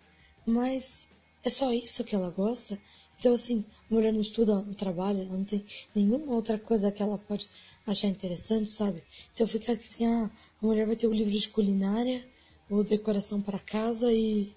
[0.47, 1.07] Mas
[1.45, 2.79] é só isso que ela gosta.
[3.19, 5.65] Então, assim, a mulher não estuda, não trabalha, não tem
[5.95, 7.49] nenhuma outra coisa que ela pode
[7.87, 9.05] achar interessante, sabe?
[9.35, 10.31] Então fica assim, ah,
[10.63, 12.27] a mulher vai ter o livro de culinária,
[12.71, 14.55] ou decoração para casa e.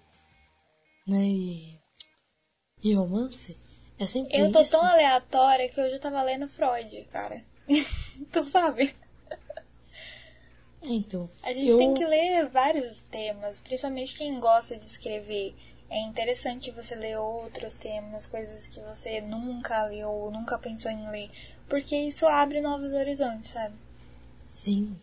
[1.06, 1.80] né, e.
[2.84, 3.58] e romance.
[4.00, 4.72] É sempre Eu tô isso.
[4.72, 7.44] tão aleatória que hoje eu tava lendo Freud, cara.
[8.32, 8.96] tu sabe?
[10.84, 11.78] Então, A gente eu...
[11.78, 15.56] tem que ler vários temas, principalmente quem gosta de escrever.
[15.90, 21.10] É interessante você ler outros temas, coisas que você nunca leu ou nunca pensou em
[21.10, 21.30] ler,
[21.70, 23.76] porque isso abre novos horizontes, sabe?
[24.48, 24.96] Sim,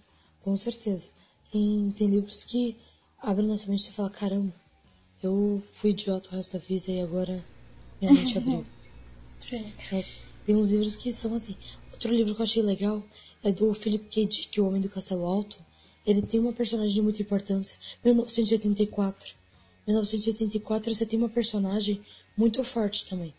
[0.43, 1.07] com certeza.
[1.51, 2.77] Tem, tem livros que
[3.19, 4.52] abrem nossa mente e você fala, caramba,
[5.23, 7.44] eu fui idiota o resto da vida e agora
[8.01, 8.66] minha mente abriu.
[9.39, 9.73] Sim.
[9.93, 10.05] É,
[10.44, 11.57] tem uns livros que são assim.
[11.93, 13.02] Outro livro que eu achei legal
[13.43, 14.27] é do Philip K.
[14.27, 15.59] Dick, O Homem do Castelo Alto.
[16.06, 17.77] Ele tem uma personagem de muita importância.
[18.05, 19.35] 1984.
[19.86, 22.02] 1984 você tem uma personagem
[22.36, 23.35] muito forte também.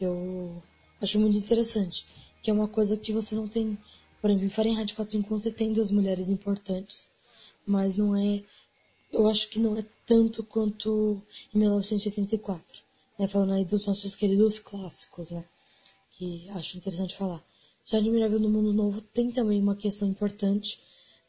[0.00, 0.62] Eu
[1.00, 2.06] acho muito interessante.
[2.42, 3.78] Que é uma coisa que você não tem.
[4.20, 7.10] Por exemplo, em Fahrenheit 451 você tem duas mulheres importantes.
[7.66, 8.42] Mas não é.
[9.12, 11.20] Eu acho que não é tanto quanto
[11.54, 12.82] em 1984.
[13.18, 13.26] Né?
[13.26, 15.44] Falando aí dos nossos queridos clássicos, né?
[16.12, 17.42] Que acho interessante falar.
[17.84, 20.80] Já Admirável no Mundo Novo tem também uma questão importante,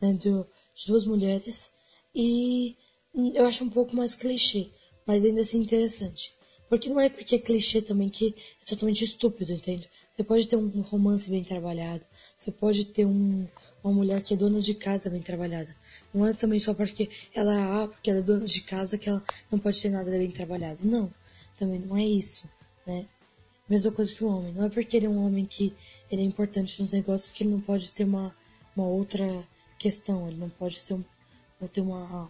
[0.02, 0.14] né?
[0.14, 0.46] Do,
[0.78, 1.72] de duas mulheres.
[2.14, 2.78] E
[3.14, 4.70] hum, eu acho um pouco mais clichê,
[5.06, 6.34] mas ainda assim interessante.
[6.70, 9.90] Porque não é porque é clichê também que é totalmente estúpido, entende?
[10.16, 12.04] Você pode ter um romance bem trabalhado,
[12.38, 13.48] você pode ter um,
[13.84, 15.74] uma mulher que é dona de casa bem trabalhada.
[16.14, 19.24] Não é também só porque ela é porque ela é dona de casa, que ela
[19.52, 20.80] não pode ter nada bem trabalhado.
[20.84, 21.12] Não,
[21.58, 22.50] também não é isso,
[22.86, 23.06] né?
[23.70, 24.54] Mesma coisa que o homem.
[24.54, 25.74] Não é porque ele é um homem que
[26.10, 28.36] ele é importante nos negócios que ele não pode ter uma,
[28.76, 29.26] uma outra
[29.78, 30.28] questão.
[30.28, 31.04] Ele não pode ser um,
[31.60, 32.30] não ter uma,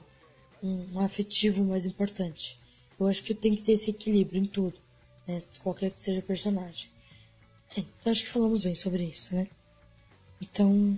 [0.61, 2.60] um, um afetivo mais importante.
[2.99, 4.76] Eu acho que tem que ter esse equilíbrio em tudo,
[5.28, 5.40] né?
[5.61, 6.90] Qualquer que seja o personagem.
[7.76, 9.48] É, então acho que falamos bem sobre isso, né?
[10.41, 10.98] Então,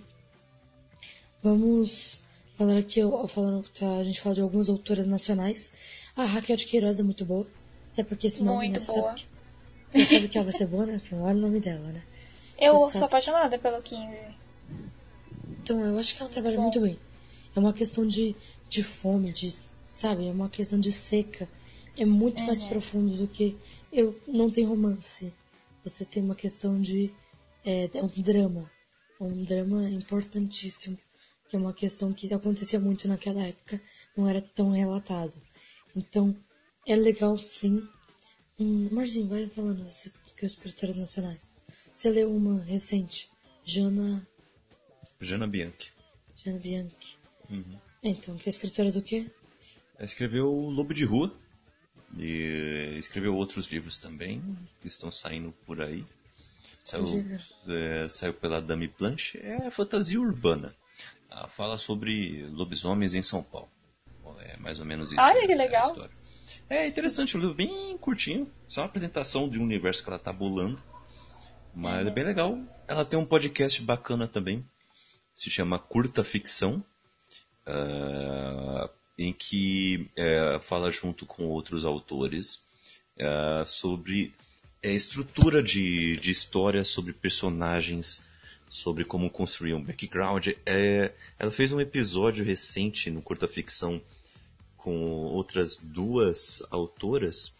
[1.41, 2.21] vamos
[2.57, 5.71] falar aqui, falando, tá, a gente fala de algumas autoras nacionais.
[6.15, 7.47] A Raquel de Queiroz é muito boa,
[7.93, 9.09] até porque esse nome, Muito você boa.
[9.09, 9.21] sabe,
[9.91, 11.01] que, você sabe que ela vai ser boa, né?
[11.13, 12.03] Olha o nome dela, né?
[12.57, 13.05] Eu Você sou sabe.
[13.05, 14.38] apaixonada pelo 15.
[15.69, 16.97] Então, eu acho que ela trabalha muito bem.
[17.55, 18.35] É uma questão de,
[18.67, 19.51] de fome, de,
[19.95, 20.27] sabe?
[20.27, 21.47] É uma questão de seca.
[21.95, 23.55] É muito mais profundo do que
[23.93, 25.31] eu não tem romance.
[25.83, 27.13] Você tem uma questão de
[27.63, 28.71] é, é um drama,
[29.21, 30.97] um drama importantíssimo,
[31.47, 33.79] que é uma questão que acontecia muito naquela época,
[34.17, 35.39] não era tão relatado.
[35.95, 36.35] Então,
[36.83, 37.87] é legal sim.
[38.59, 41.53] Hum, Marzinho, vai falando das escritoras nacionais.
[41.93, 43.29] Você leu uma recente,
[43.63, 44.27] Jana
[45.21, 45.91] Jana Bianchi.
[46.43, 47.17] Jana Bianchi.
[47.49, 47.77] Uhum.
[48.01, 49.29] Então, que é escritora do quê?
[49.97, 51.33] Ela escreveu Lobo de Rua
[52.17, 54.41] e escreveu outros livros também
[54.81, 56.05] que estão saindo por aí.
[56.83, 57.05] Saiu,
[57.67, 59.37] é, saiu pela Dame Blanche.
[59.43, 60.73] É fantasia urbana.
[61.29, 63.69] Ela fala sobre lobisomens em São Paulo.
[64.39, 65.21] É mais ou menos isso.
[65.21, 65.87] Olha que é a legal.
[65.87, 66.19] história.
[66.69, 68.49] É interessante, um livro bem curtinho.
[68.67, 70.81] Só uma apresentação de um universo que ela tá bolando.
[71.75, 72.57] Mas é bem legal.
[72.87, 74.65] Ela tem um podcast bacana também.
[75.39, 76.83] Se chama Curta Ficção.
[77.65, 82.61] ah, em que eh, fala junto com outros autores
[83.17, 84.33] ah, sobre
[84.83, 88.21] a estrutura de, de história, sobre personagens,
[88.69, 90.49] sobre como construir um background.
[90.65, 94.01] É, ela fez um episódio recente no Curta Ficção
[94.75, 97.55] com outras duas autoras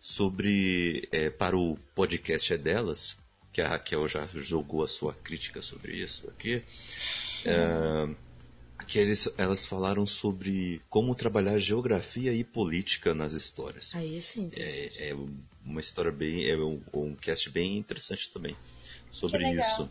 [0.00, 3.23] sobre para o podcast é delas
[3.54, 6.62] que a Raquel já jogou a sua crítica sobre isso aqui
[7.44, 8.08] eh,
[8.86, 14.98] que eles, elas falaram sobre como trabalhar geografia e política nas histórias Aí sim, interessante.
[15.00, 15.16] é, é
[15.64, 18.56] uma história bem é um, um cast bem interessante também
[19.12, 19.88] sobre isso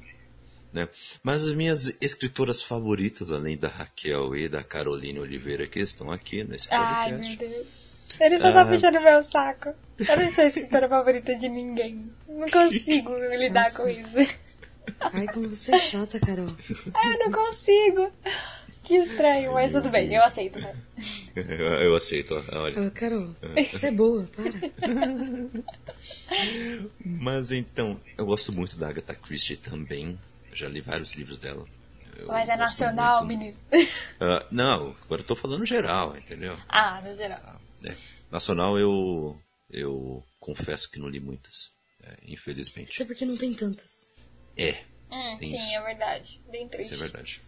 [0.73, 0.89] né?
[1.21, 6.43] Mas as minhas escritoras favoritas, além da Raquel e da Caroline Oliveira, que estão aqui
[6.43, 7.82] nesse Ai, podcast, meu Deus.
[8.19, 9.73] Ele só tá puxando meu saco.
[9.99, 12.11] Eu não sou a escritora favorita de ninguém.
[12.27, 13.81] Não consigo lidar Nossa.
[13.83, 14.17] com isso.
[14.99, 16.55] Ai, como você é chata, Carol.
[16.93, 18.11] Ai, eu não consigo.
[18.83, 20.75] Que estranho, mas tudo bem, eu aceito, né?
[21.37, 22.87] eu, eu aceito, olha.
[22.87, 23.33] Ah, Carol,
[23.71, 24.43] você é boa, para.
[26.99, 30.19] Mas então, eu gosto muito da Agatha Christie também.
[30.51, 31.65] Eu já li vários livros dela.
[32.17, 33.39] Eu Mas é nacional, muito.
[33.39, 33.57] menino.
[34.19, 36.57] Ah, não, agora eu tô falando geral, entendeu?
[36.67, 37.61] Ah, no geral.
[37.83, 37.95] É.
[38.31, 39.39] Nacional eu
[39.69, 41.71] eu confesso que não li muitas,
[42.03, 42.93] é, infelizmente.
[42.93, 44.07] Até porque não tem tantas.
[44.55, 44.83] É,
[45.13, 45.75] Hum, Tem sim, isso.
[45.75, 46.41] é verdade.
[46.49, 46.91] Bem triste.
[46.91, 47.41] isso é verdade.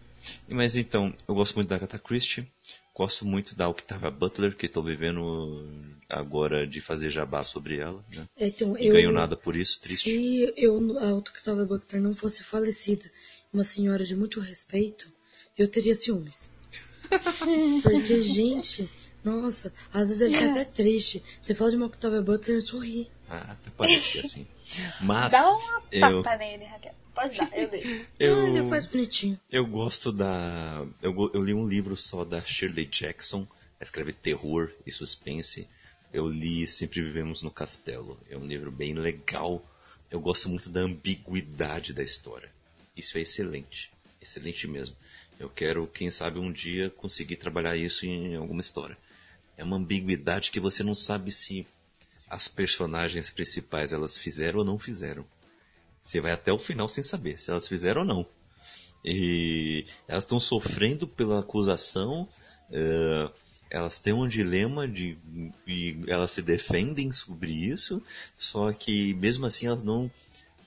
[0.47, 2.47] Mas então, eu gosto muito da Agatha Christie,
[2.93, 5.67] gosto muito da Octavia Butler, que estou vivendo
[6.07, 8.27] agora de fazer jabá sobre ela, né?
[8.37, 10.11] Então, Não eu, ganho nada por isso, triste.
[10.11, 13.05] Se eu, a Octavia Butler não fosse falecida,
[13.51, 15.11] uma senhora de muito respeito,
[15.57, 16.47] eu teria ciúmes.
[17.81, 18.87] Porque, gente,
[19.25, 21.21] nossa, às vezes ele tá até triste.
[21.41, 23.09] Você fala de uma Octavia Butler, eu sorri.
[23.29, 24.47] Ah, até parece que é assim.
[25.01, 26.93] Mas Dá uma eu, tapa nele, Raquel.
[27.13, 28.05] Pode dar, eu dei.
[28.19, 29.39] Eu, Ah, ele faz bonitinho.
[29.49, 30.85] eu gosto da.
[31.01, 33.47] Eu, eu li um livro só da Shirley Jackson,
[33.79, 35.67] ela escreve terror e suspense.
[36.11, 38.19] Eu li Sempre Vivemos no Castelo.
[38.29, 39.63] É um livro bem legal.
[40.11, 42.49] Eu gosto muito da ambiguidade da história.
[42.95, 43.91] Isso é excelente.
[44.21, 44.95] Excelente mesmo.
[45.39, 48.97] Eu quero, quem sabe, um dia conseguir trabalhar isso em alguma história.
[49.57, 51.65] É uma ambiguidade que você não sabe se
[52.29, 55.25] as personagens principais elas fizeram ou não fizeram.
[56.01, 58.25] Você vai até o final sem saber se elas fizeram ou não.
[59.03, 62.27] E elas estão sofrendo pela acusação,
[62.71, 63.29] eh,
[63.69, 65.17] elas têm um dilema de,
[65.67, 68.01] e elas se defendem sobre isso,
[68.37, 70.09] só que mesmo assim elas não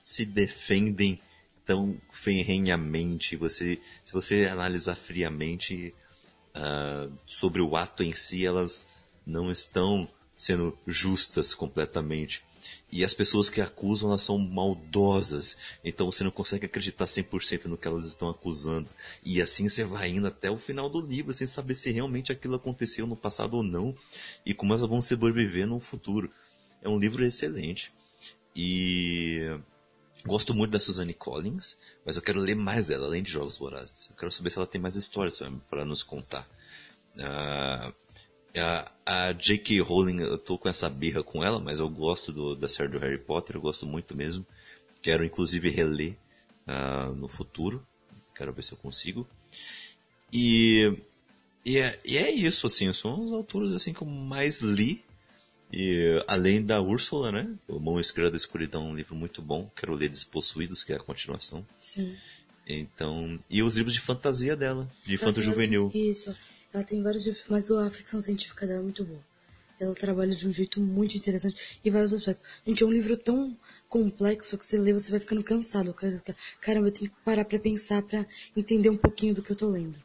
[0.01, 1.19] se defendem
[1.65, 3.35] tão ferrenhamente.
[3.35, 5.93] Você, se você analisar friamente
[6.53, 8.87] ah, sobre o ato em si, elas
[9.25, 12.43] não estão sendo justas completamente.
[12.91, 15.57] E as pessoas que acusam, elas são maldosas.
[15.83, 18.89] Então você não consegue acreditar 100% no que elas estão acusando.
[19.23, 22.55] E assim você vai indo até o final do livro, sem saber se realmente aquilo
[22.55, 23.95] aconteceu no passado ou não.
[24.45, 26.31] E como elas vão sobreviver no futuro.
[26.81, 27.93] É um livro excelente.
[28.55, 29.59] E
[30.25, 34.07] gosto muito da Suzanne Collins, mas eu quero ler mais dela, além de Jogos Vorazes.
[34.09, 35.39] Eu quero saber se ela tem mais histórias
[35.69, 36.47] para nos contar.
[37.17, 37.91] Ah,
[39.05, 39.79] a, J.K.
[39.81, 42.99] Rowling, eu tô com essa birra com ela, mas eu gosto do- da série do
[42.99, 44.45] Harry Potter, eu gosto muito mesmo.
[45.01, 46.15] Quero inclusive reler
[46.67, 47.85] ah, no futuro.
[48.35, 49.27] Quero ver se eu consigo.
[50.31, 50.93] E,
[51.65, 55.03] e, é, e é isso, assim, são os autores assim, que eu mais li.
[55.71, 57.49] E além da Úrsula, né?
[57.67, 59.69] O Mão Esquerda da Escuridão, um livro muito bom.
[59.75, 61.65] Quero ler Despossuídos, que é a continuação.
[61.81, 62.15] Sim.
[62.67, 65.91] Então, e os livros de fantasia dela, de infanto tem juvenil.
[65.93, 66.35] Isso.
[66.73, 67.27] Ela tem vários.
[67.47, 69.19] Mas a ficção científica dela é muito boa.
[69.79, 72.45] Ela trabalha de um jeito muito interessante e vários aspectos.
[72.65, 75.95] Gente, é um livro tão complexo que você lê, você vai ficando cansado.
[76.59, 78.25] Caramba, eu tenho que parar pra pensar, pra
[78.55, 79.95] entender um pouquinho do que eu tô lendo.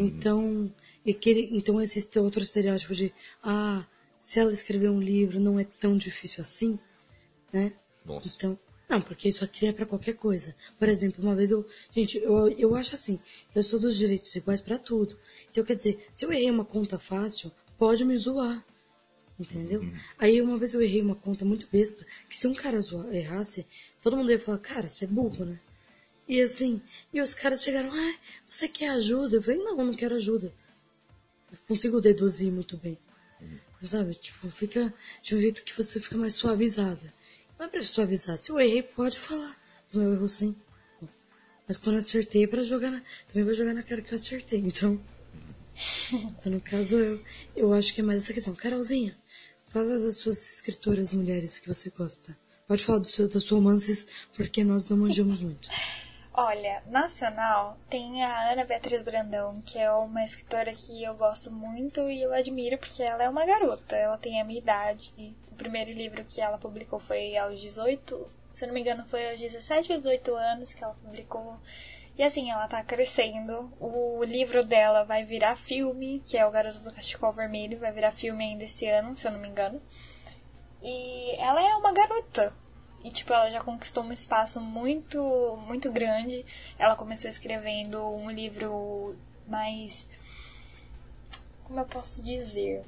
[0.00, 0.72] Então,
[1.04, 3.12] e que ele- então esse outro estereótipo de,
[3.42, 3.84] ah,
[4.20, 6.78] se ela escrever um livro não é tão difícil assim,
[7.52, 7.72] né?
[8.04, 8.34] Nossa.
[8.36, 8.58] Então,
[8.88, 10.54] não, porque isso aqui é pra qualquer coisa.
[10.78, 13.20] Por exemplo, uma vez eu, gente, eu, eu acho assim,
[13.54, 15.18] eu sou dos direitos iguais pra tudo.
[15.50, 18.64] Então, quer dizer, se eu errei uma conta fácil, pode me zoar.
[19.38, 19.82] Entendeu?
[20.18, 23.64] Aí uma vez eu errei uma conta muito besta, que se um cara zoa, errasse,
[24.02, 25.60] todo mundo ia falar, cara, você é burro, né?
[26.26, 26.82] E assim,
[27.12, 28.14] e os caras chegaram, ah,
[28.48, 29.36] você quer ajuda?
[29.36, 30.52] Eu falei, não, eu não quero ajuda.
[31.52, 32.98] Eu consigo deduzir muito bem.
[33.82, 34.14] Sabe?
[34.14, 34.92] Tipo, fica
[35.22, 37.12] de um jeito que você fica mais suavizada.
[37.58, 38.36] Não é pra suavizar.
[38.38, 39.56] Se eu errei, pode falar.
[39.92, 40.54] Do meu erro sim.
[41.66, 43.02] Mas quando eu acertei é pra jogar na.
[43.28, 45.00] Também vou jogar na cara que eu acertei, então.
[46.10, 47.22] Então, no caso, eu,
[47.54, 48.52] eu acho que é mais essa questão.
[48.52, 49.16] Carolzinha,
[49.68, 52.36] fala das suas escritoras mulheres que você gosta.
[52.66, 55.68] Pode falar do seu, das suas romances, porque nós não manjamos muito.
[56.40, 62.08] Olha, nacional tem a Ana Beatriz Brandão, que é uma escritora que eu gosto muito
[62.08, 63.96] e eu admiro porque ela é uma garota.
[63.96, 65.12] Ela tem a minha idade.
[65.50, 69.28] O primeiro livro que ela publicou foi aos 18, se eu não me engano, foi
[69.30, 71.58] aos 17 ou 18 anos que ela publicou.
[72.16, 73.72] E assim, ela tá crescendo.
[73.80, 78.12] O livro dela vai virar filme, que é O Garoto do Cachecol Vermelho, vai virar
[78.12, 79.82] filme ainda esse ano, se eu não me engano.
[80.80, 82.54] E ela é uma garota.
[83.04, 86.44] E, tipo, ela já conquistou um espaço muito, muito grande.
[86.78, 89.16] Ela começou escrevendo um livro
[89.46, 90.08] mais.
[91.64, 92.84] Como eu posso dizer?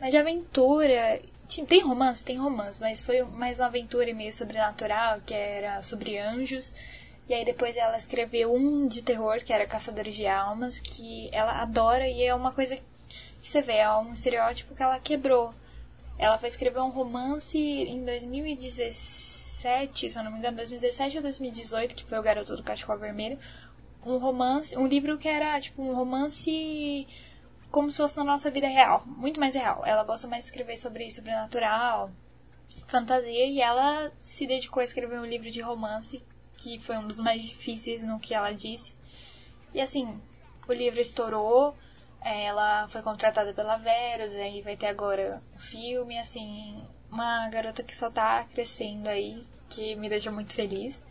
[0.00, 1.20] Mais de aventura.
[1.68, 2.24] Tem romance?
[2.24, 6.72] Tem romance, mas foi mais uma aventura meio sobrenatural, que era sobre anjos.
[7.28, 11.60] E aí depois ela escreveu um de terror, que era Caçadores de Almas, que ela
[11.60, 15.54] adora e é uma coisa que você vê, é um estereótipo que ela quebrou.
[16.18, 18.04] Ela foi escrever um romance em
[19.60, 22.98] 2017, se eu não me engano, 2017 ou 2018, que foi O Garoto do Cachecol
[22.98, 23.38] Vermelho.
[24.04, 27.06] Um romance, um livro que era tipo um romance
[27.70, 29.84] como se fosse na nossa vida real, muito mais real.
[29.84, 32.10] Ela gosta mais de escrever sobre sobrenatural,
[32.86, 36.24] fantasia, e ela se dedicou a escrever um livro de romance,
[36.56, 38.94] que foi um dos mais difíceis no que ela disse.
[39.72, 40.20] E assim,
[40.66, 41.76] o livro estourou,
[42.22, 47.82] é, ela foi contratada pela Verus, aí vai ter agora o filme, assim, uma garota
[47.82, 51.02] que só tá crescendo aí, que me deixa muito feliz.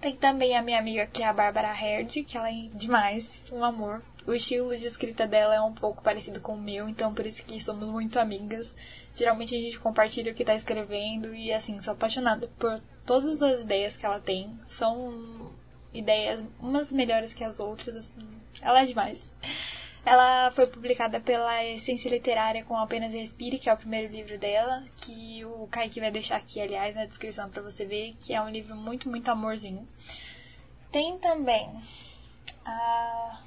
[0.00, 3.64] Tem também a minha amiga que é a Bárbara Herd, que ela é demais, um
[3.64, 4.02] amor.
[4.26, 7.44] O estilo de escrita dela é um pouco parecido com o meu, então por isso
[7.44, 8.74] que somos muito amigas.
[9.14, 13.60] Geralmente a gente compartilha o que tá escrevendo e assim, sou apaixonada por todas as
[13.60, 14.58] ideias que ela tem.
[14.66, 15.50] São
[15.94, 18.26] ideias umas melhores que as outras, assim.
[18.60, 19.32] Ela é demais.
[20.06, 24.84] Ela foi publicada pela Essência Literária com Apenas Respire, que é o primeiro livro dela,
[24.96, 28.48] que o Kaique vai deixar aqui, aliás, na descrição para você ver, que é um
[28.48, 29.84] livro muito, muito amorzinho.
[30.92, 31.68] Tem também
[32.64, 33.40] a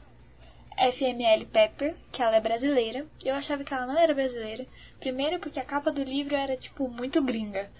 [0.91, 3.07] FML Pepper, que ela é brasileira.
[3.23, 4.68] Eu achava que ela não era brasileira.
[4.99, 7.72] Primeiro porque a capa do livro era, tipo, muito gringa.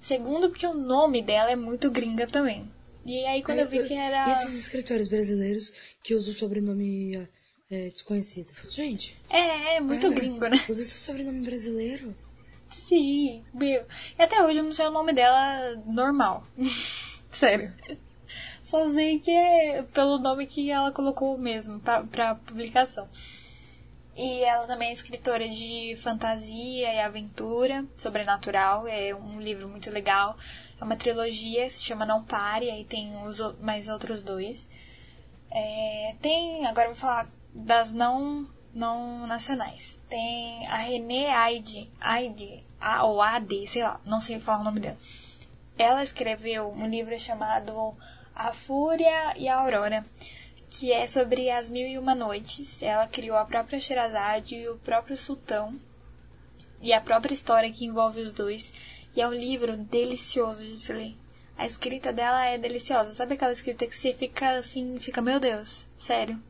[0.00, 2.70] Segundo porque o nome dela é muito gringa também.
[3.04, 4.28] E aí quando eu vi que era...
[4.28, 5.72] E esses escritores brasileiros
[6.04, 7.28] que usam o sobrenome
[7.70, 8.50] é, desconhecido?
[8.68, 9.16] Gente...
[9.28, 10.64] É, é muito é, gringo, né?
[10.68, 12.14] Usa seu sobrenome brasileiro?
[12.70, 13.84] Sim, meu.
[14.18, 16.44] E até hoje eu não sei o nome dela normal.
[17.30, 17.72] Sério.
[18.64, 23.08] Só sei que é pelo nome que ela colocou mesmo pra, pra publicação.
[24.14, 28.86] E ela também é escritora de fantasia e aventura, sobrenatural.
[28.86, 30.36] É um livro muito legal.
[30.80, 34.66] É uma trilogia, se chama Não Pare, aí tem os, mais outros dois.
[35.50, 40.00] É, tem, agora eu vou falar das não, não nacionais.
[40.08, 44.80] Tem a René Aide, Aide a, ou AD, sei lá, não sei falar o nome
[44.80, 44.98] dela.
[45.76, 47.96] Ela escreveu um livro chamado
[48.34, 50.04] A Fúria e a Aurora,
[50.70, 52.82] que é sobre as mil e uma noites.
[52.82, 55.78] Ela criou a própria Sherazade e o próprio Sultão
[56.80, 58.72] e a própria história que envolve os dois.
[59.14, 61.16] E é um livro delicioso de se ler.
[61.56, 63.12] A escrita dela é deliciosa.
[63.12, 66.40] Sabe aquela escrita que você fica assim, fica, meu Deus, sério.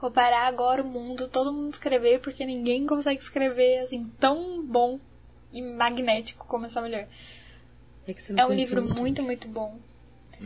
[0.00, 5.00] Vou parar agora o mundo, todo mundo escrever, porque ninguém consegue escrever assim tão bom
[5.52, 7.08] e magnético como essa mulher.
[8.06, 9.78] É, é um livro muito, muito, muito bom.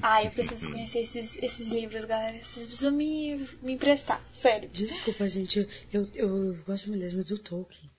[0.02, 2.36] Ah, eu preciso conhecer esses, esses livros, galera.
[2.42, 4.68] Vocês precisam me, me emprestar, sério.
[4.68, 5.66] Desculpa, gente.
[5.92, 7.90] Eu, eu, eu gosto de mulheres, mas o Tolkien.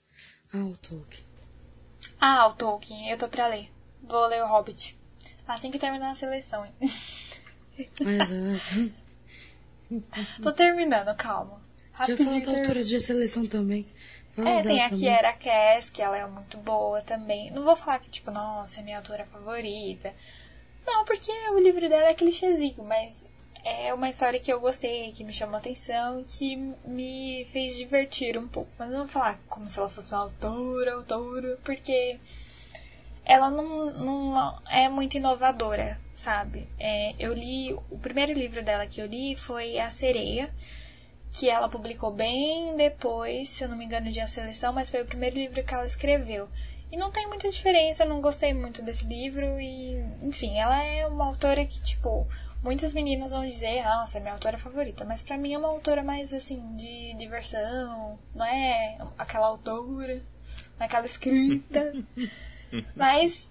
[0.54, 1.26] Ah, o Tolkien.
[2.20, 3.10] Ah, o Tolkien.
[3.10, 3.70] Eu tô pra ler.
[4.04, 4.98] Vou ler o Hobbit.
[5.48, 6.74] Assim que terminar a seleção, hein?
[8.02, 8.30] Mas,
[10.42, 11.62] tô terminando, calma.
[12.08, 13.86] Já falou da autora de seleção também.
[14.32, 17.52] Fala é, tem a Kiera Cass, que ela é muito boa também.
[17.52, 20.14] Não vou falar que, tipo, nossa, é minha autora favorita.
[20.86, 23.28] Não, porque o livro dela é clichêzinho, mas
[23.64, 26.56] é uma história que eu gostei, que me chamou a atenção, que
[26.86, 28.70] me fez divertir um pouco.
[28.78, 32.18] Mas não vou falar como se ela fosse uma autora, autora, porque
[33.30, 36.68] ela não, não é muito inovadora, sabe?
[36.80, 40.50] É, eu li, o primeiro livro dela que eu li foi A Sereia,
[41.32, 45.04] que ela publicou bem depois, se eu não me engano, de A Seleção, mas foi
[45.04, 46.50] o primeiro livro que ela escreveu.
[46.92, 51.28] E não tem muita diferença, não gostei muito desse livro e, enfim, ela é uma
[51.28, 52.28] autora que, tipo,
[52.64, 56.02] muitas meninas vão dizer, nossa, é minha autora favorita, mas para mim é uma autora
[56.02, 60.20] mais, assim, de diversão, não é aquela autora,
[60.80, 61.94] é aquela escrita,
[62.96, 63.50] mas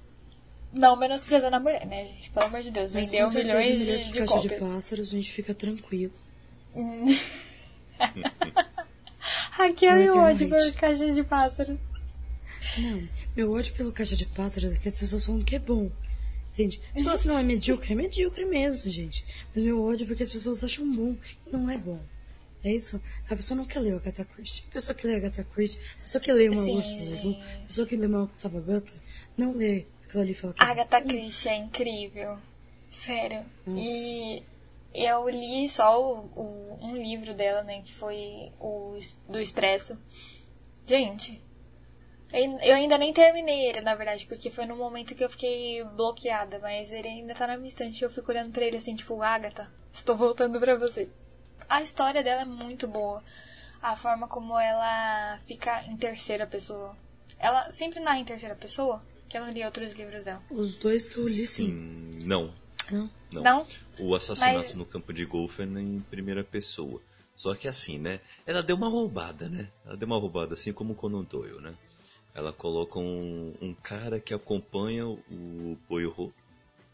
[0.72, 2.30] não menosprezando a mulher, né, gente?
[2.30, 4.52] Pelo amor de Deus, mas vendeu milhões de, de, de caixa cópias.
[4.52, 6.12] de pássaros, a gente fica tranquilo.
[9.50, 11.78] Raquel e o ódio por caixa de pássaro.
[12.78, 15.90] Não, meu ódio pelo caixa de pássaros é que as pessoas falam que é bom.
[16.52, 16.80] Entende?
[16.94, 19.24] Se fala assim, não, é medíocre, é medíocre mesmo, gente.
[19.54, 21.16] Mas meu ódio é porque as pessoas acham bom
[21.46, 22.00] e não é bom.
[22.64, 23.00] É isso?
[23.30, 24.64] A pessoa não quer ler o Agatha Christie.
[24.68, 27.96] A pessoa que lê Agatha Christie, a pessoa que lê uma Ursula a pessoa que
[27.96, 29.00] lê uma Octavia Butler,
[29.38, 32.38] não lê aquilo ali fala que Agatha Christie é incrível.
[32.90, 33.44] Sério.
[33.66, 33.80] Nossa.
[33.80, 34.42] E
[34.92, 37.82] eu li só o, o, um livro dela, né?
[37.82, 38.98] Que foi o
[39.28, 39.98] do Expresso.
[40.86, 41.40] Gente,
[42.32, 46.58] eu ainda nem terminei ele, na verdade, porque foi no momento que eu fiquei bloqueada,
[46.58, 49.22] mas ele ainda tá na minha estante e eu fico olhando pra ele assim, tipo,
[49.22, 51.08] Agatha, estou voltando pra você.
[51.68, 53.22] A história dela é muito boa.
[53.80, 56.96] A forma como ela fica em terceira pessoa.
[57.38, 60.42] Ela sempre narra em terceira pessoa, que eu não li outros livros dela.
[60.50, 62.10] Os dois que eu li, sim.
[62.10, 62.10] sim.
[62.24, 62.52] Não.
[62.90, 63.10] Não?
[63.30, 63.42] Não.
[63.42, 63.66] Não?
[63.98, 64.74] O assassinato Mas...
[64.74, 67.00] no campo de golfe é em primeira pessoa.
[67.36, 68.20] Só que assim, né?
[68.44, 69.68] Ela deu uma roubada, né?
[69.86, 71.74] Ela deu uma roubada, assim como o Conan Doyle, né?
[72.34, 76.32] Ela coloca um, um cara que acompanha o Poirot,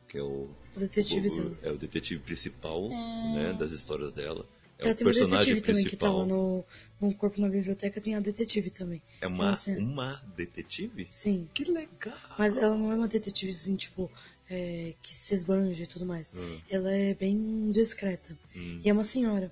[0.08, 1.58] que é o, o detetive o, dela.
[1.62, 3.34] É o detetive principal, hum.
[3.34, 3.52] né?
[3.58, 4.44] Das histórias dela.
[4.88, 5.74] É o tem uma personagem detetive principal.
[5.74, 6.64] também que tá lá no,
[7.00, 9.02] no corpo na biblioteca, tem a detetive também.
[9.20, 11.06] É uma, uma detetive?
[11.10, 11.48] Sim.
[11.52, 12.14] Que legal!
[12.38, 14.10] Mas ela não é uma detetive assim, tipo,
[14.50, 16.32] é, que se esbanja e tudo mais.
[16.34, 16.60] Hum.
[16.70, 18.36] Ela é bem discreta.
[18.56, 18.80] Hum.
[18.84, 19.50] E é uma senhora.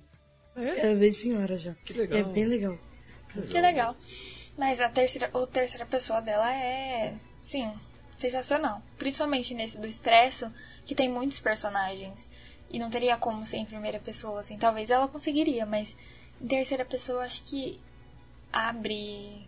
[0.55, 0.79] É?
[0.79, 1.73] Ela é bem senhora já.
[1.85, 2.19] Que legal.
[2.19, 2.77] É bem legal.
[3.49, 3.97] Que legal.
[4.57, 7.71] Mas a terceira, a terceira pessoa dela é, sim,
[8.17, 8.83] sensacional.
[8.97, 10.51] Principalmente nesse do Expresso,
[10.85, 12.29] que tem muitos personagens.
[12.73, 14.57] E não teria como ser em primeira pessoa, assim.
[14.57, 15.95] Talvez ela conseguiria, mas
[16.41, 17.79] em terceira pessoa acho que
[18.51, 19.47] abre,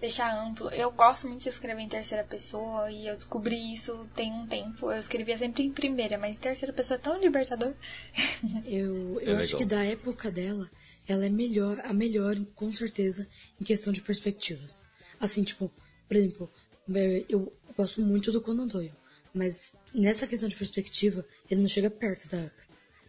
[0.00, 0.68] deixa amplo.
[0.70, 4.90] Eu gosto muito de escrever em terceira pessoa e eu descobri isso tem um tempo.
[4.90, 7.74] Eu escrevia sempre em primeira, mas em terceira pessoa é tão libertador.
[8.66, 9.58] Eu, É eu acho legal.
[9.58, 10.70] que da época dela,
[11.06, 13.26] ela é melhor, a melhor, com certeza,
[13.60, 14.84] em questão de perspectivas.
[15.20, 15.70] Assim, tipo,
[16.08, 16.50] por exemplo,
[16.94, 18.92] é, eu gosto muito do Conan Doyle,
[19.32, 22.50] mas nessa questão de perspectiva, ele não chega perto da.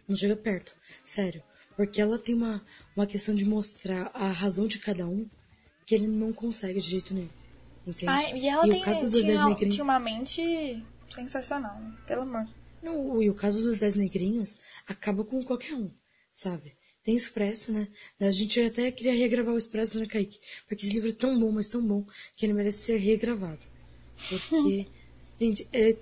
[0.08, 0.74] Não chega perto.
[1.04, 1.42] Sério.
[1.76, 2.64] Porque ela tem uma,
[2.96, 5.28] uma questão de mostrar a razão de cada um
[5.84, 7.28] que ele não consegue de jeito nenhum.
[7.86, 8.10] Entende?
[8.10, 9.74] Ai, e ela e tem, tinha, Negrinhos...
[9.74, 11.96] tinha uma mente sensacional, né?
[12.06, 12.48] pelo amor.
[12.82, 14.56] Não, e o caso dos Dez Negrinhos
[14.86, 15.90] acaba com qualquer um,
[16.32, 16.74] sabe?
[17.02, 17.86] Tem Expresso, né?
[18.20, 20.40] A gente até queria regravar o Expresso, né, Kaique?
[20.66, 22.04] Porque esse livro é tão bom, mas tão bom,
[22.34, 23.64] que ele merece ser regravado.
[24.28, 24.88] Porque,
[25.38, 25.96] gente, é,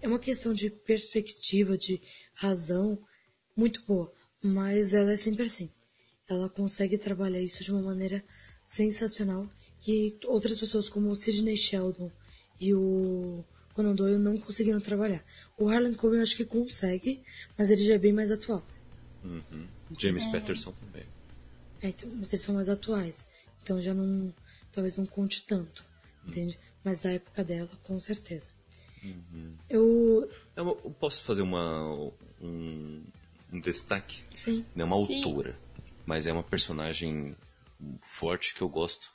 [0.00, 2.00] é uma questão de perspectiva, de
[2.32, 2.98] razão,
[3.56, 4.12] muito boa.
[4.42, 5.70] Mas ela é sempre assim.
[6.28, 8.22] Ela consegue trabalhar isso de uma maneira
[8.66, 9.48] sensacional
[9.80, 12.10] que outras pessoas como o Sidney Sheldon
[12.60, 15.24] e o Conan Doyle não conseguiram trabalhar.
[15.56, 17.22] O Harlan Coben eu acho que consegue,
[17.56, 18.66] mas ele já é bem mais atual.
[19.22, 19.66] Uhum.
[19.98, 21.04] James Patterson também.
[21.82, 23.26] É, então, mas eles são mais atuais.
[23.62, 24.34] Então já não.
[24.72, 25.84] Talvez não conte tanto.
[26.26, 26.58] Entende?
[26.82, 28.50] Mas da época dela, com certeza.
[29.68, 30.28] Eu.
[30.56, 32.10] Eu, eu posso fazer uma,
[32.40, 33.04] um,
[33.56, 34.22] um destaque?
[34.32, 34.64] Sim.
[34.74, 35.24] Não é uma Sim.
[35.24, 35.58] autora,
[36.04, 37.36] mas é uma personagem
[38.00, 39.14] forte que eu gosto.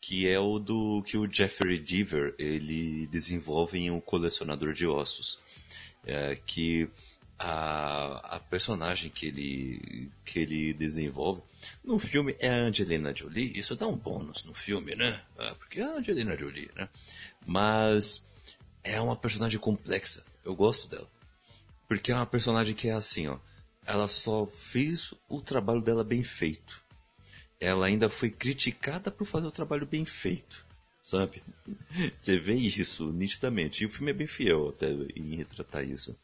[0.00, 5.38] Que é o do que o Jeffrey Deaver ele desenvolve em O Colecionador de Ossos.
[6.06, 6.86] É, que
[7.38, 11.42] a, a personagem que ele, que ele desenvolve
[11.82, 13.52] no filme é a Angelina Jolie.
[13.54, 15.22] Isso dá um bônus no filme, né?
[15.38, 16.88] Ah, porque é a Angelina Jolie, né?
[17.46, 18.24] Mas
[18.82, 20.22] é uma personagem complexa.
[20.44, 21.08] Eu gosto dela.
[21.88, 23.38] Porque é uma personagem que é assim, ó.
[23.86, 26.82] Ela só fez o trabalho dela bem feito.
[27.60, 30.66] Ela ainda foi criticada por fazer o trabalho bem feito.
[31.02, 31.42] Sabe?
[32.18, 33.82] Você vê isso nitidamente.
[33.82, 36.16] E o filme é bem fiel até em retratar isso.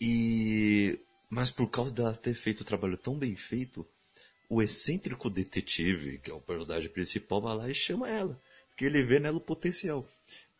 [0.00, 0.98] E.
[1.28, 3.86] Mas por causa dela ter feito o trabalho tão bem feito,
[4.48, 8.40] o excêntrico detetive, que é o personagem principal, vai lá e chama ela.
[8.68, 10.08] Porque ele vê nela o potencial.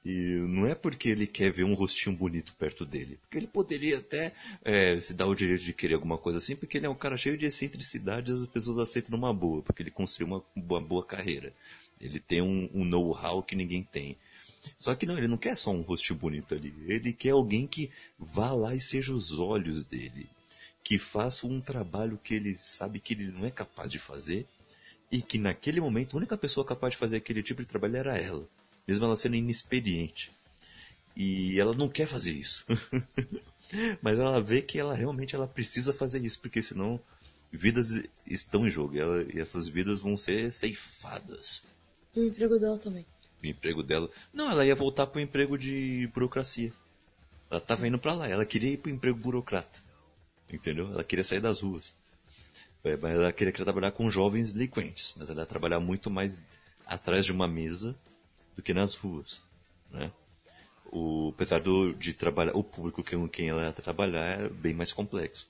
[0.05, 3.19] E não é porque ele quer ver um rostinho bonito perto dele.
[3.23, 4.33] Porque ele poderia até
[4.65, 7.19] é, se dar o direito de querer alguma coisa assim, porque ele é um cara
[7.19, 11.53] cheio de excentricidade as pessoas aceitam numa boa, porque ele construiu uma, uma boa carreira.
[12.01, 14.17] Ele tem um, um know-how que ninguém tem.
[14.79, 16.75] Só que não, ele não quer só um rostinho bonito ali.
[16.87, 20.29] Ele quer alguém que vá lá e seja os olhos dele.
[20.83, 24.47] Que faça um trabalho que ele sabe que ele não é capaz de fazer.
[25.13, 28.17] E que naquele momento a única pessoa capaz de fazer aquele tipo de trabalho era
[28.17, 28.49] ela.
[28.91, 30.33] Mesmo ela sendo inexperiente.
[31.15, 32.67] E ela não quer fazer isso.
[34.03, 36.99] Mas ela vê que ela realmente ela precisa fazer isso, porque senão
[37.53, 38.97] vidas estão em jogo.
[38.97, 41.63] E, ela- e essas vidas vão ser ceifadas.
[42.17, 43.07] E o emprego dela também.
[43.41, 44.11] O emprego dela.
[44.35, 46.73] Não, ela ia voltar pro emprego de burocracia.
[47.49, 49.79] Ela tava indo pra lá, ela queria ir pro emprego burocrata.
[50.53, 50.91] Entendeu?
[50.93, 51.95] Ela queria sair das ruas.
[52.83, 56.41] É, mas ela queria trabalhar com jovens delinquentes, mas ela ia trabalhar muito mais
[56.85, 57.95] atrás de uma mesa
[58.61, 59.43] do que nas ruas,
[59.91, 60.13] né?
[60.93, 64.93] O, apesar do, de trabalhar, o público com quem ela ia trabalhar é bem mais
[64.93, 65.49] complexo.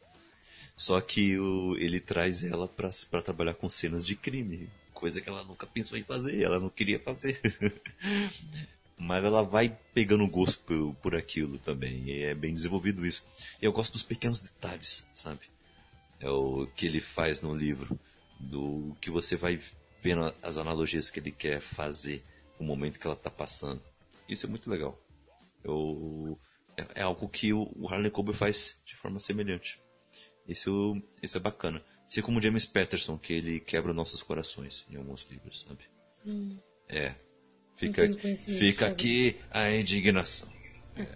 [0.77, 5.43] Só que o, ele traz ela para trabalhar com cenas de crime, coisa que ela
[5.45, 7.41] nunca pensou em fazer, ela não queria fazer.
[8.97, 13.27] Mas ela vai pegando gosto por, por aquilo também, e é bem desenvolvido isso.
[13.61, 15.41] E eu gosto dos pequenos detalhes, sabe?
[16.21, 17.99] É o que ele faz no livro,
[18.39, 19.59] do que você vai
[20.03, 22.23] vendo as analogias que ele quer fazer
[22.61, 23.83] o momento que ela está passando.
[24.29, 25.01] Isso é muito legal.
[25.65, 26.39] Eu,
[26.77, 29.81] é, é algo que o, o Harley Coben faz de forma semelhante.
[30.47, 31.83] Isso, isso é bacana.
[32.07, 35.85] Assim como o James Patterson, que ele quebra nossos corações em alguns livros, sabe?
[36.89, 37.15] É.
[37.77, 38.03] Fica,
[38.37, 40.49] fica aqui a indignação.
[40.97, 41.07] É.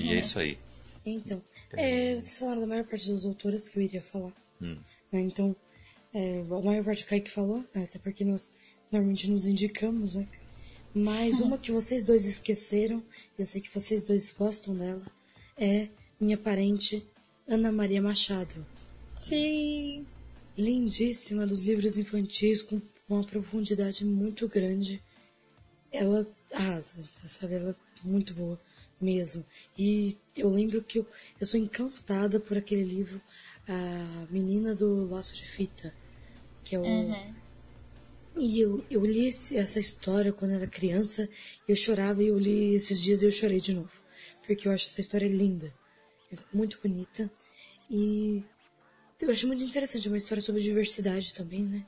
[0.00, 0.58] E é isso aí.
[1.02, 1.42] Então,
[1.72, 4.34] é, vocês falaram da maior parte das autoras que eu iria falar.
[4.60, 4.76] Hum.
[5.10, 5.20] né?
[5.20, 5.56] Então,
[6.12, 7.84] é, a maior parte que o Kaique falou, né?
[7.84, 8.52] até porque nós
[8.92, 10.28] normalmente nos indicamos, né?
[10.94, 13.02] Mas uma que vocês dois esqueceram,
[13.38, 15.06] eu sei que vocês dois gostam dela,
[15.56, 15.88] é
[16.20, 17.06] minha parente
[17.46, 18.66] Ana Maria Machado.
[19.16, 20.04] Sim.
[20.56, 25.02] Lindíssima dos livros infantis, com uma profundidade muito grande.
[25.92, 26.94] Ela arrasa,
[27.26, 27.54] sabe?
[27.54, 28.60] Ela é muito boa
[29.00, 29.44] mesmo.
[29.78, 31.06] E eu lembro que eu,
[31.40, 33.20] eu sou encantada por aquele livro,
[33.66, 35.94] A Menina do Laço de Fita,
[36.64, 36.82] que é o.
[36.82, 37.34] Uhum.
[38.40, 41.28] E eu, eu li esse- essa história quando era criança,
[41.68, 43.90] eu chorava e eu li esses dias e eu chorei de novo.
[44.46, 45.72] Porque eu acho essa história linda.
[46.32, 47.30] É muito bonita.
[47.90, 48.42] E
[49.20, 51.86] eu acho muito interessante, é uma história sobre diversidade também, né?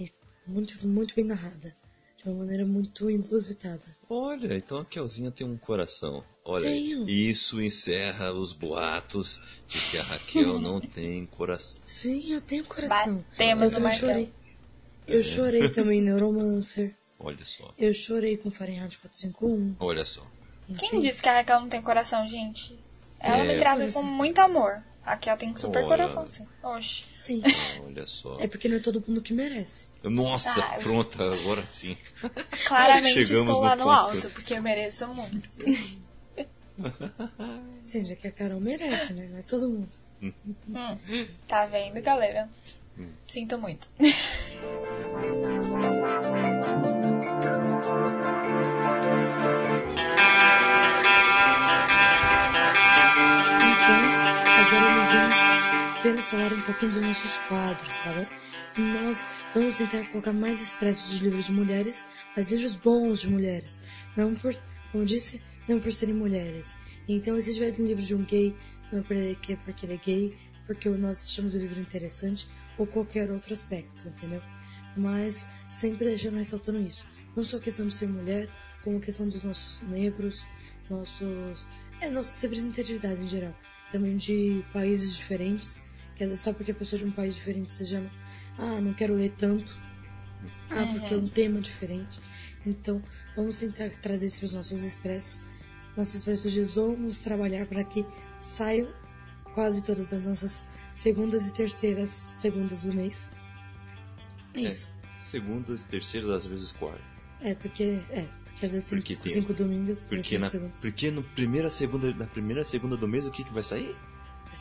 [0.00, 0.08] É
[0.46, 1.76] muito, muito bem narrada.
[2.16, 3.84] De uma maneira muito inusitada.
[4.08, 6.24] Olha, então a Kelzinha tem um coração.
[6.44, 7.08] Olha, Tenho.
[7.08, 11.80] isso encerra os boatos de que a Raquel não tem coração.
[11.86, 13.24] Sim, eu tenho coração.
[13.36, 14.12] Também martelo.
[14.12, 14.32] chorei.
[15.06, 16.94] Eu chorei também em Neuromancer.
[17.18, 19.76] Olha só, Eu chorei com Fahrenheit 451.
[19.80, 20.26] olha só.
[20.78, 22.78] Quem disse que a Raquel não tem coração, gente?
[23.20, 23.44] Ela É.
[23.46, 24.82] me trata com muito amor.
[25.04, 25.86] Aqui ela tem super Olha.
[25.88, 26.44] coração, sim.
[26.62, 27.04] Oxe.
[27.14, 27.40] Sim.
[27.86, 28.36] Olha só.
[28.40, 29.86] É porque não é todo mundo que merece.
[30.02, 31.96] Nossa, Ah, eu- pronto, agora sim.
[32.66, 35.48] Claramente Chegamos estou lá no no, alto, porque eu mereço muito.
[37.84, 38.12] Entende?
[38.12, 39.28] É que a Carol merece, né?
[39.30, 39.88] Não é todo mundo.
[40.22, 40.32] Hum.
[41.46, 42.48] Tá vendo, galera?
[43.26, 43.88] Sinto muito.
[43.98, 44.12] Então,
[54.46, 55.36] agora nós vamos
[55.98, 58.26] apenas falar um pouquinho dos nossos quadros, tá bom?
[58.82, 62.06] Nós vamos tentar colocar mais expressos de livros de mulheres,
[62.36, 63.80] mas livros bons de mulheres.
[64.16, 64.54] Não por,
[64.92, 66.74] como disse, não por serem mulheres.
[67.08, 68.54] Então, se tiver um livro de um gay,
[68.92, 70.36] não é porque ele é gay,
[70.66, 74.42] porque nós achamos o livro interessante, ou qualquer outro aspecto, entendeu?
[74.96, 77.06] Mas sempre deixando ressaltando isso.
[77.36, 78.48] Não só questão de ser mulher,
[78.82, 80.46] como questão dos nossos negros,
[80.88, 81.66] nossos
[82.00, 83.54] é nossas representatividades em geral.
[83.92, 85.84] Também de países diferentes.
[86.14, 88.10] Que às vezes só porque a pessoa de um país diferente seja.
[88.58, 89.80] Ah, não quero ler tanto.
[90.70, 92.20] Ah, porque é um tema diferente.
[92.64, 93.02] Então,
[93.34, 95.42] vamos tentar trazer isso para os nossos expressos.
[95.96, 98.04] Nossos expressos dias vamos trabalhar para que
[98.38, 98.88] saiam
[99.54, 100.62] quase todas as nossas
[100.96, 103.36] segundas e terceiras segundas do mês.
[104.54, 104.62] É É.
[104.68, 104.90] isso.
[105.26, 107.04] Segundas, terceiras, às vezes quartas.
[107.40, 108.00] É, porque.
[108.10, 110.80] É, porque às vezes tem Porque tipo, tem- cinco domingos e Porque cinco na, segundos.
[110.80, 113.94] porque no primeira segunda, na primeira segunda do mês, o que, que vai sair?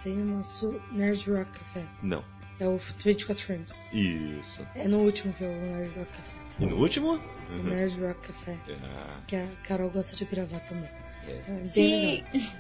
[0.05, 1.85] Aí é o nosso Nerd Rock Café.
[2.03, 2.23] Não.
[2.59, 3.83] É o 24 Frames.
[3.93, 4.65] Isso.
[4.75, 6.33] É no último que é o Nerd Rock Café.
[6.59, 7.13] E no último?
[7.13, 7.63] O Uhum.
[7.63, 8.57] Nerd Rock Café.
[8.83, 10.89] Ah, Que a Carol gosta de gravar também.
[11.27, 11.37] É.
[11.39, 12.51] Então é bem Sim, legal.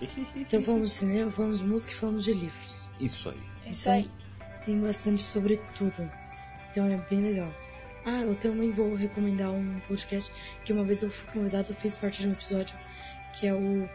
[0.36, 2.90] Então falamos de cinema, falamos de música e falamos de livros.
[3.00, 3.70] isso aí.
[3.70, 4.10] isso aí.
[4.64, 6.10] Tem bastante sobre tudo.
[6.70, 7.52] Então é bem legal.
[8.04, 10.30] Ah, eu também vou recomendar um podcast
[10.64, 12.76] que uma vez eu fui convidado, eu fiz parte de um episódio,
[13.32, 13.88] que é o.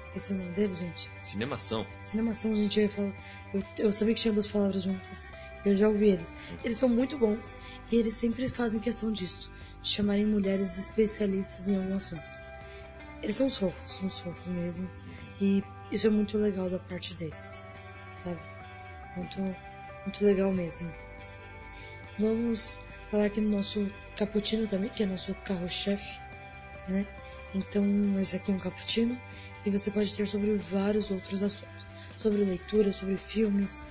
[0.00, 1.10] Esqueci o nome dele, gente.
[1.20, 1.86] Cinemação.
[2.00, 3.12] Cinemação, a gente ia falar.
[3.52, 5.24] Eu, eu sabia que tinha duas palavras juntas.
[5.64, 6.32] Eu já ouvi eles.
[6.64, 7.56] Eles são muito bons
[7.90, 9.50] e eles sempre fazem questão disso,
[9.80, 12.24] de chamarem mulheres especialistas em algum assunto.
[13.22, 14.90] Eles são fofos, são fofos mesmo.
[15.42, 15.60] E
[15.90, 17.64] isso é muito legal da parte deles,
[18.22, 18.38] sabe?
[19.16, 20.88] Muito, muito legal mesmo.
[22.16, 22.78] Vamos
[23.10, 26.20] falar aqui no nosso cappuccino também, que é nosso carro-chefe,
[26.88, 27.04] né?
[27.52, 27.84] Então,
[28.20, 29.20] esse aqui é um cappuccino
[29.66, 31.86] e você pode ter sobre vários outros assuntos.
[32.18, 33.82] Sobre leitura, sobre filmes.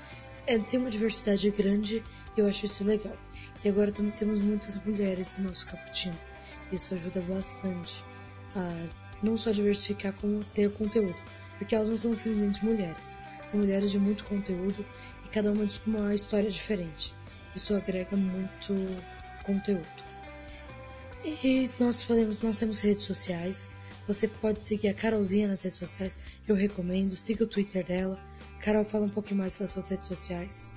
[0.48, 2.02] É, tem uma diversidade grande
[2.38, 3.18] e eu acho isso legal.
[3.61, 6.18] E agora também temos muitas mulheres no nosso cappuccino.
[6.72, 8.06] Isso ajuda bastante
[8.56, 8.88] a
[9.22, 11.22] não só diversificar, como ter conteúdo.
[11.62, 13.16] Porque elas não são simplesmente mulheres.
[13.46, 14.84] São mulheres de muito conteúdo
[15.24, 17.14] e cada uma com uma história diferente.
[17.56, 18.74] Isso agrega muito
[19.44, 19.86] conteúdo.
[21.24, 23.70] E nós podemos, nós temos redes sociais.
[24.08, 26.18] Você pode seguir a Carolzinha nas redes sociais.
[26.48, 27.16] Eu recomendo.
[27.16, 28.20] Siga o Twitter dela.
[28.60, 30.74] Carol, fala um pouquinho mais das suas redes sociais.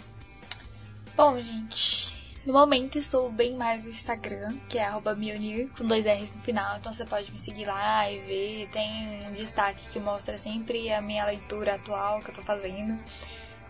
[1.17, 2.14] Bom, gente,
[2.47, 6.77] no momento estou bem mais no Instagram, que é Mionir, com dois R's no final.
[6.77, 8.69] Então você pode me seguir lá e ver.
[8.71, 12.99] Tem um destaque que mostra sempre a minha leitura atual que eu tô fazendo.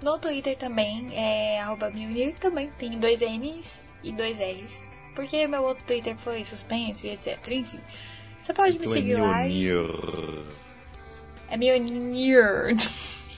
[0.03, 1.63] No Twitter também é
[1.95, 4.83] Mionir, também tem dois N's e dois R's.
[5.15, 7.39] Porque meu outro Twitter foi suspenso e etc.
[7.49, 7.81] Enfim,
[8.43, 9.49] você pode me Então é seguir lá.
[11.49, 12.75] É Mionir.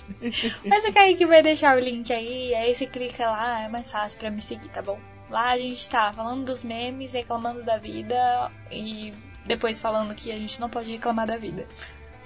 [0.64, 4.18] Mas o Kaique vai deixar o link aí, aí você clica lá, é mais fácil
[4.18, 4.98] pra me seguir, tá bom?
[5.30, 9.12] Lá a gente tá falando dos memes, reclamando da vida e
[9.46, 11.66] depois falando que a gente não pode reclamar da vida.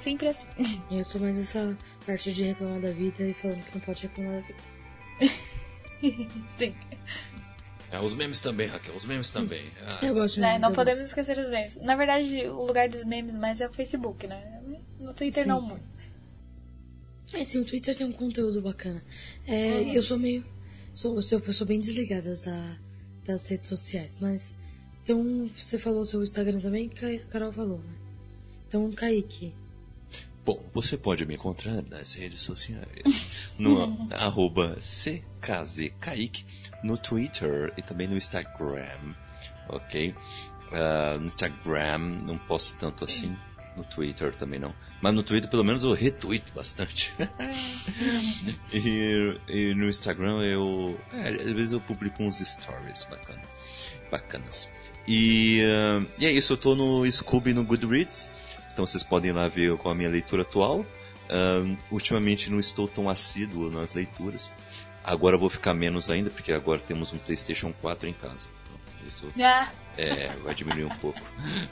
[0.01, 0.47] Sempre assim.
[0.91, 4.03] E eu sou mais essa parte de reclamar da vida e falando que não pode
[4.03, 4.61] reclamar da vida.
[6.57, 6.75] Sim.
[7.93, 9.65] É, os memes também, Raquel, os memes também.
[10.01, 10.47] Ah, Eu gosto de Né?
[10.49, 11.09] memes, Não eu podemos gosto.
[11.19, 11.77] esquecer os memes.
[11.77, 14.61] Na verdade, o lugar dos memes mais é o Facebook, né?
[14.99, 15.49] No Twitter Sim.
[15.49, 15.83] não muito.
[17.33, 19.03] É, sim, o Twitter tem um conteúdo bacana.
[19.47, 20.45] É, Eu sou meio.
[20.93, 21.23] Sou, eu
[21.53, 22.77] sou bem desligada da,
[23.25, 24.55] das redes sociais, mas.
[25.03, 27.95] Então, você falou o seu Instagram também, que a Carol falou, né?
[28.69, 29.55] Então, Kaique.
[30.45, 33.51] Bom, você pode me encontrar nas redes sociais.
[33.59, 36.45] No arroba CKZKaique,
[36.83, 39.15] no Twitter e também no Instagram.
[39.69, 40.15] Ok?
[40.73, 43.37] Ah, no Instagram não posto tanto assim.
[43.81, 44.75] No Twitter também não.
[45.01, 47.15] Mas no Twitter pelo menos eu retuito bastante.
[48.75, 51.01] e, e no Instagram eu.
[51.15, 53.41] é, às vezes eu publico uns stories bacana,
[54.11, 54.71] bacanas.
[55.09, 58.29] E, ah, e é isso, eu tô no Scooby no Goodreads.
[58.71, 60.85] Então vocês podem ir lá ver com a minha leitura atual.
[61.31, 64.51] Ahn, ultimamente não estou tão assíduo nas leituras.
[65.03, 68.47] Agora vou ficar menos ainda, porque agora temos um PlayStation 4 em casa.
[69.09, 69.71] Isso Ah,
[70.01, 71.21] é, vai diminuir um pouco.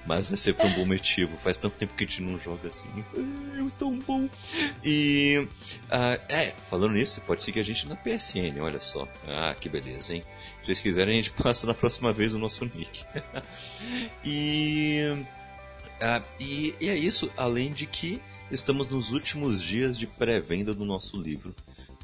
[0.07, 1.37] Mas vai ser por um bom motivo.
[1.39, 2.89] Faz tanto tempo que a gente não joga assim.
[3.15, 4.29] É tão bom.
[4.85, 5.47] E.
[5.91, 9.09] ah, é, falando nisso, pode seguir a gente na PSN, olha só.
[9.27, 10.25] Ah, que beleza, hein?
[10.61, 13.05] Se vocês quiserem, a gente passa na próxima vez o nosso nick.
[14.25, 15.25] e.
[16.01, 20.85] ah, e, e é isso, além de que estamos nos últimos dias de pré-venda do
[20.85, 21.55] nosso livro,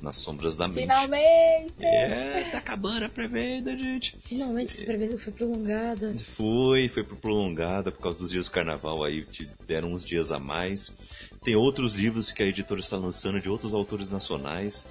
[0.04, 0.82] Nas Sombras da Mente.
[0.82, 1.74] finalmente!
[1.80, 4.16] É, tá acabando a pré-venda, gente.
[4.24, 6.14] Finalmente essa pré-venda foi prolongada.
[6.18, 10.30] Foi, foi pro prolongada por causa dos dias do carnaval aí, te deram uns dias
[10.30, 10.92] a mais.
[11.42, 14.86] Tem outros livros que a editora está lançando de outros autores nacionais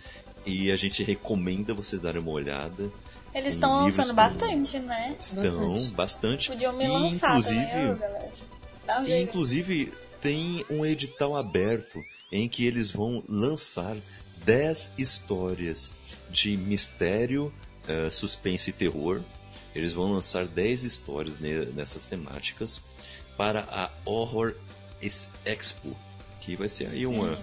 [0.45, 2.91] e a gente recomenda vocês darem uma olhada.
[3.33, 5.15] Eles estão lançando com- bastante, né?
[5.19, 5.91] Estão Bastante.
[5.93, 6.47] bastante.
[6.49, 8.31] Podiam me e lançar inclusive, também, galera.
[8.85, 9.29] Dá um e, jeito.
[9.29, 11.99] inclusive tem um edital aberto
[12.31, 13.95] em que eles vão lançar
[14.45, 15.91] 10 histórias
[16.29, 17.53] de mistério,
[17.87, 19.21] eh, suspense e terror.
[19.73, 22.81] Eles vão lançar 10 histórias ne- nessas temáticas
[23.37, 24.53] para a Horror
[25.01, 25.95] Expo,
[26.41, 27.39] que vai ser aí uma,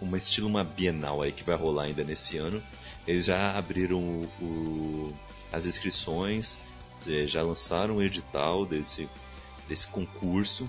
[0.00, 2.62] uma estilo uma bienal aí que vai rolar ainda nesse ano.
[3.06, 5.16] Eles já abriram o- o-
[5.52, 6.58] as inscrições,
[7.06, 9.08] eh, já lançaram o edital desse,
[9.68, 10.68] desse concurso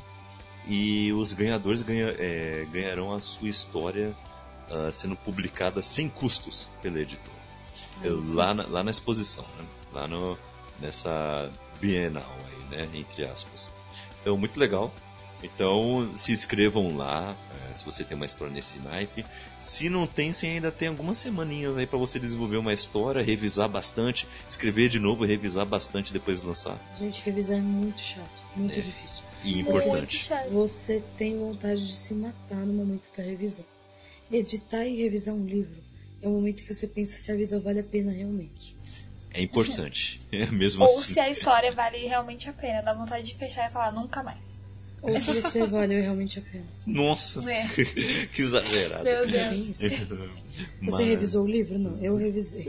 [0.67, 4.15] e os ganhadores ganha- eh, ganharão a sua história
[4.69, 7.37] ah, sendo publicada sem custos pela editora.
[8.03, 8.35] Eu- sim.
[8.35, 9.65] lá, na, lá na exposição, né?
[9.93, 10.37] lá no,
[10.79, 11.49] nessa
[11.79, 12.35] bienal
[12.71, 12.89] aí, né?
[12.93, 13.69] Entre aspas.
[14.21, 14.93] Então, muito legal.
[15.43, 17.35] Então, se inscrevam lá,
[17.69, 19.23] eh, se você tem uma história nesse naipe.
[19.59, 23.69] Se não tem, você ainda tem algumas semaninhas aí para você desenvolver uma história, revisar
[23.69, 26.75] bastante, escrever de novo, revisar bastante depois de lançar.
[26.97, 28.81] Gente, revisar é muito chato, muito É.
[28.81, 29.23] difícil.
[29.43, 30.17] E importante.
[30.25, 30.49] chato.
[30.49, 33.63] Você tem vontade de se matar no momento da revisão.
[34.31, 35.77] Editar e revisar um livro
[36.21, 38.75] é o momento que você pensa se a vida vale a pena realmente.
[39.33, 40.19] É importante.
[40.31, 41.13] É mesmo Ou assim.
[41.13, 42.81] se a história vale realmente a pena.
[42.81, 44.37] Dá vontade de fechar e falar nunca mais.
[45.01, 46.65] Ou se você valeu realmente a pena.
[46.85, 47.67] Nossa, É.
[48.33, 49.03] que exagerado.
[49.03, 49.79] Meu É Deus.
[49.81, 50.07] isso.
[50.81, 51.77] Mas- Você revisou o livro?
[51.77, 52.67] Não, eu revisei.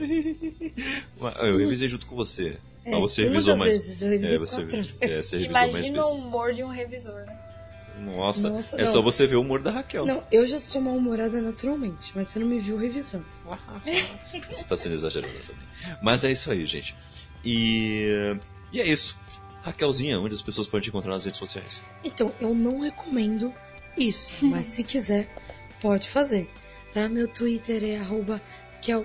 [1.41, 2.57] Eu revisei junto com você.
[2.85, 3.73] É, Mas você revisou mais.
[3.73, 6.23] vezes, eu revisei É, você, é, você revisou mais Imagina o vezes.
[6.23, 7.39] humor de um revisor, né?
[7.99, 8.93] Nossa, Nossa, é não.
[8.93, 10.07] só você ver o humor da Raquel.
[10.07, 13.27] Não, eu já sou mal-humorada naturalmente, mas você não me viu revisando.
[14.51, 15.99] Você tá sendo exagerado também.
[16.03, 16.95] Mas é isso aí, gente.
[17.45, 18.37] E,
[18.73, 19.19] e é isso.
[19.63, 21.83] Raquelzinha, onde as pessoas podem te encontrar nas redes sociais?
[22.05, 23.53] Então, eu não recomendo
[23.97, 25.29] isso, mas se quiser,
[25.81, 26.51] pode fazer.
[26.93, 27.09] Tá?
[27.09, 28.41] Meu Twitter é arroba
[28.81, 29.05] Kel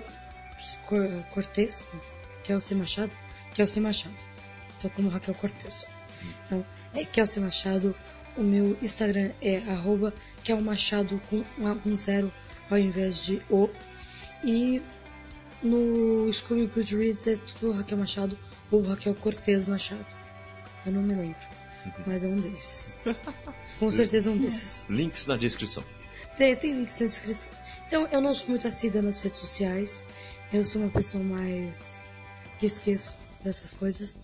[0.86, 2.00] Cor- Cortez, não,
[2.42, 3.12] Kelce Machado,
[3.54, 4.14] Kelce Machado.
[4.80, 5.84] Tô como Raquel Cortez.
[6.46, 6.64] Então,
[6.94, 7.94] é Kelce Machado.
[8.36, 10.12] O meu Instagram é arroba
[10.42, 11.44] Kel Machado com
[11.86, 12.32] um, zero
[12.70, 13.68] ao invés de o.
[14.42, 14.82] E
[15.62, 18.38] no Scooby Goodreads é tudo Raquel Machado
[18.70, 20.06] ou Raquel Cortez Machado.
[20.84, 21.40] Eu não me lembro,
[22.06, 22.96] mas é um desses.
[23.78, 24.84] Com certeza um desses.
[24.90, 25.82] Links na descrição.
[26.36, 27.50] Tem, tem links na descrição.
[27.86, 30.06] Então, eu não sou muito assídua nas redes sociais.
[30.52, 32.02] Eu sou uma pessoa mais
[32.58, 34.22] que esqueço dessas coisas.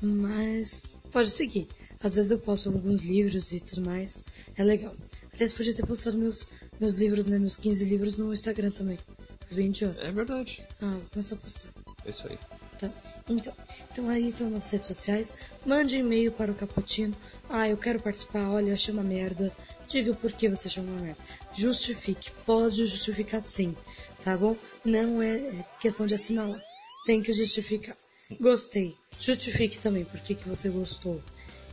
[0.00, 1.68] Mas pode seguir.
[2.02, 4.22] Às vezes eu posto alguns livros e tudo mais.
[4.56, 4.94] É legal.
[5.32, 6.46] Aliás, podia ter postado meus,
[6.80, 7.38] meus livros, né?
[7.38, 8.98] Meus 15 livros no Instagram também.
[9.46, 10.00] Mas bem idiota.
[10.00, 10.64] É verdade.
[10.80, 11.68] Ah, vou começar a postar.
[12.04, 12.38] É isso aí.
[12.78, 12.90] Tá.
[13.28, 13.54] Então,
[13.90, 15.32] então aí estão nas redes sociais.
[15.64, 17.16] Mande e-mail para o Caputino.
[17.48, 18.50] Ah, eu quero participar.
[18.50, 19.52] Olha, eu achei uma merda.
[19.86, 21.20] Diga por que você achou uma merda.
[21.54, 22.30] Justifique.
[22.44, 23.76] Pode justificar sim.
[24.24, 24.56] Tá bom?
[24.84, 26.60] Não é questão de assinar lá.
[27.06, 27.96] Tem que justificar.
[28.40, 28.96] Gostei.
[29.18, 31.22] Justifique também por que, que você gostou.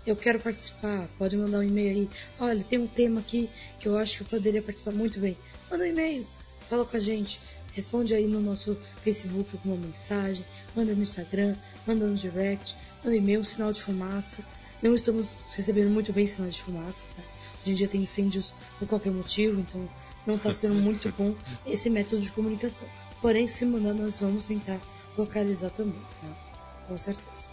[0.10, 1.07] Eu quero participar.
[1.19, 2.10] Pode mandar um e-mail aí.
[2.40, 3.48] Olha, tem um tema aqui
[3.80, 5.38] que eu acho que eu poderia participar muito bem.
[5.69, 6.26] Manda um e-mail.
[6.68, 7.40] Fala com a gente.
[7.73, 10.44] Responde aí no nosso Facebook alguma mensagem.
[10.76, 11.56] Manda no Instagram.
[11.86, 12.76] Manda no direct.
[13.03, 14.44] Manda e-mail, um sinal de fumaça.
[14.81, 17.06] Não estamos recebendo muito bem sinais de fumaça.
[17.15, 17.22] Tá?
[17.61, 19.88] Hoje em dia tem incêndios por qualquer motivo, então
[20.26, 21.36] não está sendo muito bom
[21.68, 22.90] esse método de comunicação.
[23.22, 24.81] Porém, se mandar, nós vamos tentar
[25.15, 26.86] localizar também, tá?
[26.88, 27.52] Com certeza.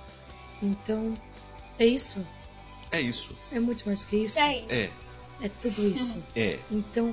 [0.62, 1.12] Então,
[1.78, 2.24] é isso.
[2.96, 3.36] É isso.
[3.52, 4.38] É muito mais do que isso.
[4.38, 4.66] E aí?
[4.68, 4.90] É,
[5.42, 6.22] É tudo isso.
[6.34, 6.58] é.
[6.70, 7.12] Então,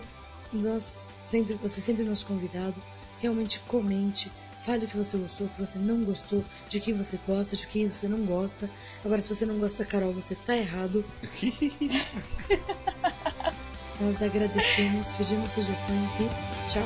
[0.51, 2.75] nós sempre, você é sempre é nosso convidado.
[3.19, 4.31] Realmente comente,
[4.65, 7.67] fale o que você gostou, o que você não gostou, de quem você gosta, de
[7.67, 8.69] quem você não gosta.
[9.03, 11.03] Agora, se você não gosta da Carol, você tá errado.
[14.01, 16.27] Nós agradecemos, pedimos sugestões e
[16.69, 16.83] tchau.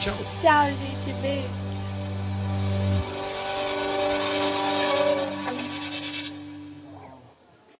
[0.00, 0.16] Tchau.
[0.40, 1.12] Tchau, gente.
[1.20, 1.69] Beijo.